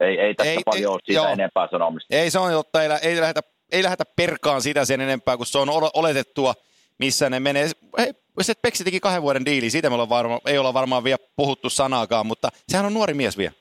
ei, 0.00 0.20
ei 0.20 0.34
tässä 0.34 0.52
Ei- 0.52 0.58
paljon 0.64 0.80
ei- 0.82 0.86
ole 0.86 1.00
siitä 1.04 1.20
joo. 1.22 1.32
enempää 1.32 1.68
sanomista. 1.70 2.16
Ei 2.16 2.30
se 2.30 2.38
on 2.38 2.52
totta, 2.52 2.82
ei, 2.82 2.88
ei, 3.02 3.20
lähdetä, 3.20 3.40
ei 3.72 3.82
lähdetä 3.82 4.04
perkaan 4.16 4.62
sitä 4.62 4.84
sen 4.84 5.00
enempää, 5.00 5.36
kun 5.36 5.46
se 5.46 5.58
on 5.58 5.70
ol- 5.70 5.90
oletettua, 5.94 6.54
missä 6.98 7.30
ne 7.30 7.40
menee. 7.40 7.66
Hei, 7.98 8.12
se 8.40 8.52
Peksi 8.62 8.84
teki 8.84 9.00
kahden 9.00 9.22
vuoden 9.22 9.44
diili, 9.44 9.70
siitä 9.70 9.88
me 9.88 9.94
ollaan 9.94 10.08
varma, 10.08 10.40
ei 10.46 10.58
olla 10.58 10.74
varmaan 10.74 11.04
vielä 11.04 11.18
puhuttu 11.36 11.70
sanaakaan, 11.70 12.26
mutta 12.26 12.48
sehän 12.68 12.86
on 12.86 12.94
nuori 12.94 13.14
mies 13.14 13.38
vielä. 13.38 13.52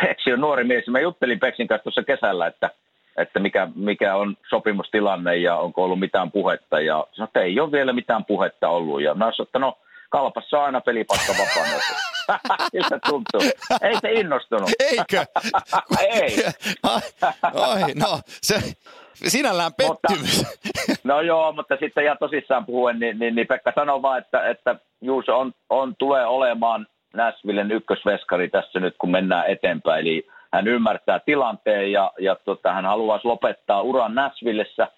Peksi 0.00 0.32
on 0.32 0.40
nuori 0.40 0.64
mies. 0.64 0.88
Mä 0.88 1.00
juttelin 1.00 1.40
Peksin 1.40 1.68
kanssa 1.68 1.82
tuossa 1.82 2.02
kesällä, 2.02 2.46
että, 2.46 2.70
että 3.16 3.38
mikä, 3.40 3.68
mikä 3.74 4.16
on 4.16 4.36
sopimustilanne 4.48 5.36
ja 5.36 5.56
onko 5.56 5.84
ollut 5.84 6.00
mitään 6.00 6.32
puhetta. 6.32 6.80
Ja 6.80 7.06
sanoi, 7.12 7.28
että 7.28 7.40
ei 7.40 7.60
ole 7.60 7.72
vielä 7.72 7.92
mitään 7.92 8.24
puhetta 8.24 8.68
ollut. 8.68 9.02
Ja 9.02 9.14
mä 9.14 9.24
sanoin, 9.24 9.48
että 9.48 9.58
no 9.58 9.78
kalpassa 10.10 10.58
on 10.58 10.64
aina 10.64 10.80
pelipaikka 10.80 11.32
vapaana. 11.32 12.11
Siltä 12.70 12.98
tuntuu. 13.08 13.40
Ei 13.82 13.94
se 14.00 14.12
innostunut. 14.12 14.70
Eikö? 14.80 15.24
Ei. 16.12 16.44
Ai, 16.82 17.00
ai, 17.54 17.94
no, 17.94 18.20
se, 18.26 18.54
sinällään 19.14 19.72
pettymys. 19.74 20.38
Mutta, 20.38 21.00
no 21.14 21.20
joo, 21.20 21.52
mutta 21.52 21.76
sitten 21.80 22.04
ja 22.04 22.16
tosissaan 22.16 22.66
puhuen, 22.66 22.98
niin, 22.98 23.18
niin, 23.18 23.34
niin 23.34 23.46
Pekka 23.46 23.72
sanoo 23.74 24.02
vaan, 24.02 24.18
että, 24.18 24.48
että 24.48 24.76
Juuso 25.00 25.38
on, 25.38 25.52
on, 25.70 25.96
tulee 25.98 26.26
olemaan 26.26 26.86
Näsvillen 27.14 27.72
ykkösveskari 27.72 28.48
tässä 28.48 28.80
nyt, 28.80 28.94
kun 28.98 29.10
mennään 29.10 29.46
eteenpäin. 29.46 30.00
Eli 30.00 30.26
hän 30.52 30.68
ymmärtää 30.68 31.20
tilanteen 31.20 31.92
ja, 31.92 32.12
ja 32.18 32.36
tota, 32.44 32.72
hän 32.72 32.84
haluaisi 32.84 33.26
lopettaa 33.26 33.82
uran 33.82 34.14
Näsvillessä. 34.14 34.88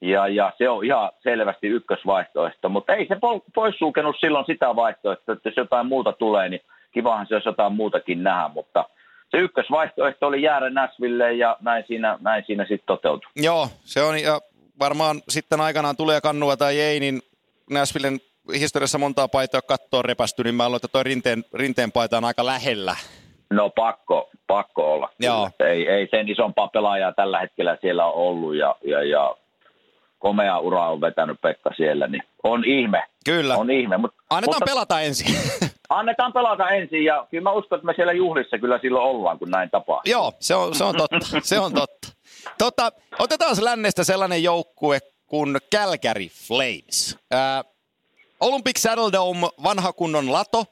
Ja, 0.00 0.28
ja 0.28 0.52
se 0.58 0.68
on 0.68 0.84
ihan 0.84 1.10
selvästi 1.22 1.66
ykkösvaihtoehto, 1.66 2.68
mutta 2.68 2.94
ei 2.94 3.06
se 3.06 3.16
poissulkenut 3.54 4.16
silloin 4.20 4.46
sitä 4.46 4.76
vaihtoehtoa, 4.76 5.32
että 5.32 5.48
jos 5.48 5.56
jotain 5.56 5.86
muuta 5.86 6.12
tulee, 6.12 6.48
niin 6.48 6.60
kivahan 6.92 7.26
se 7.26 7.34
olisi 7.34 7.48
jotain 7.48 7.72
muutakin 7.72 8.22
nähdä, 8.22 8.48
mutta 8.48 8.84
se 9.30 9.36
ykkösvaihtoehto 9.36 10.26
oli 10.26 10.42
jäädä 10.42 10.70
Näsville 10.70 11.32
ja 11.32 11.56
näin 11.60 11.84
siinä, 11.86 12.18
näin 12.20 12.44
siinä 12.46 12.62
sitten 12.64 12.86
toteutui. 12.86 13.30
Joo, 13.36 13.68
se 13.84 14.02
on 14.02 14.22
ja 14.22 14.40
varmaan 14.78 15.20
sitten 15.28 15.60
aikanaan 15.60 15.96
tulee 15.96 16.20
kannua 16.20 16.56
tai 16.56 16.80
ei, 16.80 17.00
niin 17.00 17.20
Näsvillen 17.70 18.18
historiassa 18.58 18.98
montaa 18.98 19.28
paitaa 19.28 19.62
kattoon 19.62 20.04
repästy, 20.04 20.44
niin 20.44 20.54
mä 20.54 20.64
aloin, 20.64 20.76
että 20.76 20.88
toi 20.88 21.04
rinteen, 21.04 21.44
rinteen 21.54 21.92
paita 21.92 22.16
on 22.16 22.24
aika 22.24 22.46
lähellä. 22.46 22.96
No 23.50 23.70
pakko, 23.70 24.30
pakko 24.46 24.94
olla. 24.94 25.08
Joo. 25.20 25.50
Ei, 25.60 25.88
ei 25.88 26.08
sen 26.10 26.28
isompaa 26.28 26.68
pelaajaa 26.68 27.12
tällä 27.12 27.40
hetkellä 27.40 27.78
siellä 27.80 28.06
on 28.06 28.14
ollut 28.14 28.54
ja, 28.54 28.76
ja, 28.84 29.02
ja 29.02 29.36
komea 30.20 30.58
ura 30.58 30.88
on 30.88 31.00
vetänyt 31.00 31.40
Pekka 31.40 31.70
siellä, 31.76 32.06
niin 32.06 32.22
on 32.42 32.64
ihme. 32.64 33.02
Kyllä. 33.24 33.56
On 33.56 33.70
ihme. 33.70 33.96
Mutta, 33.96 34.22
Annetaan 34.30 34.56
mutta, 34.60 34.72
pelata 34.72 35.00
ensin. 35.00 35.36
annetaan 35.88 36.32
pelata 36.32 36.68
ensin 36.68 37.04
ja 37.04 37.26
kyllä 37.30 37.42
mä 37.42 37.52
uskon, 37.52 37.76
että 37.76 37.86
me 37.86 37.94
siellä 37.94 38.12
juhlissa 38.12 38.58
kyllä 38.58 38.78
silloin 38.78 39.04
ollaan, 39.04 39.38
kun 39.38 39.50
näin 39.50 39.70
tapahtuu. 39.70 40.12
Joo, 40.12 40.32
se 40.40 40.54
on, 40.54 40.74
se 40.74 40.84
on 40.84 40.96
totta. 40.96 41.18
se 41.42 41.58
on 41.58 41.72
totta. 41.74 42.08
Tota, 42.58 42.92
otetaan 43.18 43.56
lännestä 43.60 44.04
sellainen 44.04 44.42
joukkue 44.42 44.98
kuin 45.26 45.58
Calgary 45.74 46.26
Flames. 46.26 47.18
Ää, 47.30 47.64
Olympic 48.40 48.78
Saddle 48.78 49.12
Dome, 49.12 49.48
vanha 49.62 49.92
kunnon 49.92 50.32
lato, 50.32 50.64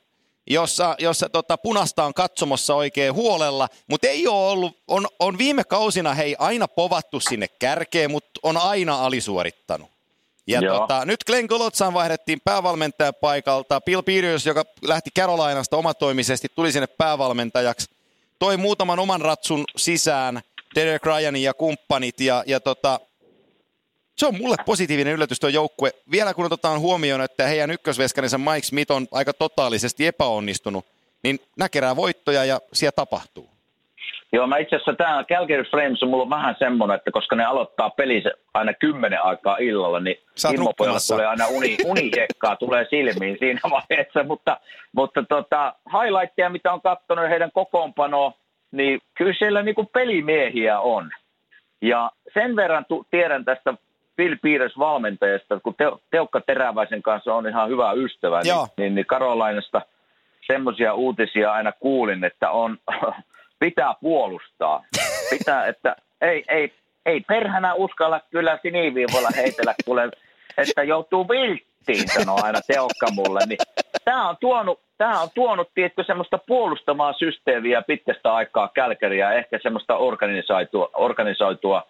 jossa, 0.51 0.95
jossa 0.99 1.29
tota, 1.29 1.59
punasta 1.59 2.05
on 2.05 2.15
katsomossa 2.15 2.75
oikein 2.75 3.15
huolella, 3.15 3.69
mutta 3.87 4.07
ei 4.07 4.27
ole 4.27 4.51
ollut, 4.51 4.77
on, 4.89 5.07
on 5.19 5.39
viime 5.39 5.65
kausina 5.65 6.15
hei 6.15 6.37
aina 6.39 6.69
povattu 6.69 7.21
sinne 7.21 7.49
kärkeen, 7.49 8.11
mutta 8.11 8.41
on 8.43 8.57
aina 8.57 9.05
alisuorittanut. 9.05 9.91
Ja 10.47 10.61
tota, 10.63 11.05
nyt 11.05 11.25
Glenn 11.25 11.47
Golotsan 11.49 11.95
vaihdettiin 11.95 12.41
päävalmentajan 12.45 13.15
paikalta. 13.21 13.81
Bill 13.81 14.03
Peters, 14.03 14.47
joka 14.47 14.65
lähti 14.83 15.11
Carolinasta 15.19 15.77
omatoimisesti, 15.77 16.49
tuli 16.55 16.73
sinne 16.73 16.87
päävalmentajaksi. 16.87 17.91
Toi 18.39 18.57
muutaman 18.57 18.99
oman 18.99 19.21
ratsun 19.21 19.65
sisään, 19.77 20.41
Derek 20.75 21.07
Ryanin 21.07 21.43
ja 21.43 21.55
kumppanit. 21.55 22.21
Ja, 22.21 22.45
ja 22.47 22.61
tota, 22.61 23.01
se 24.19 24.27
on 24.27 24.39
mulle 24.39 24.57
positiivinen 24.67 25.15
yllätys 25.15 25.41
tuo 25.41 25.51
joukkue. 25.51 25.91
Vielä 26.11 26.35
kun 26.35 26.47
otetaan 26.47 26.81
huomioon, 26.81 27.21
että 27.21 27.47
heidän 27.47 27.71
ykkösveskarinsa 27.71 28.39
Mike 28.39 28.63
Smith 28.63 28.93
on 28.93 29.07
aika 29.13 29.33
totaalisesti 29.33 30.07
epäonnistunut, 30.07 30.85
niin 31.23 31.39
näkerää 31.59 31.97
voittoja 31.97 32.45
ja 32.45 32.61
siellä 32.73 32.93
tapahtuu. 32.93 33.49
Joo, 34.33 34.47
mä 34.47 34.59
itse 34.59 34.77
asiassa 34.77 34.95
tämä 34.95 35.25
Calgary 35.25 35.65
Flames 35.65 36.03
on 36.03 36.09
mulla 36.09 36.31
vähän 36.31 36.57
semmoinen, 36.59 36.97
että 36.97 37.11
koska 37.11 37.37
ne 37.37 37.45
aloittaa 37.45 37.91
pelissä 37.91 38.31
aina 38.55 38.75
kymmenen 38.75 39.25
aikaa 39.25 39.57
illalla, 39.57 40.01
niin 40.01 40.17
Immopojalle 40.55 40.99
tulee 41.09 41.27
aina 41.27 41.47
uni, 41.47 41.77
unihekkaa, 41.85 42.57
tulee 42.57 42.87
silmiin 42.91 43.37
siinä 43.39 43.61
vaiheessa, 43.71 44.25
mutta, 44.25 44.61
mutta 44.93 45.23
tota, 45.29 45.75
highlightteja, 45.93 46.51
mitä 46.51 46.73
on 46.73 46.81
katsonut 46.81 47.31
heidän 47.31 47.53
kokoonpanoa, 47.53 48.33
niin 48.73 49.01
kyllä 49.15 49.35
siellä 49.39 49.63
niinku 49.63 49.85
pelimiehiä 49.85 50.81
on. 50.81 51.11
Ja 51.83 52.11
sen 52.35 52.57
verran 52.57 52.85
tu- 52.89 53.07
tiedän 53.11 53.45
tästä 53.45 53.75
Phil 54.19 54.37
Peters 54.43 54.79
valmentajasta, 54.79 55.61
kun 55.61 55.75
Te- 55.75 55.99
Teukka 56.11 56.41
Teräväisen 56.41 57.03
kanssa 57.03 57.35
on 57.35 57.49
ihan 57.49 57.69
hyvä 57.69 57.93
ystävä, 57.93 58.41
niin, 58.41 58.55
niin, 58.77 58.95
niin 58.95 59.07
Karolainasta 59.07 59.83
semmoisia 60.47 60.95
uutisia 60.95 61.53
aina 61.53 61.73
kuulin, 61.73 62.25
että 62.25 62.51
on 62.51 62.79
pitää 63.65 63.95
puolustaa. 64.01 64.85
Pitää, 65.39 65.67
että 65.67 65.97
ei, 66.21 66.45
ei, 66.49 66.73
ei 67.07 67.21
perhänä 67.21 67.75
uskalla 67.75 68.21
kyllä 68.31 68.59
siniviivolla 68.63 69.29
heitellä, 69.37 69.75
kuule, 69.85 70.11
että 70.59 70.83
joutuu 70.83 71.29
vilttiin, 71.29 72.09
sanoo 72.09 72.39
aina 72.43 72.61
Teokka 72.67 73.07
mulle. 73.15 73.41
Niin 73.47 73.59
tämä 74.05 74.29
on 74.29 74.37
tuonut, 74.41 74.81
tämä 74.99 75.21
on 75.21 75.29
tuonut 75.35 75.71
tietty 75.75 76.05
semmoista 76.05 76.39
puolustamaa 76.47 77.13
systeemiä 77.13 77.83
pitkästä 77.83 78.35
aikaa 78.35 78.71
Kälkäriä, 78.75 79.33
ehkä 79.33 79.59
semmoista 79.63 79.97
organisoitua, 79.97 80.91
organisoitua 80.95 81.87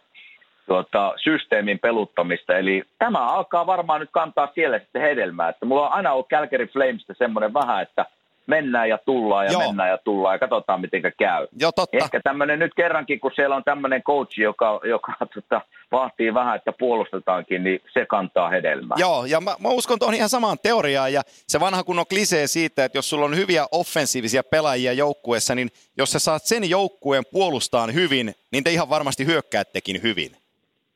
tuota, 0.68 1.14
systeemin 1.16 1.78
peluttamista. 1.78 2.58
Eli 2.58 2.84
tämä 2.98 3.26
alkaa 3.26 3.66
varmaan 3.66 4.00
nyt 4.00 4.10
kantaa 4.12 4.48
siellä 4.54 4.78
sitten 4.78 5.02
hedelmää. 5.02 5.48
Että 5.48 5.66
mulla 5.66 5.86
on 5.86 5.92
aina 5.92 6.12
ollut 6.12 6.28
Calgary 6.28 6.66
Flamesta 6.66 7.14
semmoinen 7.18 7.54
vähän, 7.54 7.82
että– 7.82 8.06
mennään 8.48 8.88
ja 8.88 8.98
tullaan 8.98 9.46
ja 9.46 9.52
Joo. 9.52 9.62
mennään 9.62 9.88
ja 9.88 9.98
tullaan 9.98 10.34
ja 10.34 10.38
katsotaan 10.38 10.80
miten 10.80 11.02
käy. 11.18 11.46
Joo, 11.58 11.72
totta. 11.72 11.96
Ehkä 11.96 12.20
tämmöinen 12.24 12.58
nyt 12.58 12.74
kerrankin, 12.76 13.20
kun 13.20 13.30
siellä 13.34 13.56
on 13.56 13.64
tämmöinen 13.64 14.02
coach, 14.02 14.38
joka, 14.38 14.80
joka 14.84 15.12
tota, 15.34 15.60
vaatii 15.92 16.34
vähän, 16.34 16.56
että 16.56 16.72
puolustetaankin, 16.72 17.64
niin 17.64 17.80
se 17.92 18.06
kantaa 18.06 18.48
hedelmää. 18.48 18.96
Joo, 18.98 19.24
ja 19.24 19.40
mä, 19.40 19.56
mä 19.58 19.68
uskon 19.68 19.98
tuohon 19.98 20.14
ihan 20.14 20.28
samaan 20.28 20.58
teoriaan 20.62 21.12
ja 21.12 21.22
se 21.48 21.60
vanha 21.60 21.84
kunnon 21.84 22.06
klisee 22.06 22.46
siitä, 22.46 22.84
että 22.84 22.98
jos 22.98 23.10
sulla 23.10 23.24
on 23.24 23.36
hyviä 23.36 23.66
offensiivisia 23.72 24.42
pelaajia 24.42 24.92
joukkueessa, 24.92 25.54
niin 25.54 25.70
jos 25.98 26.12
sä 26.12 26.18
saat 26.18 26.44
sen 26.44 26.70
joukkueen 26.70 27.24
puolustaan 27.32 27.94
hyvin, 27.94 28.34
niin 28.52 28.64
te 28.64 28.70
ihan 28.70 28.90
varmasti 28.90 29.26
hyökkäättekin 29.26 30.02
hyvin. 30.02 30.47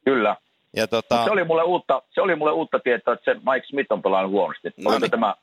Kyllä. 0.04 0.36
Ja 0.76 0.86
tota... 0.86 1.24
se, 1.24 1.30
oli 1.30 1.44
mulle 1.44 1.62
uutta, 1.62 2.02
se 2.10 2.20
oli 2.20 2.36
mulle 2.36 2.52
uutta 2.52 2.78
tietoa, 2.78 3.14
että 3.14 3.32
se 3.32 3.34
Mike 3.34 3.66
Smith 3.66 3.92
on 3.92 4.02
pelannut 4.02 4.32
huonosti. 4.32 4.70
No 4.76 4.98
niin. 4.98 5.10
tämä 5.10 5.34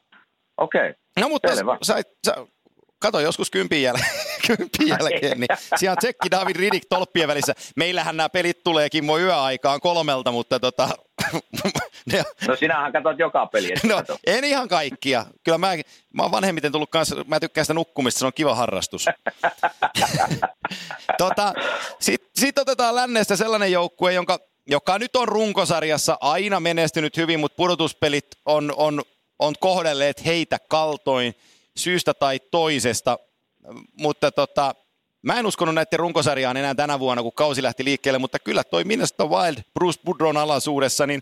Okei. 0.58 0.90
Okay. 0.90 0.94
No 1.20 1.30
mutta 1.30 1.56
sä, 1.82 2.02
sä, 2.26 2.36
kato 3.00 3.20
joskus 3.20 3.52
kympin, 3.52 3.90
jäl- 3.90 4.04
kympin 4.48 4.88
jälkeen, 4.88 5.40
niin 5.40 5.48
siellä 5.76 5.92
on 5.92 5.98
tsekki 5.98 6.32
David 6.32 6.56
Ridik 6.56 6.84
tolppien 6.90 7.28
välissä. 7.28 7.54
Meillähän 7.76 8.18
nämä 8.18 8.30
pelit 8.30 8.64
tulee 8.64 8.90
Kimmo 8.90 9.18
yöaikaan 9.18 9.82
kolmelta, 9.82 10.32
mutta 10.32 10.60
tota... 10.60 10.90
ne... 12.12 12.24
No 12.48 12.56
sinähän 12.56 12.92
katsot 12.92 13.20
joka 13.20 13.46
peli. 13.46 13.74
No 13.84 14.04
en 14.28 14.44
ihan 14.44 14.68
kaikkia. 14.68 15.26
Kyllä 15.44 15.58
mä, 15.58 15.76
mä 16.14 16.22
oon 16.22 16.32
vanhemmiten 16.32 16.72
tullut 16.72 16.90
kanssa, 16.90 17.16
mä 17.28 17.40
tykkään 17.40 17.66
sitä 17.66 17.74
nukkumista, 17.74 18.20
se 18.20 18.26
on 18.26 18.32
kiva 18.36 18.56
harrastus. 18.56 19.06
tota, 21.18 21.54
Sitten 22.00 22.30
sit 22.36 22.58
otetaan 22.58 22.96
lännestä 22.96 23.36
sellainen 23.36 23.72
joukkue, 23.72 24.14
jonka, 24.14 24.40
joka 24.70 25.00
nyt 25.00 25.16
on 25.16 25.28
runkosarjassa 25.28 26.18
aina 26.22 26.60
menestynyt 26.60 27.18
hyvin, 27.18 27.40
mutta 27.40 27.56
pudotuspelit 27.56 28.26
on, 28.46 28.74
on 28.78 29.02
on 29.40 29.56
kohdelleet 29.60 30.26
heitä 30.26 30.60
kaltoin 30.70 31.36
syystä 31.78 32.14
tai 32.14 32.40
toisesta, 32.52 33.20
mutta 34.00 34.32
tota, 34.32 34.76
mä 35.22 35.40
en 35.40 35.46
uskonut 35.46 35.76
näiden 35.76 36.00
runkosarjaan 36.00 36.58
enää 36.58 36.76
tänä 36.76 37.00
vuonna, 37.00 37.24
kun 37.24 37.34
kausi 37.34 37.64
lähti 37.64 37.86
liikkeelle, 37.86 38.20
mutta 38.20 38.40
kyllä 38.40 38.64
toi 38.64 38.84
Minnesota 38.84 39.26
Wild 39.26 39.58
Bruce 39.74 40.00
Budron 40.06 40.38
alaisuudessa, 40.38 41.08
niin 41.08 41.22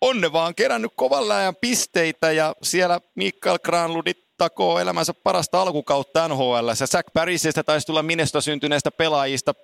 on 0.00 0.20
ne 0.20 0.32
vaan 0.32 0.54
kerännyt 0.54 0.92
kovan 0.96 1.32
ajan 1.32 1.56
pisteitä 1.60 2.32
ja 2.32 2.54
siellä 2.62 3.00
Mikael 3.14 3.58
Granlundit 3.58 4.24
takoo 4.38 4.78
elämänsä 4.78 5.14
parasta 5.14 5.62
alkukautta 5.62 6.28
NHL. 6.28 6.70
Zach 6.74 7.12
Parisista 7.12 7.64
taisi 7.64 7.86
tulla 7.86 8.02
Minnesota 8.02 8.40
syntyneestä 8.40 8.90
pelaajista 8.90 9.54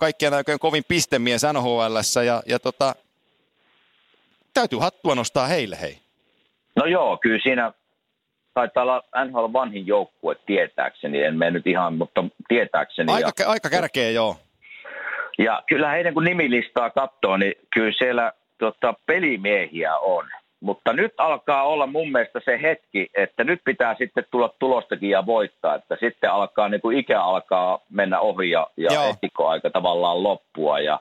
kaikkien 0.00 0.34
aikojen 0.34 0.58
kovin 0.58 0.84
pistemies 0.88 1.42
NHL 1.52 2.22
ja, 2.26 2.42
ja 2.46 2.58
tota, 2.58 2.94
täytyy 4.54 4.78
hattua 4.78 5.14
nostaa 5.14 5.46
heille 5.46 5.80
hei. 5.80 5.98
No 6.76 6.86
joo, 6.86 7.16
kyllä 7.16 7.38
siinä 7.42 7.72
taitaa 8.54 8.82
olla 8.82 9.02
NHL 9.24 9.52
vanhin 9.52 9.86
joukkue 9.86 10.36
tietääkseni, 10.46 11.22
en 11.22 11.38
mene 11.38 11.50
nyt 11.50 11.66
ihan, 11.66 11.94
mutta 11.94 12.24
tietääkseni. 12.48 13.12
Aika, 13.12 13.30
ja, 13.38 13.48
aika 13.48 13.70
kärkeä, 13.70 14.10
joo. 14.10 14.36
Ja 15.38 15.62
kyllä 15.66 15.90
heidän 15.90 16.14
kun 16.14 16.24
nimilistaa 16.24 16.90
katsoo, 16.90 17.36
niin 17.36 17.54
kyllä 17.74 17.92
siellä 17.98 18.32
tota, 18.58 18.94
pelimiehiä 19.06 19.96
on. 19.96 20.28
Mutta 20.60 20.92
nyt 20.92 21.12
alkaa 21.16 21.62
olla 21.62 21.86
mun 21.86 22.12
mielestä 22.12 22.40
se 22.44 22.62
hetki, 22.62 23.08
että 23.14 23.44
nyt 23.44 23.60
pitää 23.64 23.94
sitten 23.98 24.24
tulla 24.30 24.54
tulostakin 24.58 25.10
ja 25.10 25.26
voittaa, 25.26 25.74
että 25.74 25.96
sitten 26.00 26.32
alkaa 26.32 26.68
niin 26.68 26.80
kuin 26.80 26.98
ikä 26.98 27.22
alkaa 27.22 27.78
mennä 27.90 28.20
ohi 28.20 28.50
ja, 28.50 28.66
ja 28.76 28.90
aika 29.46 29.70
tavallaan 29.70 30.22
loppua. 30.22 30.80
Ja 30.80 31.00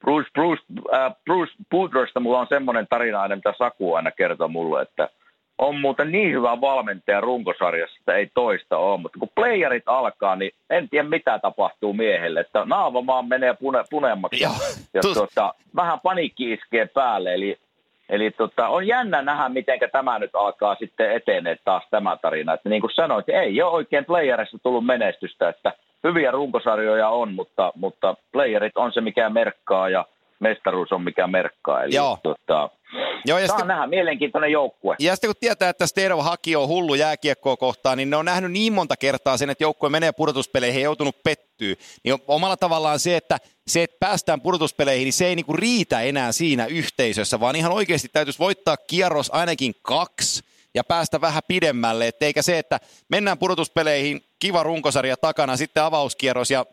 Bruce, 0.00 0.28
Bruce, 0.34 0.62
äh, 0.94 1.14
Bruce 1.24 1.52
Boudreausta 1.70 2.20
mulla 2.20 2.40
on 2.40 2.46
semmoinen 2.48 2.86
tarina 2.90 3.22
aina, 3.22 3.36
mitä 3.36 3.54
Saku 3.58 3.94
aina 3.94 4.10
kertoo 4.10 4.48
mulle, 4.48 4.82
että 4.82 5.08
on 5.58 5.80
muuten 5.80 6.12
niin 6.12 6.32
hyvä 6.32 6.60
valmentaja 6.60 7.20
runkosarjassa, 7.20 7.96
että 7.98 8.14
ei 8.14 8.30
toista 8.34 8.76
ole, 8.76 9.00
mutta 9.00 9.18
kun 9.18 9.28
playerit 9.34 9.82
alkaa, 9.86 10.36
niin 10.36 10.52
en 10.70 10.88
tiedä 10.88 11.08
mitä 11.08 11.38
tapahtuu 11.38 11.92
miehelle, 11.92 12.40
että 12.40 12.64
naava 12.64 13.06
vaan 13.06 13.28
menee 13.28 13.54
pune, 13.54 13.84
puneemmaksi 13.90 14.42
ja, 14.42 14.50
ja 14.94 15.00
tuota, 15.02 15.54
vähän 15.76 16.00
paniikki 16.00 16.52
iskee 16.52 16.86
päälle, 16.86 17.34
eli, 17.34 17.58
eli 18.08 18.30
tota, 18.30 18.68
on 18.68 18.86
jännä 18.86 19.22
nähdä, 19.22 19.48
miten 19.48 19.78
tämä 19.92 20.18
nyt 20.18 20.30
alkaa 20.34 20.74
sitten 20.74 21.12
etenee 21.12 21.56
taas 21.64 21.82
tämä 21.90 22.16
tarina, 22.22 22.54
että 22.54 22.68
niin 22.68 22.80
kuin 22.80 22.94
sanoit, 22.94 23.28
ei 23.28 23.62
ole 23.62 23.72
oikein 23.72 24.04
playerissa 24.04 24.58
tullut 24.62 24.86
menestystä, 24.86 25.48
että 25.48 25.72
hyviä 26.04 26.30
runkosarjoja 26.30 27.08
on, 27.08 27.34
mutta, 27.34 27.72
mutta 27.74 28.14
playerit 28.32 28.76
on 28.76 28.92
se, 28.92 29.00
mikä 29.00 29.30
merkkaa 29.30 29.88
ja 29.88 30.04
mestaruus 30.40 30.92
on 30.92 31.02
mikä 31.02 31.26
merkkaa. 31.26 31.84
Eli 31.84 31.94
Joo. 31.94 32.18
Tota, 32.22 32.70
Joo, 33.24 33.38
ja 33.38 33.46
saa 33.46 33.56
sitten, 33.56 33.68
nähdä, 33.68 33.86
mielenkiintoinen 33.86 34.52
joukkue. 34.52 34.96
ja 34.98 35.14
sitten 35.14 35.28
kun 35.28 35.34
tietää, 35.40 35.68
että 35.68 35.86
Stero 35.86 36.22
Haki 36.22 36.56
on 36.56 36.68
hullu 36.68 36.94
jääkiekkoa 36.94 37.56
kohtaan, 37.56 37.98
niin 37.98 38.10
ne 38.10 38.16
on 38.16 38.24
nähnyt 38.24 38.52
niin 38.52 38.72
monta 38.72 38.96
kertaa 38.96 39.36
sen, 39.36 39.50
että 39.50 39.64
joukkue 39.64 39.88
menee 39.90 40.12
pudotuspeleihin 40.12 40.80
ja 40.80 40.84
joutunut 40.84 41.22
pettyy. 41.24 41.76
Niin 42.04 42.12
on 42.12 42.20
omalla 42.28 42.56
tavallaan 42.56 42.98
se, 42.98 43.16
että 43.16 43.38
se, 43.66 43.82
että 43.82 43.96
päästään 44.00 44.40
pudotuspeleihin, 44.40 45.04
niin 45.04 45.12
se 45.12 45.26
ei 45.26 45.36
niinku 45.36 45.52
riitä 45.52 46.00
enää 46.00 46.32
siinä 46.32 46.66
yhteisössä, 46.66 47.40
vaan 47.40 47.56
ihan 47.56 47.72
oikeasti 47.72 48.08
täytyisi 48.08 48.38
voittaa 48.38 48.76
kierros 48.76 49.30
ainakin 49.34 49.74
kaksi 49.82 50.42
ja 50.74 50.84
päästä 50.84 51.20
vähän 51.20 51.42
pidemmälle, 51.48 52.06
Et 52.06 52.22
eikä 52.22 52.42
se, 52.42 52.58
että 52.58 52.80
mennään 53.08 53.38
pudotuspeleihin, 53.38 54.20
kiva 54.38 54.62
runkosarja 54.62 55.16
takana, 55.16 55.56
sitten 55.56 55.82
avauskierros 55.82 56.50
ja 56.50 56.62
4-1 56.62 56.68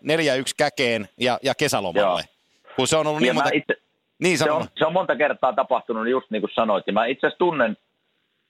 käkeen 0.57 1.09
ja, 1.19 1.39
ja 1.43 1.55
kesälomalle. 1.55 2.21
Joo. 2.21 2.32
Kun 2.75 2.87
se 2.87 2.97
on 2.97 3.07
ollut 3.07 3.21
niin 3.21 3.35
monta... 3.35 3.49
itse, 3.53 3.73
Niin 4.19 4.37
se, 4.37 4.51
on, 4.51 4.65
se 4.77 4.85
on 4.85 4.93
monta 4.93 5.15
kertaa 5.15 5.53
tapahtunut, 5.53 6.07
just 6.09 6.27
niin 6.29 6.41
kuin 6.41 6.51
sanoit. 6.53 6.83
Ja 6.87 6.93
mä 6.93 7.05
itse 7.05 7.27
asiassa 7.27 7.37
tunnen 7.39 7.77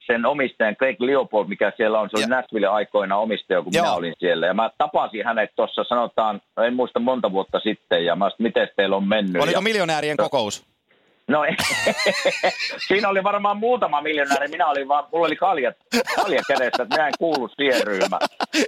sen 0.08 0.26
omistajan 0.26 0.76
Craig 0.76 1.02
Leopold, 1.02 1.48
mikä 1.48 1.72
siellä 1.78 2.00
on. 2.00 2.10
Se 2.10 2.18
oli 2.18 2.24
Ja- 2.24 2.28
Nashville 2.28 2.68
aikoina 2.68 3.18
omistaja, 3.18 3.62
kun 3.62 3.72
Joo. 3.76 3.84
minä 3.86 3.94
olin 3.96 4.14
siellä. 4.20 4.48
Ja 4.48 4.54
mä 4.54 4.72
tapasin 4.78 5.26
hänet 5.26 5.50
tuossa, 5.56 5.84
sanotaan, 5.84 6.42
en 6.66 6.74
muista 6.74 7.00
monta 7.00 7.32
vuotta 7.32 7.60
sitten. 7.60 8.06
Ja 8.06 8.16
mä 8.16 8.26
sanoin, 8.26 8.36
miten 8.44 8.70
teillä 8.76 8.96
on 8.96 9.08
mennyt. 9.08 9.42
Oliko 9.42 9.58
ja, 9.58 9.62
miljonäärien 9.62 10.18
kokous? 10.18 10.66
No 11.28 11.44
siinä 12.88 13.10
oli 13.10 13.24
varmaan 13.24 13.58
muutama 13.58 14.02
miljonääri. 14.02 14.48
Minä 14.48 14.68
olin 14.68 14.88
vaan, 14.88 15.08
mulla 15.12 15.28
oli 15.28 15.36
kalja, 15.36 15.74
kalja 16.16 16.42
kädessä, 16.48 16.84
että 16.84 16.96
minä 16.96 17.08
en 17.08 17.14
kuulu 17.20 17.48
siihen 17.48 17.88
ryhmään. 17.88 18.22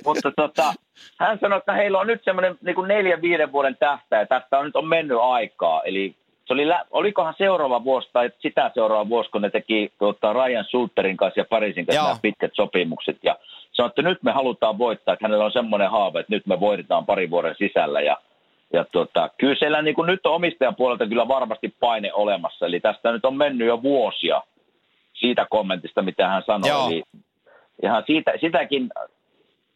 Mutta 0.05 0.31
tota, 0.35 0.73
hän 1.19 1.39
sanoi, 1.39 1.57
että 1.57 1.73
heillä 1.73 1.99
on 1.99 2.07
nyt 2.07 2.23
semmoinen 2.23 2.57
niin 2.61 2.75
kuin 2.75 2.87
neljän, 2.87 3.21
viiden 3.21 3.51
vuoden 3.51 3.77
tähtä 3.79 4.15
ja 4.15 4.25
tästä 4.25 4.59
on 4.59 4.65
nyt 4.65 4.75
on 4.75 4.87
mennyt 4.87 5.17
aikaa. 5.21 5.81
Eli 5.83 6.15
se 6.45 6.53
oli, 6.53 6.63
olikohan 6.91 7.33
seuraava 7.37 7.83
vuosi 7.83 8.09
tai 8.13 8.31
sitä 8.39 8.71
seuraava 8.73 9.09
vuosi, 9.09 9.29
kun 9.29 9.41
ne 9.41 9.49
teki 9.49 9.91
tuota, 9.99 10.33
Ryan 10.33 10.65
Sulterin 10.65 11.17
kanssa 11.17 11.39
ja 11.39 11.45
Parisin 11.49 11.85
kanssa 11.85 11.99
Joo. 11.99 12.07
nämä 12.07 12.19
pitkät 12.21 12.51
sopimukset. 12.53 13.17
Ja 13.23 13.37
sanoi, 13.71 13.87
että 13.89 14.01
nyt 14.01 14.23
me 14.23 14.31
halutaan 14.31 14.77
voittaa, 14.77 15.13
että 15.13 15.25
hänellä 15.25 15.45
on 15.45 15.51
semmoinen 15.51 15.91
haave, 15.91 16.19
että 16.19 16.33
nyt 16.33 16.47
me 16.47 16.59
voitetaan 16.59 17.05
parin 17.05 17.29
vuoden 17.29 17.55
sisällä. 17.57 18.01
Ja 18.01 18.17
ja 18.73 18.85
tota, 18.91 19.29
kyllä 19.37 19.55
siellä 19.55 19.81
niin 19.81 19.95
kuin 19.95 20.07
nyt 20.07 20.25
on 20.25 20.33
omistajan 20.33 20.75
puolelta 20.75 21.07
kyllä 21.07 21.27
varmasti 21.27 21.75
paine 21.79 22.13
olemassa. 22.13 22.65
Eli 22.65 22.79
tästä 22.79 23.11
nyt 23.11 23.25
on 23.25 23.37
mennyt 23.37 23.67
jo 23.67 23.83
vuosia 23.83 24.41
siitä 25.13 25.47
kommentista, 25.49 26.01
mitä 26.01 26.27
hän 26.27 26.43
sanoi. 26.45 26.69
Joo. 26.69 26.87
Eli 26.87 27.03
ihan 27.83 28.03
siitä, 28.07 28.33
sitäkin 28.41 28.89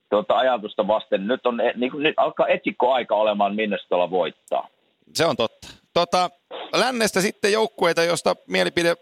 tota, 0.10 0.38
ajatusta 0.38 0.88
vasten 0.88 1.28
nyt, 1.28 1.46
on, 1.46 1.62
niin 1.76 1.92
kuin, 1.92 2.04
nyt 2.04 2.14
alkaa 2.18 2.48
etsikkoaika 2.48 3.16
olemaan, 3.16 3.56
minne 3.56 3.78
tuolla 3.90 4.12
voittaa. 4.12 4.68
Se 5.14 5.26
on 5.26 5.38
totta. 5.38 5.68
Tota, 5.94 6.30
lännestä 6.74 7.22
sitten 7.22 7.52
joukkueita, 7.52 8.04
josta 8.04 8.36
mielipide 8.48 8.96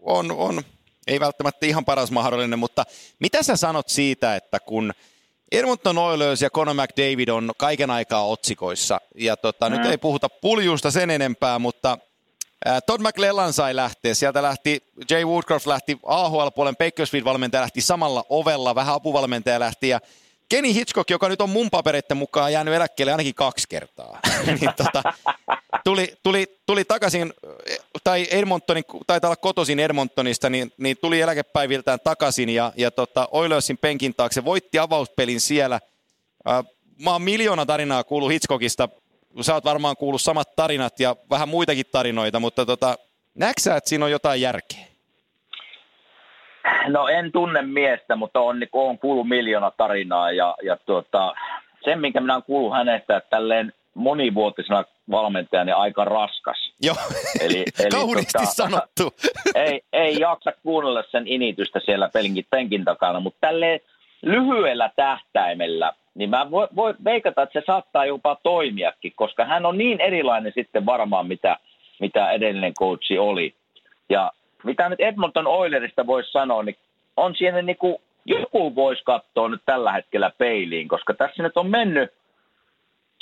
on, 0.00 0.30
on, 0.30 0.62
ei 1.06 1.20
välttämättä 1.20 1.66
ihan 1.66 1.84
paras 1.84 2.10
mahdollinen, 2.10 2.58
mutta 2.58 2.84
mitä 3.18 3.42
sä 3.42 3.56
sanot 3.56 3.88
siitä, 3.88 4.36
että 4.36 4.60
kun 4.60 4.92
Edmonton 5.52 5.98
Oilers 5.98 6.42
ja 6.42 6.50
Conor 6.50 6.74
McDavid 6.74 7.28
on 7.28 7.50
kaiken 7.58 7.90
aikaa 7.90 8.26
otsikoissa, 8.26 9.00
ja 9.14 9.36
tota, 9.36 9.70
mm. 9.70 9.76
nyt 9.76 9.86
ei 9.86 9.98
puhuta 9.98 10.28
puljusta 10.28 10.90
sen 10.90 11.10
enempää, 11.10 11.58
mutta 11.58 11.98
ää, 12.64 12.80
Todd 12.80 13.02
McLellan 13.02 13.52
sai 13.52 13.76
lähteä, 13.76 14.14
sieltä 14.14 14.42
lähti, 14.42 14.82
Jay 15.10 15.24
Woodcroft 15.24 15.66
lähti 15.66 15.98
AHL-puolen, 16.06 16.76
Bakersfield-valmentaja 16.76 17.60
lähti 17.60 17.80
samalla 17.80 18.24
ovella, 18.28 18.74
vähän 18.74 18.94
apuvalmentaja 18.94 19.60
lähti, 19.60 19.88
ja 19.88 20.00
Kenny 20.52 20.74
Hitchcock, 20.74 21.10
joka 21.10 21.28
nyt 21.28 21.40
on 21.40 21.50
mun 21.50 21.70
papereiden 21.70 22.16
mukaan 22.16 22.52
jäänyt 22.52 22.74
eläkkeelle 22.74 23.12
ainakin 23.12 23.34
kaksi 23.34 23.66
kertaa, 23.68 24.20
niin 24.46 24.70
tota, 24.76 25.02
tuli, 25.84 26.14
tuli, 26.22 26.60
tuli 26.66 26.84
takaisin, 26.84 27.32
tai 28.04 28.26
Edmontonin, 28.30 28.84
taitaa 29.06 29.28
olla 29.28 29.36
kotoisin 29.36 29.80
Edmontonista, 29.80 30.50
niin, 30.50 30.72
niin 30.78 30.96
tuli 31.00 31.20
eläkepäiviltään 31.20 31.98
takaisin 32.04 32.48
ja, 32.48 32.72
ja 32.76 32.90
tota 32.90 33.28
Oilersin 33.30 33.78
penkin 33.78 34.14
taakse, 34.14 34.44
voitti 34.44 34.78
avauspelin 34.78 35.40
siellä. 35.40 35.80
Mä 36.98 37.10
oon 37.12 37.22
miljoona 37.22 37.66
tarinaa 37.66 38.04
kuullut 38.04 38.30
Hitchcockista, 38.30 38.88
sä 39.40 39.54
oot 39.54 39.64
varmaan 39.64 39.96
kuullut 39.96 40.22
samat 40.22 40.56
tarinat 40.56 41.00
ja 41.00 41.16
vähän 41.30 41.48
muitakin 41.48 41.86
tarinoita, 41.92 42.40
mutta 42.40 42.66
tota, 42.66 42.98
näetkö 43.34 43.62
sä, 43.62 43.76
että 43.76 43.88
siinä 43.88 44.04
on 44.04 44.10
jotain 44.10 44.40
järkeä? 44.40 44.91
No 46.88 47.08
en 47.08 47.32
tunne 47.32 47.62
miestä, 47.62 48.16
mutta 48.16 48.40
on, 48.40 48.60
niin 48.60 48.68
on 48.72 48.98
kuullut 48.98 49.28
miljoona 49.28 49.70
tarinaa 49.70 50.32
ja, 50.32 50.54
ja 50.62 50.76
tuota, 50.86 51.34
sen, 51.84 52.00
minkä 52.00 52.20
minä 52.20 52.34
olen 52.34 52.42
kuullut 52.42 52.72
hänestä, 52.72 53.16
että 53.16 53.30
tälleen 53.30 53.72
monivuotisena 53.94 54.84
valmentajana 55.10 55.64
niin 55.64 55.76
aika 55.76 56.04
raskas. 56.04 56.72
Joo, 56.82 56.96
Eli- 57.40 57.64
eli 57.78 57.90
kauniisti 58.00 58.38
tota- 58.38 58.46
sanottu. 58.46 59.14
ei, 59.54 59.80
ei 59.92 60.20
jaksa 60.20 60.52
kuunnella 60.62 61.04
sen 61.10 61.26
initystä 61.26 61.80
siellä 61.84 62.08
penkin, 62.12 62.46
penkin 62.50 62.84
takana, 62.84 63.20
mutta 63.20 63.38
tälleen 63.40 63.80
lyhyellä 64.22 64.90
tähtäimellä, 64.96 65.92
niin 66.14 66.30
mä 66.30 66.50
voin 66.50 66.68
voi 66.76 66.94
veikata, 67.04 67.42
että 67.42 67.60
se 67.60 67.66
saattaa 67.66 68.06
jopa 68.06 68.36
toimiakin, 68.42 69.12
koska 69.16 69.44
hän 69.44 69.66
on 69.66 69.78
niin 69.78 70.00
erilainen 70.00 70.52
sitten 70.54 70.86
varmaan, 70.86 71.26
mitä, 71.26 71.56
mitä 72.00 72.30
edellinen 72.30 72.74
coachi 72.74 73.18
oli. 73.18 73.54
Ja 74.08 74.32
mitä 74.64 74.88
nyt 74.88 75.00
Edmonton 75.00 75.46
Oilerista 75.46 76.06
voisi 76.06 76.30
sanoa, 76.30 76.62
niin 76.62 76.76
on 77.16 77.34
siinä 77.36 77.62
niin 77.62 77.76
kuin, 77.76 77.96
joku 78.24 78.74
voisi 78.74 79.02
katsoa 79.04 79.48
nyt 79.48 79.62
tällä 79.66 79.92
hetkellä 79.92 80.30
peiliin, 80.38 80.88
koska 80.88 81.14
tässä 81.14 81.42
nyt 81.42 81.56
on 81.56 81.70
mennyt 81.70 82.12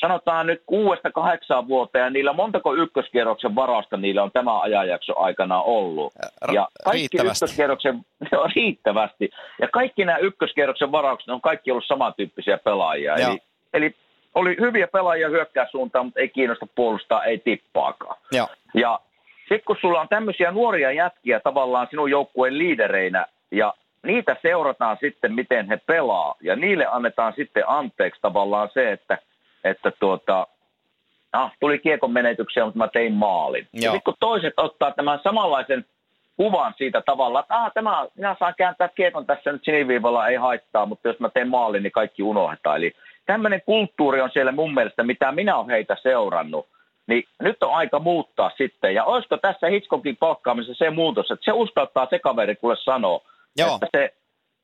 sanotaan 0.00 0.46
nyt 0.46 0.62
kuudesta 0.66 1.10
kahdeksaan 1.10 1.68
vuoteen, 1.68 2.04
ja 2.04 2.10
niillä 2.10 2.32
montako 2.32 2.74
ykköskierroksen 2.74 3.54
varausta 3.54 3.96
niillä 3.96 4.22
on 4.22 4.30
tämä 4.30 4.60
ajanjakso 4.60 5.18
aikana 5.18 5.62
ollut. 5.62 6.12
Ja 6.52 6.68
kaikki 6.84 6.98
riittävästi. 6.98 7.44
ykköskierroksen, 7.44 8.00
joo, 8.32 8.48
riittävästi. 8.56 9.30
Ja 9.60 9.68
kaikki 9.68 10.04
nämä 10.04 10.18
ykköskierroksen 10.18 10.92
varaukset 10.92 11.28
on 11.28 11.40
kaikki 11.40 11.70
ollut 11.70 11.84
samantyyppisiä 11.86 12.58
pelaajia. 12.58 13.18
Joo. 13.18 13.30
Eli, 13.30 13.40
eli 13.72 13.94
oli 14.34 14.56
hyviä 14.60 14.88
pelaajia 14.88 15.28
hyökkäyssuuntaan, 15.28 16.06
mutta 16.06 16.20
ei 16.20 16.28
kiinnosta 16.28 16.66
puolustaa, 16.74 17.24
ei 17.24 17.38
tippaakaan. 17.38 18.16
Joo. 18.32 18.48
Ja 18.74 19.00
sitten 19.50 19.64
kun 19.66 19.76
sulla 19.80 20.00
on 20.00 20.08
tämmöisiä 20.08 20.50
nuoria 20.50 20.92
jätkiä 20.92 21.40
tavallaan 21.40 21.86
sinun 21.90 22.10
joukkueen 22.10 22.58
liidereinä, 22.58 23.26
ja 23.50 23.74
niitä 24.02 24.36
seurataan 24.42 24.96
sitten, 25.00 25.34
miten 25.34 25.68
he 25.68 25.76
pelaa, 25.76 26.34
ja 26.40 26.56
niille 26.56 26.86
annetaan 26.86 27.32
sitten 27.36 27.64
anteeksi 27.66 28.20
tavallaan 28.22 28.68
se, 28.74 28.92
että, 28.92 29.18
että 29.64 29.92
tuota, 30.00 30.46
ah, 31.32 31.52
tuli 31.60 31.78
kiekon 31.78 32.12
menetyksiä, 32.12 32.64
mutta 32.64 32.78
mä 32.78 32.88
tein 32.88 33.12
maalin. 33.12 33.68
Ja 33.72 33.80
Joo. 33.82 33.94
sitten 33.94 34.12
kun 34.12 34.20
toiset 34.20 34.54
ottaa 34.56 34.92
tämän 34.92 35.20
samanlaisen 35.22 35.84
kuvan 36.36 36.74
siitä 36.76 37.02
tavalla, 37.06 37.40
että 37.40 37.56
ah, 37.56 37.72
tämä, 37.74 38.06
minä 38.14 38.36
saan 38.38 38.54
kääntää 38.58 38.88
kiekon 38.88 39.26
tässä 39.26 39.52
nyt 39.52 39.64
siniviivalla, 39.64 40.28
ei 40.28 40.36
haittaa, 40.36 40.86
mutta 40.86 41.08
jos 41.08 41.20
mä 41.20 41.28
teen 41.28 41.48
maalin, 41.48 41.82
niin 41.82 41.92
kaikki 41.92 42.22
unohdetaan. 42.22 42.76
Eli 42.76 42.92
tämmöinen 43.26 43.62
kulttuuri 43.66 44.20
on 44.20 44.30
siellä 44.32 44.52
mun 44.52 44.74
mielestä, 44.74 45.02
mitä 45.02 45.32
minä 45.32 45.56
olen 45.56 45.70
heitä 45.70 45.96
seurannut, 46.02 46.68
niin 47.10 47.24
nyt 47.42 47.62
on 47.62 47.74
aika 47.74 47.98
muuttaa 47.98 48.50
sitten. 48.56 48.94
Ja 48.94 49.04
olisiko 49.04 49.36
tässä 49.36 49.66
Hitchcockin 49.66 50.16
palkkaamisessa 50.16 50.84
se 50.84 50.90
muutos, 50.90 51.30
että 51.30 51.44
se 51.44 51.52
uskaltaa 51.52 52.06
se 52.10 52.18
kaveri 52.18 52.56
kuule 52.56 52.76
sanoa, 52.76 53.20
Joo. 53.58 53.74
että 53.74 53.86
se, 53.96 54.14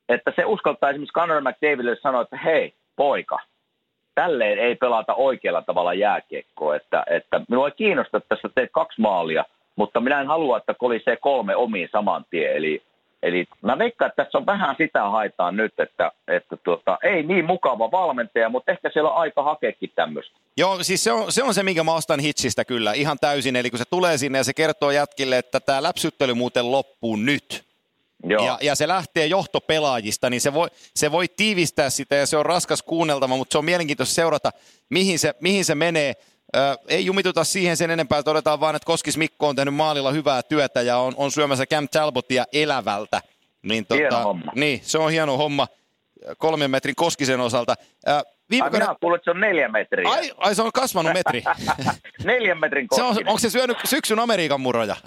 että 0.09 0.33
se 0.37 0.45
uskaltaa 0.45 0.91
esimerkiksi 0.91 1.13
Conor 1.13 1.41
McDavidille 1.41 1.97
sanoa, 1.97 2.23
että 2.23 2.37
hei, 2.37 2.75
poika, 2.97 3.39
tälleen 4.15 4.59
ei 4.59 4.75
pelata 4.75 5.15
oikealla 5.15 5.63
tavalla 5.63 5.95
jääkiekkoa, 5.95 6.77
että, 6.77 7.05
että 7.11 7.41
minua 7.49 7.67
ei 7.67 7.73
kiinnosta, 7.77 8.17
että 8.17 8.29
tässä 8.29 8.49
teet 8.55 8.71
kaksi 8.73 9.01
maalia, 9.01 9.45
mutta 9.77 10.01
minä 10.01 10.21
en 10.21 10.27
halua, 10.27 10.57
että 10.57 10.75
kolisee 10.75 11.17
kolme 11.17 11.57
omiin 11.57 11.89
saman 11.93 12.25
tien. 12.31 12.57
Eli, 12.57 12.83
eli 13.23 13.47
mä 13.63 13.79
veikkaan, 13.79 14.09
että 14.09 14.25
tässä 14.25 14.39
on 14.39 14.47
vähän 14.47 14.77
sitä 14.79 15.03
haetaan 15.11 15.57
nyt, 15.57 15.81
että, 15.81 16.13
että 16.29 16.57
tuota, 16.57 16.99
ei 17.03 17.23
niin 17.23 17.45
mukava 17.45 17.91
valmentaja, 17.91 18.49
mutta 18.49 18.73
ehkä 18.73 18.91
siellä 18.93 19.11
on 19.11 19.17
aika 19.17 19.43
hakeekin 19.43 19.93
tämmöistä. 19.95 20.37
Joo, 20.57 20.83
siis 20.83 21.05
se 21.05 21.13
on, 21.13 21.33
se 21.33 21.43
on 21.43 21.55
se, 21.55 21.63
minkä 21.63 21.85
mä 21.85 21.95
ostan 21.95 22.21
Hitchistä 22.21 22.65
kyllä 22.65 22.93
ihan 22.93 23.19
täysin. 23.21 23.57
Eli 23.57 23.71
kun 23.71 23.79
se 23.79 23.85
tulee 23.91 24.19
sinne 24.19 24.39
ja 24.39 24.45
se 24.45 24.55
kertoo 24.55 24.91
jätkille, 24.91 25.39
että 25.39 25.61
tämä 25.61 25.83
läpsyttely 25.83 26.35
muuten 26.35 26.73
loppuu 26.73 27.17
nyt. 27.17 27.65
Joo. 28.25 28.47
Ja, 28.47 28.59
ja 28.63 28.75
se 28.75 28.89
lähtee 28.89 29.27
johtopelaajista, 29.27 30.31
niin 30.31 30.41
se 30.41 30.55
voi, 30.55 30.69
se 30.95 31.13
voi 31.13 31.29
tiivistää 31.29 31.91
sitä 31.91 32.15
ja 32.15 32.27
se 32.27 32.37
on 32.37 32.47
raskas 32.47 32.83
kuunneltava, 32.83 33.37
mutta 33.37 33.53
se 33.53 33.59
on 33.59 33.65
mielenkiintoista 33.65 34.15
seurata, 34.15 34.51
mihin 34.91 35.19
se, 35.19 35.35
mihin 35.41 35.65
se 35.65 35.75
menee. 35.75 36.15
Ö, 36.57 36.59
ei 36.89 37.07
jumituta 37.07 37.45
siihen 37.45 37.77
sen 37.77 37.91
enempää, 37.91 38.23
todetaan 38.23 38.61
vaan, 38.61 38.77
että 38.77 38.87
Koskis 38.87 39.17
Mikko 39.17 39.49
on 39.49 39.57
tehnyt 39.57 39.75
maalilla 39.75 40.11
hyvää 40.13 40.43
työtä 40.43 40.83
ja 40.83 40.99
on, 40.99 41.13
on 41.17 41.31
syömässä 41.31 41.67
Cam 41.67 41.89
Talbotia 41.89 42.45
elävältä. 42.53 43.21
Niin, 43.63 43.87
homma. 44.25 44.53
Niin, 44.55 44.81
se 44.83 44.99
on 44.99 45.11
hieno 45.11 45.37
homma 45.37 45.67
kolmen 46.39 46.71
metrin 46.71 46.95
Koskisen 46.95 47.41
osalta. 47.41 47.75
Ö, 48.09 48.23
viime 48.51 48.65
Ai, 48.65 48.71
minä 48.71 48.95
kuulin, 49.01 49.17
että 49.17 49.25
se 49.25 49.31
on 49.31 49.41
neljä 49.41 49.69
metriä. 49.69 50.09
ai, 50.11 50.31
ai, 50.37 50.55
se 50.55 50.63
on 50.63 50.73
kasvanut 50.73 51.13
metri. 51.13 51.43
Neljän 52.25 52.59
metrin 52.61 52.87
Se 52.95 53.03
on, 53.03 53.09
koskinen. 53.09 53.29
onko 53.29 53.39
se 53.39 53.51
syönyt 53.51 53.79
syksyn 53.85 54.19
Amerikan 54.19 54.61
muroja? 54.61 54.97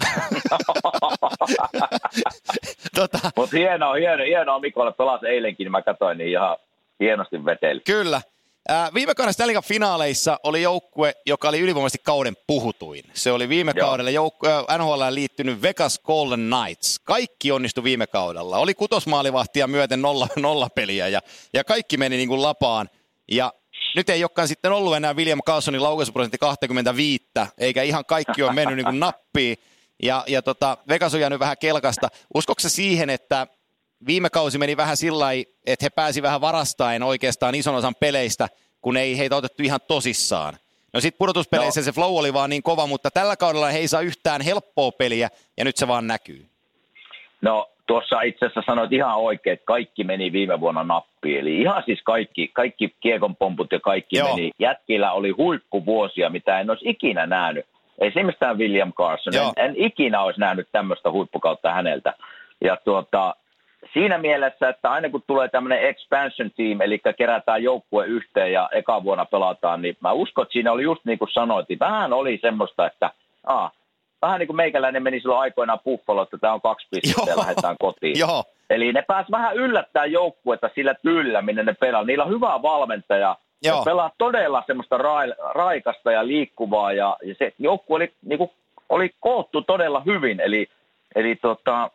tota, 2.94 3.18
Mutta 3.36 3.56
hienoa, 3.56 3.94
hienoa, 3.94 4.26
hienoa 4.26 4.58
Mikolle 4.58 4.92
pelasi 4.92 5.26
eilenkin, 5.26 5.64
niin 5.64 5.72
mä 5.72 5.82
katsoin 5.82 6.18
niin 6.18 6.30
ihan 6.30 6.56
hienosti 7.00 7.44
veteli. 7.44 7.80
Kyllä. 7.80 8.20
Viime 8.94 9.14
kauden 9.14 9.34
Stanley 9.34 9.56
finaaleissa 9.64 10.40
oli 10.42 10.62
joukkue, 10.62 11.14
joka 11.26 11.48
oli 11.48 11.60
ylivoimaisesti 11.60 12.04
kauden 12.04 12.36
puhutuin. 12.46 13.02
Se 13.14 13.32
oli 13.32 13.48
viime 13.48 13.72
Joo. 13.76 13.86
kaudella 13.86 14.10
joukku, 14.10 14.46
NHL 14.78 15.02
liittynyt 15.10 15.62
Vegas 15.62 15.98
Golden 15.98 16.50
Knights. 16.50 16.98
Kaikki 16.98 17.52
onnistui 17.52 17.84
viime 17.84 18.06
kaudella. 18.06 18.58
Oli 18.58 18.74
kutosmaalivahtia 18.74 19.66
myöten 19.66 20.02
nolla, 20.02 20.28
nolla 20.36 20.68
peliä 20.74 21.08
ja, 21.08 21.20
ja 21.54 21.64
kaikki 21.64 21.96
meni 21.96 22.16
niin 22.16 22.28
kuin 22.28 22.42
lapaan. 22.42 22.90
Ja 23.30 23.52
nyt 23.96 24.10
ei 24.10 24.24
olekaan 24.24 24.48
sitten 24.48 24.72
ollut 24.72 24.96
enää 24.96 25.14
William 25.14 25.40
Carlsonin 25.46 25.82
laukaisuprosentti 25.82 26.38
25, 26.38 27.24
eikä 27.58 27.82
ihan 27.82 28.04
kaikki 28.04 28.42
ole 28.42 28.52
mennyt 28.52 28.76
niin 28.76 28.86
kuin 28.86 29.00
nappiin. 29.00 29.56
Ja, 30.02 30.24
ja 30.26 30.42
tota, 30.42 30.78
Vegas 30.88 31.14
on 31.14 31.20
jäänyt 31.20 31.40
vähän 31.40 31.56
kelkasta. 31.60 32.08
Uskoksi 32.34 32.70
siihen, 32.70 33.10
että 33.10 33.46
viime 34.06 34.30
kausi 34.30 34.58
meni 34.58 34.76
vähän 34.76 34.96
sillä 34.96 35.26
että 35.66 35.84
he 35.84 35.90
pääsi 35.90 36.22
vähän 36.22 36.40
varastaen 36.40 37.02
oikeastaan 37.02 37.54
ison 37.54 37.74
osan 37.74 37.94
peleistä, 38.00 38.48
kun 38.80 38.96
ei 38.96 39.18
heitä 39.18 39.36
otettu 39.36 39.62
ihan 39.62 39.80
tosissaan. 39.88 40.54
No 40.92 41.00
sitten 41.00 41.18
pudotuspeleissä 41.18 41.80
no. 41.80 41.84
se 41.84 41.92
flow 41.92 42.18
oli 42.18 42.32
vaan 42.32 42.50
niin 42.50 42.62
kova, 42.62 42.86
mutta 42.86 43.10
tällä 43.10 43.36
kaudella 43.36 43.68
he 43.68 43.78
ei 43.78 43.88
saa 43.88 44.00
yhtään 44.00 44.40
helppoa 44.40 44.92
peliä, 44.92 45.28
ja 45.56 45.64
nyt 45.64 45.76
se 45.76 45.88
vaan 45.88 46.06
näkyy. 46.06 46.46
No 47.42 47.70
tuossa 47.86 48.20
itse 48.20 48.46
asiassa 48.46 48.62
sanoit 48.66 48.92
ihan 48.92 49.16
oikein, 49.16 49.54
että 49.54 49.66
kaikki 49.66 50.04
meni 50.04 50.32
viime 50.32 50.60
vuonna 50.60 50.84
nappiin. 50.84 51.40
Eli 51.40 51.60
ihan 51.60 51.82
siis 51.86 52.00
kaikki, 52.04 52.50
kaikki 52.52 52.94
kiekonpomput 53.00 53.72
ja 53.72 53.80
kaikki 53.80 54.18
Joo. 54.18 54.28
meni. 54.28 54.50
Jätkillä 54.58 55.12
oli 55.12 55.30
huippuvuosia, 55.30 56.30
mitä 56.30 56.60
en 56.60 56.70
olisi 56.70 56.88
ikinä 56.88 57.26
nähnyt. 57.26 57.66
Mistään 58.22 58.58
William 58.58 58.92
Carson. 58.92 59.34
En, 59.34 59.52
en, 59.56 59.74
ikinä 59.76 60.22
olisi 60.22 60.40
nähnyt 60.40 60.68
tämmöistä 60.72 61.10
huippukautta 61.10 61.72
häneltä. 61.72 62.14
Ja 62.60 62.76
tuota, 62.84 63.34
siinä 63.92 64.18
mielessä, 64.18 64.68
että 64.68 64.90
aina 64.90 65.10
kun 65.10 65.22
tulee 65.26 65.48
tämmöinen 65.48 65.82
expansion 65.82 66.50
team, 66.56 66.80
eli 66.80 67.00
kerätään 67.16 67.62
joukkue 67.62 68.06
yhteen 68.06 68.52
ja 68.52 68.68
eka 68.72 69.04
vuonna 69.04 69.24
pelataan, 69.24 69.82
niin 69.82 69.96
mä 70.00 70.12
uskon, 70.12 70.42
että 70.42 70.52
siinä 70.52 70.72
oli 70.72 70.82
just 70.82 71.04
niin 71.04 71.18
kuin 71.18 71.30
sanoit, 71.30 71.68
niin 71.68 71.78
vähän 71.78 72.12
oli 72.12 72.38
semmoista, 72.42 72.86
että 72.86 73.10
aa, 73.46 73.70
vähän 74.22 74.38
niin 74.38 74.46
kuin 74.46 74.56
meikäläinen 74.56 75.02
meni 75.02 75.20
silloin 75.20 75.40
aikoinaan 75.40 75.80
Buffalo, 75.84 76.22
että 76.22 76.38
tämä 76.38 76.52
on 76.52 76.60
kaksi 76.60 76.88
pistettä 76.90 77.30
ja 77.30 77.36
lähdetään 77.36 77.76
kotiin. 77.78 78.18
Joo. 78.18 78.44
Eli 78.70 78.92
ne 78.92 79.02
pääs 79.02 79.26
vähän 79.30 79.56
yllättää 79.56 80.06
joukkuetta 80.06 80.70
sillä 80.74 80.94
tyylillä, 80.94 81.42
minne 81.42 81.62
ne 81.62 81.74
pelaa. 81.74 82.04
Niillä 82.04 82.24
on 82.24 82.30
hyvä 82.30 82.62
valmentaja, 82.62 83.36
Joo. 83.62 83.78
Ne 83.78 83.84
pelaa 83.84 84.10
todella 84.18 84.62
semmoista 84.66 84.96
ra- 84.98 85.54
raikasta 85.54 86.12
ja 86.12 86.26
liikkuvaa 86.26 86.92
ja, 86.92 87.16
ja 87.22 87.34
se 87.38 87.52
joukkue 87.58 87.96
oli, 87.96 88.12
niin 88.22 88.38
kuin, 88.38 88.50
oli 88.88 89.10
koottu 89.20 89.62
todella 89.62 90.02
hyvin. 90.06 90.40
Eli, 90.40 90.68
eli 91.14 91.36
tota, 91.36 91.90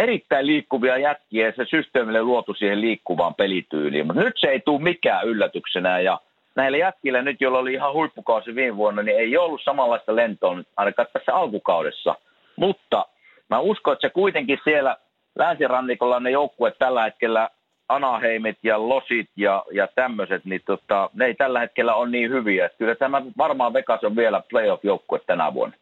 erittäin 0.00 0.46
liikkuvia 0.46 0.98
jätkiä 0.98 1.46
ja 1.46 1.52
se 1.56 1.64
systeemille 1.70 2.22
luotu 2.22 2.54
siihen 2.54 2.80
liikkuvaan 2.80 3.34
pelityyliin. 3.34 4.06
Mutta 4.06 4.22
nyt 4.22 4.34
se 4.36 4.46
ei 4.46 4.60
tule 4.60 4.82
mikään 4.82 5.26
yllätyksenä 5.26 6.00
ja 6.00 6.20
näillä 6.56 6.78
jätkillä 6.78 7.22
nyt, 7.22 7.40
joilla 7.40 7.58
oli 7.58 7.72
ihan 7.72 7.92
huippukausi 7.92 8.54
viime 8.54 8.76
vuonna, 8.76 9.02
niin 9.02 9.18
ei 9.18 9.36
ollut 9.36 9.60
samanlaista 9.64 10.16
lentoa 10.16 10.58
ainakaan 10.76 11.08
tässä 11.12 11.34
alkukaudessa. 11.34 12.14
Mutta 12.56 13.06
mä 13.50 13.58
uskon, 13.58 13.92
että 13.92 14.08
se 14.08 14.12
kuitenkin 14.12 14.58
siellä 14.64 14.96
länsirannikolla 15.38 16.20
ne 16.20 16.30
joukkueet 16.30 16.78
tällä 16.78 17.02
hetkellä 17.02 17.50
Anaheimit 17.88 18.58
ja 18.62 18.88
Losit 18.88 19.30
ja, 19.36 19.64
ja 19.72 19.88
tämmöiset, 19.94 20.44
niin 20.44 20.60
tota, 20.66 21.10
ne 21.14 21.24
ei 21.24 21.34
tällä 21.34 21.60
hetkellä 21.60 21.94
ole 21.94 22.10
niin 22.10 22.30
hyviä. 22.30 22.66
Että 22.66 22.78
kyllä 22.78 22.94
tämä 22.94 23.22
varmaan 23.38 23.72
Vegas 23.72 24.04
on 24.04 24.16
vielä 24.16 24.42
playoff-joukkue 24.48 25.20
tänä 25.26 25.54
vuonna. 25.54 25.76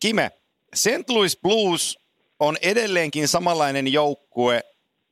Kime, 0.00 0.30
St. 0.74 1.10
Louis 1.10 1.40
Blues 1.42 2.07
on 2.40 2.56
edelleenkin 2.62 3.28
samanlainen 3.28 3.92
joukkue 3.92 4.62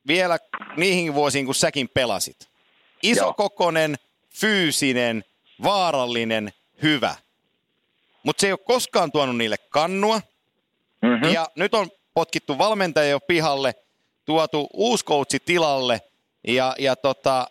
vielä 0.07 0.39
niihin 0.77 1.13
vuosiin, 1.13 1.45
kun 1.45 1.55
säkin 1.55 1.89
pelasit. 1.89 2.49
Isokokonen, 3.03 3.95
fyysinen, 4.29 5.23
vaarallinen, 5.63 6.53
hyvä. 6.81 7.15
Mutta 8.23 8.41
se 8.41 8.47
ei 8.47 8.53
ole 8.53 8.59
koskaan 8.65 9.11
tuonut 9.11 9.37
niille 9.37 9.57
kannua. 9.57 10.21
Mm-hmm. 11.01 11.33
Ja 11.33 11.47
nyt 11.55 11.73
on 11.73 11.89
potkittu 12.13 12.57
valmentaja 12.57 13.09
jo 13.09 13.19
pihalle, 13.19 13.75
tuotu 14.25 14.69
uusi 14.73 15.05
coachi 15.05 15.39
tilalle. 15.39 16.01
Ja, 16.47 16.75
ja 16.79 16.95
tota, 16.95 17.47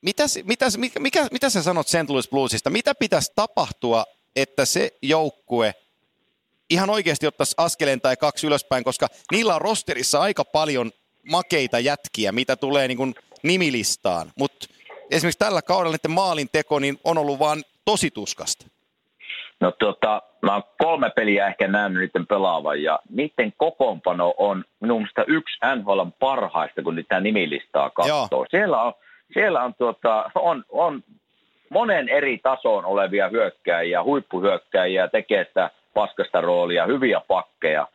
mitäs, 0.00 0.38
mitäs, 0.44 0.76
mikä, 0.76 1.00
mikä, 1.00 1.28
mitä 1.32 1.50
sä 1.50 1.62
sanot 1.62 1.88
St. 1.88 2.08
Louis 2.08 2.28
Bluesista? 2.28 2.70
Mitä 2.70 2.94
pitäisi 2.94 3.32
tapahtua, 3.34 4.04
että 4.36 4.64
se 4.64 4.90
joukkue 5.02 5.74
ihan 6.74 6.90
oikeasti 6.90 7.26
ottaisi 7.26 7.54
askeleen 7.58 8.00
tai 8.00 8.16
kaksi 8.16 8.46
ylöspäin, 8.46 8.84
koska 8.84 9.06
niillä 9.32 9.54
on 9.54 9.60
rosterissa 9.60 10.20
aika 10.20 10.44
paljon 10.44 10.90
makeita 11.30 11.78
jätkiä, 11.78 12.32
mitä 12.32 12.56
tulee 12.56 12.88
niin 12.88 12.96
kuin 12.96 13.14
nimilistaan. 13.42 14.26
Mutta 14.38 14.66
esimerkiksi 15.10 15.38
tällä 15.38 15.62
kaudella 15.62 15.96
niiden 15.96 16.10
maalin 16.10 16.48
teko 16.52 16.78
niin 16.78 16.98
on 17.04 17.18
ollut 17.18 17.38
vaan 17.38 17.62
tosi 17.84 18.10
tuskasta. 18.10 18.66
No 19.60 19.72
tota, 19.78 20.22
mä 20.42 20.52
oon 20.52 20.62
kolme 20.78 21.10
peliä 21.10 21.46
ehkä 21.46 21.68
nähnyt 21.68 22.00
niiden 22.02 22.26
pelaavan 22.26 22.82
ja 22.82 22.98
niiden 23.10 23.52
kokoonpano 23.56 24.34
on 24.36 24.64
minun 24.80 25.00
mielestä 25.00 25.24
yksi 25.26 25.58
NHL 25.76 26.00
parhaista, 26.18 26.82
kun 26.82 26.94
niitä 26.94 27.20
nimilistaa 27.20 27.90
katsoo. 27.90 28.28
Joo. 28.30 28.46
Siellä 28.50 28.82
on, 28.82 28.92
siellä 29.34 29.62
on, 29.62 29.74
tuota, 29.74 30.30
on, 30.34 30.64
on 30.68 31.02
monen 31.70 32.08
eri 32.08 32.38
tasoon 32.38 32.84
olevia 32.84 33.28
hyökkäjiä, 33.28 34.02
huippuhyökkäjiä, 34.02 35.08
tekee 35.08 35.44
sitä 35.44 35.70
paskasta 35.94 36.40
roolia, 36.40 36.86
hyviä 36.86 37.20
pakkeja. 37.28 37.88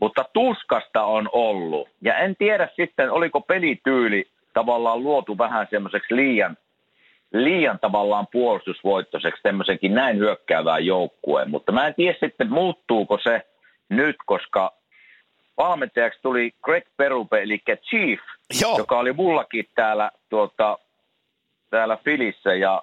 Mutta 0.00 0.24
tuskasta 0.32 1.04
on 1.04 1.28
ollut. 1.32 1.88
Ja 2.02 2.18
en 2.18 2.36
tiedä 2.36 2.68
sitten, 2.76 3.10
oliko 3.10 3.40
pelityyli 3.40 4.28
tavallaan 4.54 5.02
luotu 5.02 5.38
vähän 5.38 5.66
semmoiseksi 5.70 6.16
liian, 6.16 6.56
liian 7.32 7.78
tavallaan 7.78 8.26
puolustusvoittoiseksi 8.32 9.42
tämmöisenkin 9.42 9.94
näin 9.94 10.18
hyökkäävään 10.18 10.86
joukkueen. 10.86 11.50
Mutta 11.50 11.72
mä 11.72 11.86
en 11.86 11.94
tiedä 11.94 12.18
sitten, 12.20 12.50
muuttuuko 12.50 13.18
se 13.22 13.46
nyt, 13.88 14.16
koska 14.26 14.72
valmentajaksi 15.56 16.22
tuli 16.22 16.52
Greg 16.62 16.84
Perube, 16.96 17.42
eli 17.42 17.62
Chief, 17.90 18.20
Joo. 18.60 18.78
joka 18.78 18.98
oli 18.98 19.12
mullakin 19.12 19.68
täällä, 19.74 20.10
tuota, 20.28 20.78
täällä 21.70 21.98
Filissä. 22.04 22.54
Ja 22.54 22.82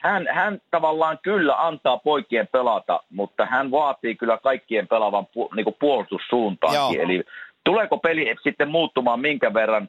hän, 0.00 0.28
hän 0.32 0.60
tavallaan 0.70 1.18
kyllä 1.22 1.66
antaa 1.66 1.98
poikien 1.98 2.48
pelata, 2.52 3.00
mutta 3.10 3.46
hän 3.46 3.70
vaatii 3.70 4.14
kyllä 4.14 4.38
kaikkien 4.38 4.88
pelaavan 4.88 5.26
pu, 5.26 5.50
niin 5.56 5.74
puolustussuuntaankin. 5.80 6.96
Joo. 6.96 7.04
Eli 7.04 7.24
tuleeko 7.64 7.98
peli 7.98 8.34
sitten 8.42 8.70
muuttumaan 8.70 9.20
minkä 9.20 9.54
verran, 9.54 9.88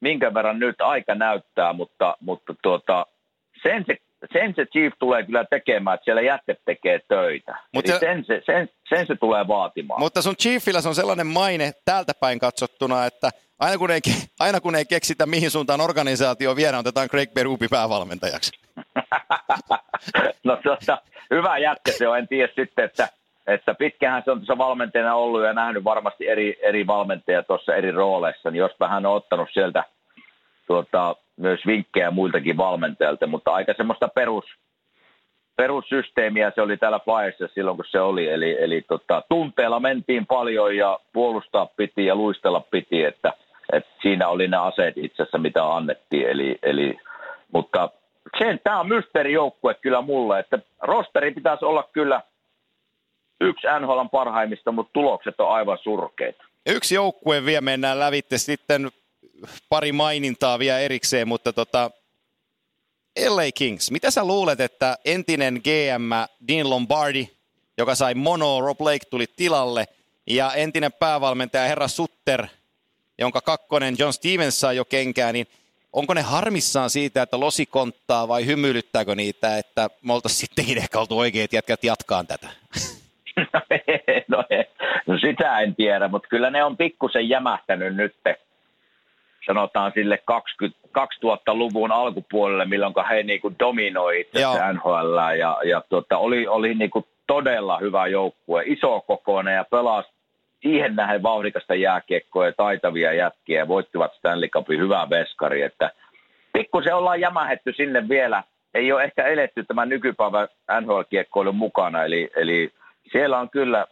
minkä 0.00 0.34
verran 0.34 0.58
nyt 0.58 0.80
aika 0.80 1.14
näyttää, 1.14 1.72
mutta, 1.72 2.16
mutta 2.20 2.54
tuota, 2.62 3.06
sen, 3.62 3.84
se, 3.86 3.96
sen 4.32 4.54
se 4.56 4.66
Chief 4.66 4.92
tulee 4.98 5.22
kyllä 5.22 5.44
tekemään, 5.44 5.94
että 5.94 6.04
siellä 6.04 6.22
jättet 6.22 6.58
tekee 6.64 7.00
töitä. 7.08 7.56
Mutta 7.74 7.92
Eli 7.92 8.00
sen, 8.00 8.24
se, 8.24 8.42
sen, 8.46 8.68
sen 8.88 9.06
se 9.06 9.16
tulee 9.16 9.48
vaatimaan. 9.48 10.00
Mutta 10.00 10.22
sun 10.22 10.36
Chiefillä 10.36 10.80
on 10.86 10.94
sellainen 10.94 11.26
maine 11.26 11.72
täältä 11.84 12.12
päin 12.20 12.38
katsottuna, 12.38 13.06
että 13.06 13.30
aina 13.58 13.78
kun 13.78 13.90
ei, 13.90 14.00
aina 14.40 14.60
kun 14.60 14.74
ei 14.74 14.84
keksitä 14.84 15.26
mihin 15.26 15.50
suuntaan 15.50 15.80
organisaatio 15.80 16.56
viedään, 16.56 16.80
otetaan 16.80 17.08
Craig 17.08 17.34
Berubi 17.34 17.68
päävalmentajaksi. 17.68 18.65
No 20.44 20.58
tuota, 20.62 20.98
hyvä 21.30 21.58
jätkä 21.58 21.92
se 21.92 22.08
on. 22.08 22.18
En 22.18 22.28
tiedä 22.28 22.52
sitten, 22.56 22.84
että, 22.84 23.08
että 23.46 23.74
pitkähän 23.74 24.22
se 24.24 24.30
on 24.30 24.38
tuossa 24.38 24.58
valmentajana 24.58 25.14
ollut 25.14 25.44
ja 25.44 25.52
nähnyt 25.52 25.84
varmasti 25.84 26.28
eri, 26.28 26.58
eri 26.62 26.86
valmentajia 26.86 27.42
tuossa 27.42 27.74
eri 27.74 27.90
rooleissa, 27.90 28.50
niin 28.50 28.60
jospa 28.60 28.88
hän 28.88 29.06
on 29.06 29.16
ottanut 29.16 29.48
sieltä 29.52 29.84
tuota, 30.66 31.16
myös 31.36 31.60
vinkkejä 31.66 32.10
muiltakin 32.10 32.56
valmentajilta, 32.56 33.26
mutta 33.26 33.54
aika 33.54 33.74
semmoista 33.76 34.08
perus, 34.08 34.44
perussysteemiä 35.56 36.52
se 36.54 36.62
oli 36.62 36.76
täällä 36.76 37.00
Flyersissa 37.04 37.54
silloin, 37.54 37.76
kun 37.76 37.86
se 37.90 38.00
oli. 38.00 38.28
Eli, 38.28 38.56
eli 38.60 38.82
tota, 38.88 39.22
tunteella 39.28 39.80
mentiin 39.80 40.26
paljon 40.26 40.76
ja 40.76 40.98
puolustaa 41.12 41.66
piti 41.66 42.04
ja 42.04 42.14
luistella 42.14 42.60
piti, 42.60 43.04
että, 43.04 43.32
että 43.72 43.90
siinä 44.02 44.28
oli 44.28 44.48
ne 44.48 44.56
aseet 44.56 44.98
itse 44.98 45.22
asiassa, 45.22 45.38
mitä 45.38 45.74
annettiin. 45.76 46.28
Eli, 46.28 46.58
eli, 46.62 46.98
mutta 47.52 47.90
sen, 48.38 48.60
tämä 48.64 48.80
on 48.80 48.88
mysteerijoukkue 48.88 49.74
kyllä 49.74 50.00
mulle, 50.00 50.40
että 50.40 50.58
rosteri 50.82 51.34
pitäisi 51.34 51.64
olla 51.64 51.82
kyllä 51.92 52.22
yksi 53.40 53.66
NHL 53.80 54.04
parhaimmista, 54.12 54.72
mutta 54.72 54.92
tulokset 54.92 55.40
on 55.40 55.52
aivan 55.52 55.78
surkeita. 55.82 56.44
Yksi 56.66 56.94
joukkue 56.94 57.44
vielä 57.44 57.60
mennään 57.60 58.00
lävitte 58.00 58.38
sitten 58.38 58.90
pari 59.68 59.92
mainintaa 59.92 60.58
vielä 60.58 60.78
erikseen, 60.78 61.28
mutta 61.28 61.52
tota, 61.52 61.90
LA 63.28 63.52
Kings, 63.54 63.90
mitä 63.90 64.10
sä 64.10 64.24
luulet, 64.24 64.60
että 64.60 64.98
entinen 65.04 65.54
GM 65.54 66.10
Dean 66.48 66.70
Lombardi, 66.70 67.28
joka 67.78 67.94
sai 67.94 68.14
mono, 68.14 68.60
Rob 68.60 68.80
Lake 68.80 69.04
tuli 69.10 69.26
tilalle, 69.36 69.84
ja 70.26 70.54
entinen 70.54 70.92
päävalmentaja 70.92 71.68
herra 71.68 71.88
Sutter, 71.88 72.46
jonka 73.18 73.40
kakkonen 73.40 73.94
John 73.98 74.12
Stevens 74.12 74.60
saa 74.60 74.72
jo 74.72 74.84
kenkään, 74.84 75.34
niin 75.34 75.46
onko 75.96 76.14
ne 76.14 76.22
harmissaan 76.22 76.90
siitä, 76.90 77.22
että 77.22 77.40
losi 77.40 77.66
konttaa 77.66 78.28
vai 78.28 78.46
hymyilyttääkö 78.46 79.14
niitä, 79.14 79.58
että 79.58 79.88
me 80.02 80.12
oltaisiin 80.12 80.40
sittenkin 80.40 80.78
ehkä 80.78 81.00
oltu 81.00 81.18
oikeat 81.18 81.52
jätkät 81.52 81.84
jatkaa 81.84 82.24
tätä? 82.24 82.48
no, 83.52 83.60
no, 84.28 84.44
no 85.06 85.18
sitä 85.18 85.60
en 85.60 85.74
tiedä, 85.74 86.08
mutta 86.08 86.28
kyllä 86.28 86.50
ne 86.50 86.64
on 86.64 86.76
pikkusen 86.76 87.28
jämähtänyt 87.28 87.96
nyt 87.96 88.14
sanotaan 89.46 89.92
sille 89.94 90.18
20, 90.24 90.78
2000-luvun 90.98 91.92
alkupuolelle, 91.92 92.64
milloin 92.64 92.94
he 93.10 93.22
niin 93.22 93.40
kuin 93.40 93.56
dominoi 93.58 94.20
itse 94.20 94.40
NHL 94.72 95.16
ja, 95.38 95.58
ja 95.64 95.82
tota, 95.88 96.18
oli, 96.18 96.46
oli 96.46 96.74
niin 96.74 96.90
kuin 96.90 97.04
todella 97.26 97.78
hyvä 97.78 98.06
joukkue, 98.06 98.62
iso 98.66 99.00
kokoinen 99.00 99.54
ja 99.54 99.64
pelasi 99.70 100.15
siihen 100.62 100.96
nähden 100.96 101.22
vauhdikasta 101.22 101.74
jääkiekkoa 101.74 102.46
ja 102.46 102.52
taitavia 102.56 103.12
jätkiä 103.12 103.58
ja 103.58 103.68
voittivat 103.68 104.14
Stanley 104.14 104.48
Cupin 104.48 104.80
hyvää 104.80 105.10
veskari, 105.10 105.62
että 105.62 105.90
pikkusen 106.52 106.96
ollaan 106.96 107.20
jämähetty 107.20 107.72
sinne 107.76 108.08
vielä. 108.08 108.42
Ei 108.74 108.92
ole 108.92 109.04
ehkä 109.04 109.26
eletty 109.26 109.64
tämän 109.64 109.88
nykypäivän 109.88 110.48
NHL-kiekkoilun 110.80 111.54
mukana, 111.54 112.04
eli, 112.04 112.30
eli 112.36 112.72
siellä 113.12 113.38
on 113.38 113.50
kyllä 113.50 113.86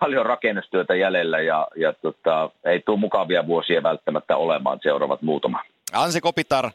paljon 0.00 0.26
rakennustyötä 0.26 0.94
jäljellä 0.94 1.40
ja, 1.40 1.68
ja 1.76 1.92
tota, 1.92 2.50
ei 2.64 2.80
tule 2.80 2.98
mukavia 2.98 3.46
vuosia 3.46 3.82
välttämättä 3.82 4.36
olemaan 4.36 4.78
seuraavat 4.82 5.22
muutama. 5.22 5.62
Anse 5.92 6.20
Kopitar, 6.20 6.70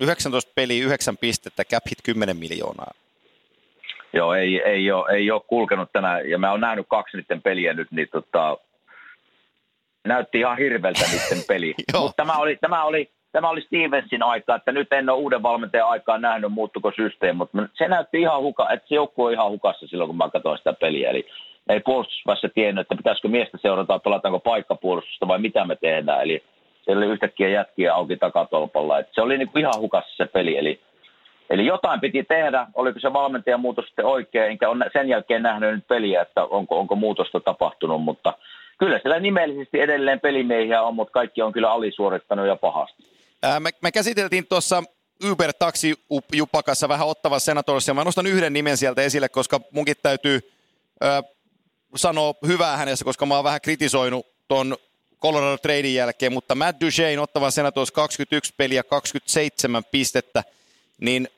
19 0.00 0.52
peli, 0.54 0.78
9 0.78 1.16
pistettä, 1.16 1.64
cap 1.64 1.82
hit 1.90 1.98
10 2.04 2.36
miljoonaa. 2.36 2.90
Joo, 4.12 4.34
ei, 4.34 4.62
ei, 4.62 4.92
ole, 4.92 5.12
ei 5.12 5.30
ole 5.30 5.42
kulkenut 5.46 5.88
tänään, 5.92 6.30
ja 6.30 6.38
mä 6.38 6.50
oon 6.50 6.60
nähnyt 6.60 6.86
kaksi 6.88 7.16
niiden 7.16 7.42
peliä 7.42 7.74
nyt, 7.74 7.88
niin 7.90 8.08
tota, 8.12 8.56
näytti 10.04 10.38
ihan 10.38 10.58
hirveältä 10.58 11.04
niiden 11.12 11.44
peli. 11.48 11.74
Mutta 12.00 12.24
tämä 12.24 12.38
oli, 12.38 12.56
tämä, 12.60 12.84
oli, 12.84 13.10
tämä 13.32 13.48
oli 13.48 13.60
Stevensin 13.60 14.22
aika, 14.22 14.54
että 14.54 14.72
nyt 14.72 14.92
en 14.92 15.10
ole 15.10 15.18
uuden 15.18 15.42
valmentajan 15.42 15.88
aikaa 15.88 16.18
nähnyt, 16.18 16.52
muuttuko 16.52 16.92
systeemi, 16.96 17.38
mutta 17.38 17.58
se 17.74 17.88
näytti 17.88 18.20
ihan 18.20 18.42
huka, 18.42 18.70
että 18.72 18.88
se 18.88 18.94
joukkue 18.94 19.26
on 19.26 19.32
ihan 19.32 19.50
hukassa 19.50 19.86
silloin, 19.86 20.08
kun 20.08 20.16
mä 20.16 20.30
katsoin 20.30 20.58
sitä 20.58 20.72
peliä. 20.72 21.10
Eli 21.10 21.26
ei 21.68 21.80
puolustusvaiheessa 21.80 22.48
tiennyt, 22.48 22.82
että 22.82 22.96
pitäisikö 22.96 23.28
miestä 23.28 23.58
seurata, 23.62 23.98
pelataanko 23.98 24.38
paikkapuolustusta 24.38 25.28
vai 25.28 25.38
mitä 25.38 25.64
me 25.64 25.76
tehdään. 25.76 26.22
Eli 26.22 26.44
siellä 26.84 27.04
oli 27.04 27.12
yhtäkkiä 27.12 27.48
jätkiä 27.48 27.94
auki 27.94 28.16
takatolpalla. 28.16 28.98
Et 28.98 29.08
se 29.12 29.22
oli 29.22 29.38
niinku 29.38 29.58
ihan 29.58 29.80
hukassa 29.80 30.16
se 30.16 30.26
peli. 30.26 30.56
Eli, 30.58 30.80
eli 31.50 31.66
jotain 31.66 32.00
piti 32.00 32.24
tehdä. 32.24 32.66
Oliko 32.74 33.00
se 33.00 33.12
valmentajan 33.12 33.60
muutos 33.60 33.86
sitten 33.86 34.04
oikein? 34.04 34.50
Enkä 34.50 34.68
ole 34.68 34.90
sen 34.92 35.08
jälkeen 35.08 35.42
nähnyt 35.42 35.74
nyt 35.74 35.86
peliä, 35.88 36.22
että 36.22 36.44
onko, 36.44 36.80
onko 36.80 36.96
muutosta 36.96 37.40
tapahtunut. 37.40 38.02
Mutta 38.02 38.32
kyllä 38.78 38.98
siellä 38.98 39.20
nimellisesti 39.20 39.80
edelleen 39.80 40.20
pelimiehiä 40.20 40.82
on, 40.82 40.94
mutta 40.94 41.12
kaikki 41.12 41.42
on 41.42 41.52
kyllä 41.52 41.72
alisuorittanut 41.72 42.46
ja 42.46 42.56
pahasti. 42.56 43.04
Ää, 43.42 43.60
me, 43.60 43.70
me 43.82 43.92
käsiteltiin 43.92 44.46
tuossa 44.46 44.82
Uber 45.30 45.52
Taxi 45.58 45.94
Jupakassa 46.32 46.88
vähän 46.88 47.08
ottava 47.08 47.38
senatorissa. 47.38 47.94
Mä 47.94 48.04
nostan 48.04 48.26
yhden 48.26 48.52
nimen 48.52 48.76
sieltä 48.76 49.02
esille, 49.02 49.28
koska 49.28 49.60
munkin 49.72 49.96
täytyy 50.02 50.40
sanoa 51.96 52.34
hyvää 52.46 52.76
hänessä, 52.76 53.04
koska 53.04 53.26
mä 53.26 53.34
oon 53.34 53.44
vähän 53.44 53.60
kritisoinut 53.60 54.26
ton 54.48 54.76
Colorado 55.22 55.58
Tradin 55.58 55.94
jälkeen, 55.94 56.32
mutta 56.32 56.54
Matt 56.54 56.80
Duchesne 56.80 57.20
ottava 57.20 57.50
Senators 57.50 57.90
21 57.90 58.54
peliä, 58.56 58.82
27 58.82 59.82
pistettä, 59.90 60.44
niin 61.00 61.28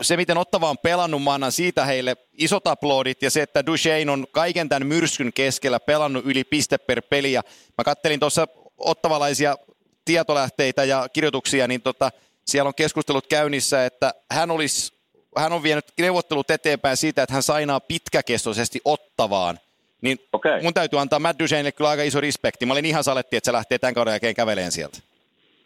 se, 0.00 0.16
miten 0.16 0.38
Ottava 0.38 0.70
on 0.70 0.78
pelannut, 0.78 1.22
mä 1.22 1.34
annan 1.34 1.52
siitä 1.52 1.84
heille 1.84 2.16
isot 2.32 2.66
aplodit 2.66 3.22
ja 3.22 3.30
se, 3.30 3.42
että 3.42 3.66
Duchesne 3.66 4.12
on 4.12 4.26
kaiken 4.32 4.68
tämän 4.68 4.86
myrskyn 4.86 5.32
keskellä 5.32 5.80
pelannut 5.80 6.26
yli 6.26 6.44
piste 6.44 6.78
per 6.78 7.02
peli 7.02 7.32
ja 7.32 7.42
mä 7.78 7.84
kattelin 7.84 8.20
tuossa 8.20 8.48
ottavalaisia 8.78 9.56
tietolähteitä 10.04 10.84
ja 10.84 11.08
kirjoituksia, 11.12 11.68
niin 11.68 11.82
tota, 11.82 12.10
siellä 12.46 12.68
on 12.68 12.74
keskustelut 12.74 13.26
käynnissä, 13.26 13.86
että 13.86 14.14
hän 14.30 14.50
olisi 14.50 14.98
hän 15.36 15.52
on 15.52 15.62
vienyt 15.62 15.84
neuvottelut 16.00 16.50
eteenpäin 16.50 16.96
siitä, 16.96 17.22
että 17.22 17.32
hän 17.32 17.42
sainaa 17.42 17.80
pitkäkestoisesti 17.80 18.80
ottavaan. 18.84 19.58
Niin 20.02 20.18
okay. 20.32 20.62
mun 20.62 20.74
täytyy 20.74 20.98
antaa 20.98 21.18
Matt 21.18 21.38
Duchenelle 21.38 21.72
kyllä 21.72 21.90
aika 21.90 22.02
iso 22.02 22.20
respekti. 22.20 22.66
Mä 22.66 22.72
olin 22.72 22.84
ihan 22.84 23.04
saletti, 23.04 23.36
että 23.36 23.48
se 23.48 23.52
lähtee 23.52 23.78
tämän 23.78 23.94
kauden 23.94 24.12
jälkeen 24.12 24.34
käveleen 24.34 24.72
sieltä. 24.72 24.98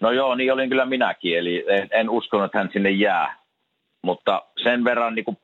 No 0.00 0.10
joo, 0.10 0.34
niin 0.34 0.52
olin 0.52 0.68
kyllä 0.68 0.86
minäkin. 0.86 1.38
Eli 1.38 1.64
en, 1.68 1.88
en 1.92 2.10
uskonut, 2.10 2.46
että 2.46 2.58
hän 2.58 2.70
sinne 2.72 2.90
jää. 2.90 3.41
Mutta 4.02 4.42
sen 4.62 4.84
verran, 4.84 5.14
niin 5.14 5.24
kun, 5.24 5.36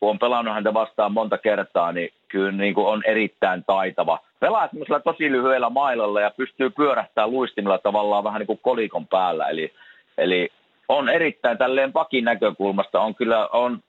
on 0.00 0.18
pelannut 0.18 0.54
häntä 0.54 0.74
vastaan 0.74 1.12
monta 1.12 1.38
kertaa, 1.38 1.92
niin 1.92 2.10
kyllä 2.28 2.52
niin 2.52 2.74
on 2.76 3.02
erittäin 3.06 3.64
taitava. 3.66 4.18
Pelaa 4.40 4.68
semmoisella 4.68 5.00
tosi 5.00 5.32
lyhyellä 5.32 5.70
mailalla 5.70 6.20
ja 6.20 6.30
pystyy 6.30 6.70
pyörähtämään 6.70 7.30
luistimilla 7.30 7.78
tavallaan 7.78 8.24
vähän 8.24 8.38
niin 8.38 8.46
kuin 8.46 8.60
kolikon 8.62 9.06
päällä. 9.06 9.48
Eli, 9.48 9.72
eli 10.18 10.48
on 10.88 11.08
erittäin 11.08 11.58
tälleen 11.58 11.92
pakin 11.92 12.24
näkökulmasta 12.24 13.00
on 13.00 13.14
kyllä, 13.14 13.46
on, 13.46 13.82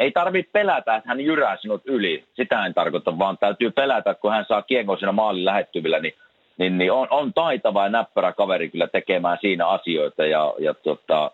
ei 0.00 0.12
tarvitse 0.12 0.50
pelätä, 0.52 0.96
että 0.96 1.08
hän 1.08 1.20
jyrää 1.20 1.56
sinut 1.56 1.82
yli. 1.84 2.24
Sitä 2.36 2.66
en 2.66 2.74
tarkoita, 2.74 3.18
vaan 3.18 3.38
täytyy 3.38 3.70
pelätä, 3.70 4.14
kun 4.14 4.32
hän 4.32 4.44
saa 4.48 4.62
kiekon 4.62 4.98
siinä 4.98 5.12
maalin 5.12 5.44
lähettyvillä, 5.44 5.98
niin, 5.98 6.14
niin, 6.58 6.78
niin 6.78 6.92
on, 6.92 7.06
on, 7.10 7.34
taitava 7.34 7.82
ja 7.82 7.88
näppärä 7.88 8.32
kaveri 8.32 8.68
kyllä 8.68 8.86
tekemään 8.86 9.38
siinä 9.40 9.66
asioita. 9.66 10.26
Ja, 10.26 10.54
ja 10.58 10.74
tota, 10.74 11.30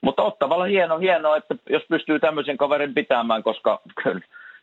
mutta 0.00 0.22
ottavalla 0.22 0.64
hieno, 0.64 0.98
hienoa, 0.98 1.36
että 1.36 1.54
jos 1.70 1.82
pystyy 1.88 2.20
tämmöisen 2.20 2.56
kaverin 2.56 2.94
pitämään, 2.94 3.42
koska 3.42 3.80
kyllä 4.02 4.20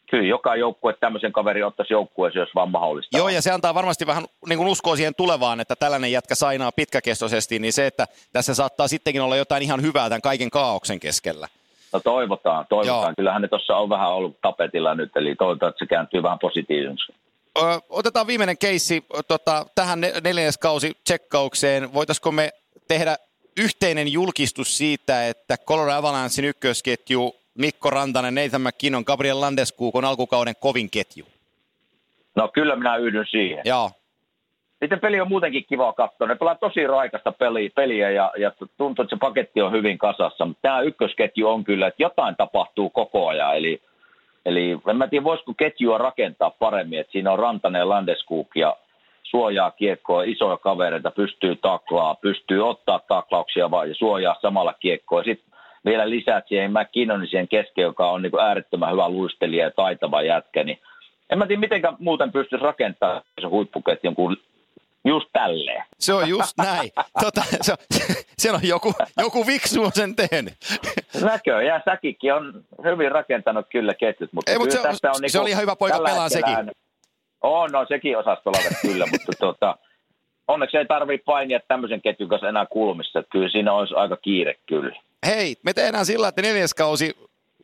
kyllä 0.09 0.27
joka 0.27 0.55
joukkue 0.55 0.93
tämmöisen 0.93 1.31
kaverin 1.31 1.65
ottaisi 1.65 1.93
joukkueeseen, 1.93 2.41
jos 2.41 2.55
vaan 2.55 2.71
mahdollista. 2.71 3.17
Joo, 3.17 3.29
ja 3.29 3.41
se 3.41 3.51
antaa 3.51 3.73
varmasti 3.73 4.07
vähän 4.07 4.25
niin 4.47 4.57
kuin 4.57 4.69
uskoa 4.69 4.95
siihen 4.95 5.15
tulevaan, 5.15 5.59
että 5.59 5.75
tällainen 5.75 6.11
jätkä 6.11 6.35
sainaa 6.35 6.71
pitkäkestoisesti, 6.71 7.59
niin 7.59 7.73
se, 7.73 7.87
että 7.87 8.07
tässä 8.33 8.53
saattaa 8.53 8.87
sittenkin 8.87 9.21
olla 9.21 9.35
jotain 9.35 9.63
ihan 9.63 9.81
hyvää 9.81 10.09
tämän 10.09 10.21
kaiken 10.21 10.49
kaauksen 10.49 10.99
keskellä. 10.99 11.47
No 11.93 11.99
toivotaan, 11.99 12.65
toivotaan. 12.69 13.03
Joo. 13.03 13.13
Kyllähän 13.17 13.41
ne 13.41 13.47
tuossa 13.47 13.77
on 13.77 13.89
vähän 13.89 14.09
ollut 14.09 14.41
tapetilla 14.41 14.95
nyt, 14.95 15.17
eli 15.17 15.35
toivotaan, 15.35 15.69
että 15.69 15.79
se 15.79 15.85
kääntyy 15.85 16.23
vähän 16.23 16.39
positiiviseksi. 16.39 17.13
otetaan 17.89 18.27
viimeinen 18.27 18.57
keissi 18.57 19.05
tota, 19.27 19.65
tähän 19.75 20.01
neljäskausi 20.23 20.97
tsekkaukseen. 21.03 21.93
Voitaisiko 21.93 22.31
me 22.31 22.49
tehdä 22.87 23.17
yhteinen 23.57 24.11
julkistus 24.13 24.77
siitä, 24.77 25.27
että 25.27 25.57
Colorado 25.57 25.97
Avalanchein 25.97 26.49
ykkösketju 26.49 27.35
Mikko 27.57 27.89
Rantanen, 27.89 28.35
Nathan 28.35 28.61
McKinnon, 28.61 29.03
Gabriel 29.07 29.41
Landeskuk 29.41 29.95
on 29.95 30.05
alkukauden 30.05 30.53
kovin 30.59 30.89
ketju. 30.89 31.25
No 32.35 32.47
kyllä 32.47 32.75
minä 32.75 32.95
yhdyn 32.97 33.25
siihen. 33.29 33.61
Joo. 33.65 33.91
Sitten 34.79 34.99
peli 34.99 35.19
on 35.19 35.27
muutenkin 35.27 35.65
kiva 35.69 35.93
katsoa. 35.93 36.27
Ne 36.27 36.35
pelaa 36.35 36.55
tosi 36.55 36.87
raikasta 36.87 37.31
peliä, 37.31 37.69
peliä 37.75 38.11
ja, 38.11 38.31
ja 38.37 38.51
tuntuu, 38.77 39.03
että 39.03 39.15
se 39.15 39.19
paketti 39.19 39.61
on 39.61 39.71
hyvin 39.71 39.97
kasassa. 39.97 40.45
Mutta 40.45 40.61
tämä 40.61 40.81
ykkösketju 40.81 41.47
on 41.47 41.63
kyllä, 41.63 41.87
että 41.87 42.03
jotain 42.03 42.35
tapahtuu 42.35 42.89
koko 42.89 43.27
ajan. 43.27 43.57
Eli, 43.57 43.81
eli 44.45 44.77
en 44.89 44.97
mä 44.97 45.07
tiedä, 45.07 45.23
voisiko 45.23 45.53
ketjua 45.53 45.97
rakentaa 45.97 46.49
paremmin. 46.49 46.99
Että 46.99 47.11
siinä 47.11 47.31
on 47.31 47.39
Rantanen 47.39 47.79
ja 47.79 47.89
Landeskuk 47.89 48.55
ja 48.55 48.75
suojaa 49.29 49.71
kiekkoa, 49.71 50.23
isoja 50.23 50.57
kavereita, 50.57 51.11
pystyy 51.11 51.55
taklaa, 51.55 52.15
pystyy 52.15 52.69
ottaa 52.69 52.99
taklauksia 53.07 53.71
vaan 53.71 53.89
ja 53.89 53.95
suojaa 53.95 54.35
samalla 54.41 54.73
kiekkoa. 54.73 55.23
Sitten 55.23 55.59
vielä 55.85 56.09
lisät 56.09 56.47
siihen 56.47 56.71
McKinnonin 56.71 57.27
siihen 57.27 57.47
kesken, 57.47 57.81
joka 57.81 58.11
on 58.11 58.21
niin 58.21 58.39
äärettömän 58.41 58.91
hyvä 58.91 59.09
luistelija 59.09 59.65
ja 59.65 59.71
taitava 59.71 60.21
jätkä, 60.21 60.63
niin 60.63 60.79
en 61.29 61.37
mä 61.37 61.47
tiedä, 61.47 61.59
miten 61.59 61.81
muuten 61.99 62.31
pystyisi 62.31 62.63
rakentamaan 62.63 63.21
se 63.41 63.47
huippuketjun 63.47 64.15
kuin 64.15 64.37
just 65.05 65.27
tälleen. 65.33 65.83
Se 65.99 66.13
on 66.13 66.29
just 66.29 66.57
näin. 66.57 66.91
tota, 67.21 67.43
se, 67.61 67.71
on, 67.71 67.77
se 68.37 68.51
on 68.51 68.59
joku, 68.63 68.93
joku 69.17 69.47
viksu 69.47 69.83
on 69.83 69.91
sen 69.93 70.15
tehnyt. 70.15 70.53
Näköjään 71.21 71.81
säkikin 71.85 72.33
on 72.33 72.63
hyvin 72.83 73.11
rakentanut 73.11 73.65
kyllä 73.69 73.93
ketjut, 73.93 74.33
mutta 74.33 74.51
Ei, 74.51 74.57
mutta 74.57 74.73
se, 74.73 74.87
on 74.87 74.95
se 75.15 75.19
niin 75.21 75.41
oli 75.41 75.49
ihan 75.49 75.61
hyvä 75.61 75.75
poika 75.75 75.99
pelaa 75.99 76.29
sekin. 76.29 76.55
On, 77.41 77.71
no 77.71 77.85
sekin 77.87 78.17
osasi 78.17 78.41
pelata 78.43 78.75
kyllä, 78.81 79.05
mutta 79.11 79.31
tuota, 79.39 79.77
onneksi 80.47 80.77
ei 80.77 80.85
tarvitse 80.85 81.25
painia 81.25 81.59
tämmöisen 81.67 82.01
ketjun 82.01 82.29
kanssa 82.29 82.49
enää 82.49 82.65
kulmissa. 82.65 83.23
Kyllä 83.31 83.49
siinä 83.49 83.73
olisi 83.73 83.93
aika 83.95 84.17
kiire 84.17 84.55
kyllä. 84.65 84.95
Hei, 85.25 85.55
me 85.63 85.73
tehdään 85.73 86.05
sillä, 86.05 86.27
että 86.27 86.41
neljäs 86.41 86.73
kausi 86.73 87.17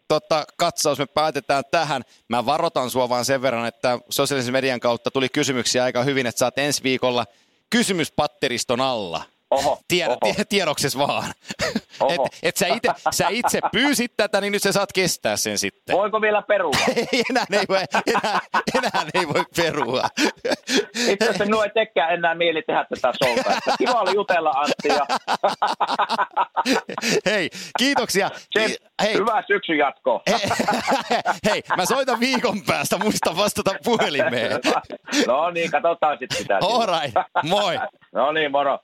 tota, 0.08 0.46
katsaus 0.58 1.00
me 1.00 1.06
päätetään 1.06 1.64
tähän. 1.72 2.02
Mä 2.28 2.46
varoitan 2.46 2.90
sua 2.90 3.10
vaan 3.10 3.26
sen 3.26 3.42
verran, 3.42 3.68
että 3.68 4.00
sosiaalisen 4.10 4.54
median 4.54 4.80
kautta 4.80 5.12
tuli 5.12 5.30
kysymyksiä 5.30 5.84
aika 5.84 6.04
hyvin, 6.04 6.28
että 6.28 6.40
saat 6.40 6.58
ensi 6.58 6.84
viikolla 6.84 7.26
kysymyspatteriston 7.70 8.82
alla. 8.82 9.24
Oho. 9.54 9.80
Tiedoksesi 10.50 10.98
vaan. 10.98 11.24
Oho. 12.00 12.26
Et, 12.26 12.40
et 12.44 12.58
sä, 12.58 12.68
ite, 12.68 12.90
sä 13.12 13.28
itse 13.30 13.60
pyysit 13.72 14.14
tätä, 14.18 14.42
niin 14.42 14.52
nyt 14.52 14.64
sä 14.64 14.72
saat 14.72 14.94
kestää 14.94 15.38
sen 15.38 15.58
sitten. 15.58 15.98
Voiko 15.98 16.22
vielä 16.22 16.42
perua? 16.42 16.72
ei, 17.14 17.24
enää, 17.30 17.46
ei 17.52 17.66
voi, 17.70 17.78
enää, 18.08 18.40
enää 18.76 19.06
ei 19.14 19.28
voi 19.28 19.44
perua. 19.56 20.04
Itse 21.08 21.26
asiassa 21.26 21.46
minua 21.46 21.64
ei 21.64 21.72
tekään 21.74 22.14
enää 22.14 22.36
mieli 22.36 22.62
tehdä 22.62 22.86
tätä 22.90 23.14
showta. 23.24 23.76
Kiva 23.78 24.02
oli 24.02 24.16
jutella 24.16 24.50
Antti. 24.50 24.90
Hei, 27.32 27.50
kiitoksia. 27.78 28.30
Sen, 28.60 28.72
hei. 29.02 29.14
Hyvää 29.14 29.44
syksyn 29.48 29.78
jatkoa. 29.78 30.22
hei, 31.50 31.62
mä 31.78 31.86
soitan 31.86 32.20
viikon 32.20 32.62
päästä, 32.68 32.98
muista 32.98 33.38
vastata 33.38 33.72
puhelimeen. 33.84 34.52
no 35.28 35.50
niin, 35.50 35.72
katsotaan 35.72 36.18
sitten 36.20 36.38
sitä. 36.38 36.58
All 36.62 36.86
right, 37.02 37.16
moi. 37.44 37.80
no 38.12 38.32
niin, 38.32 38.52
moro. 38.52 38.80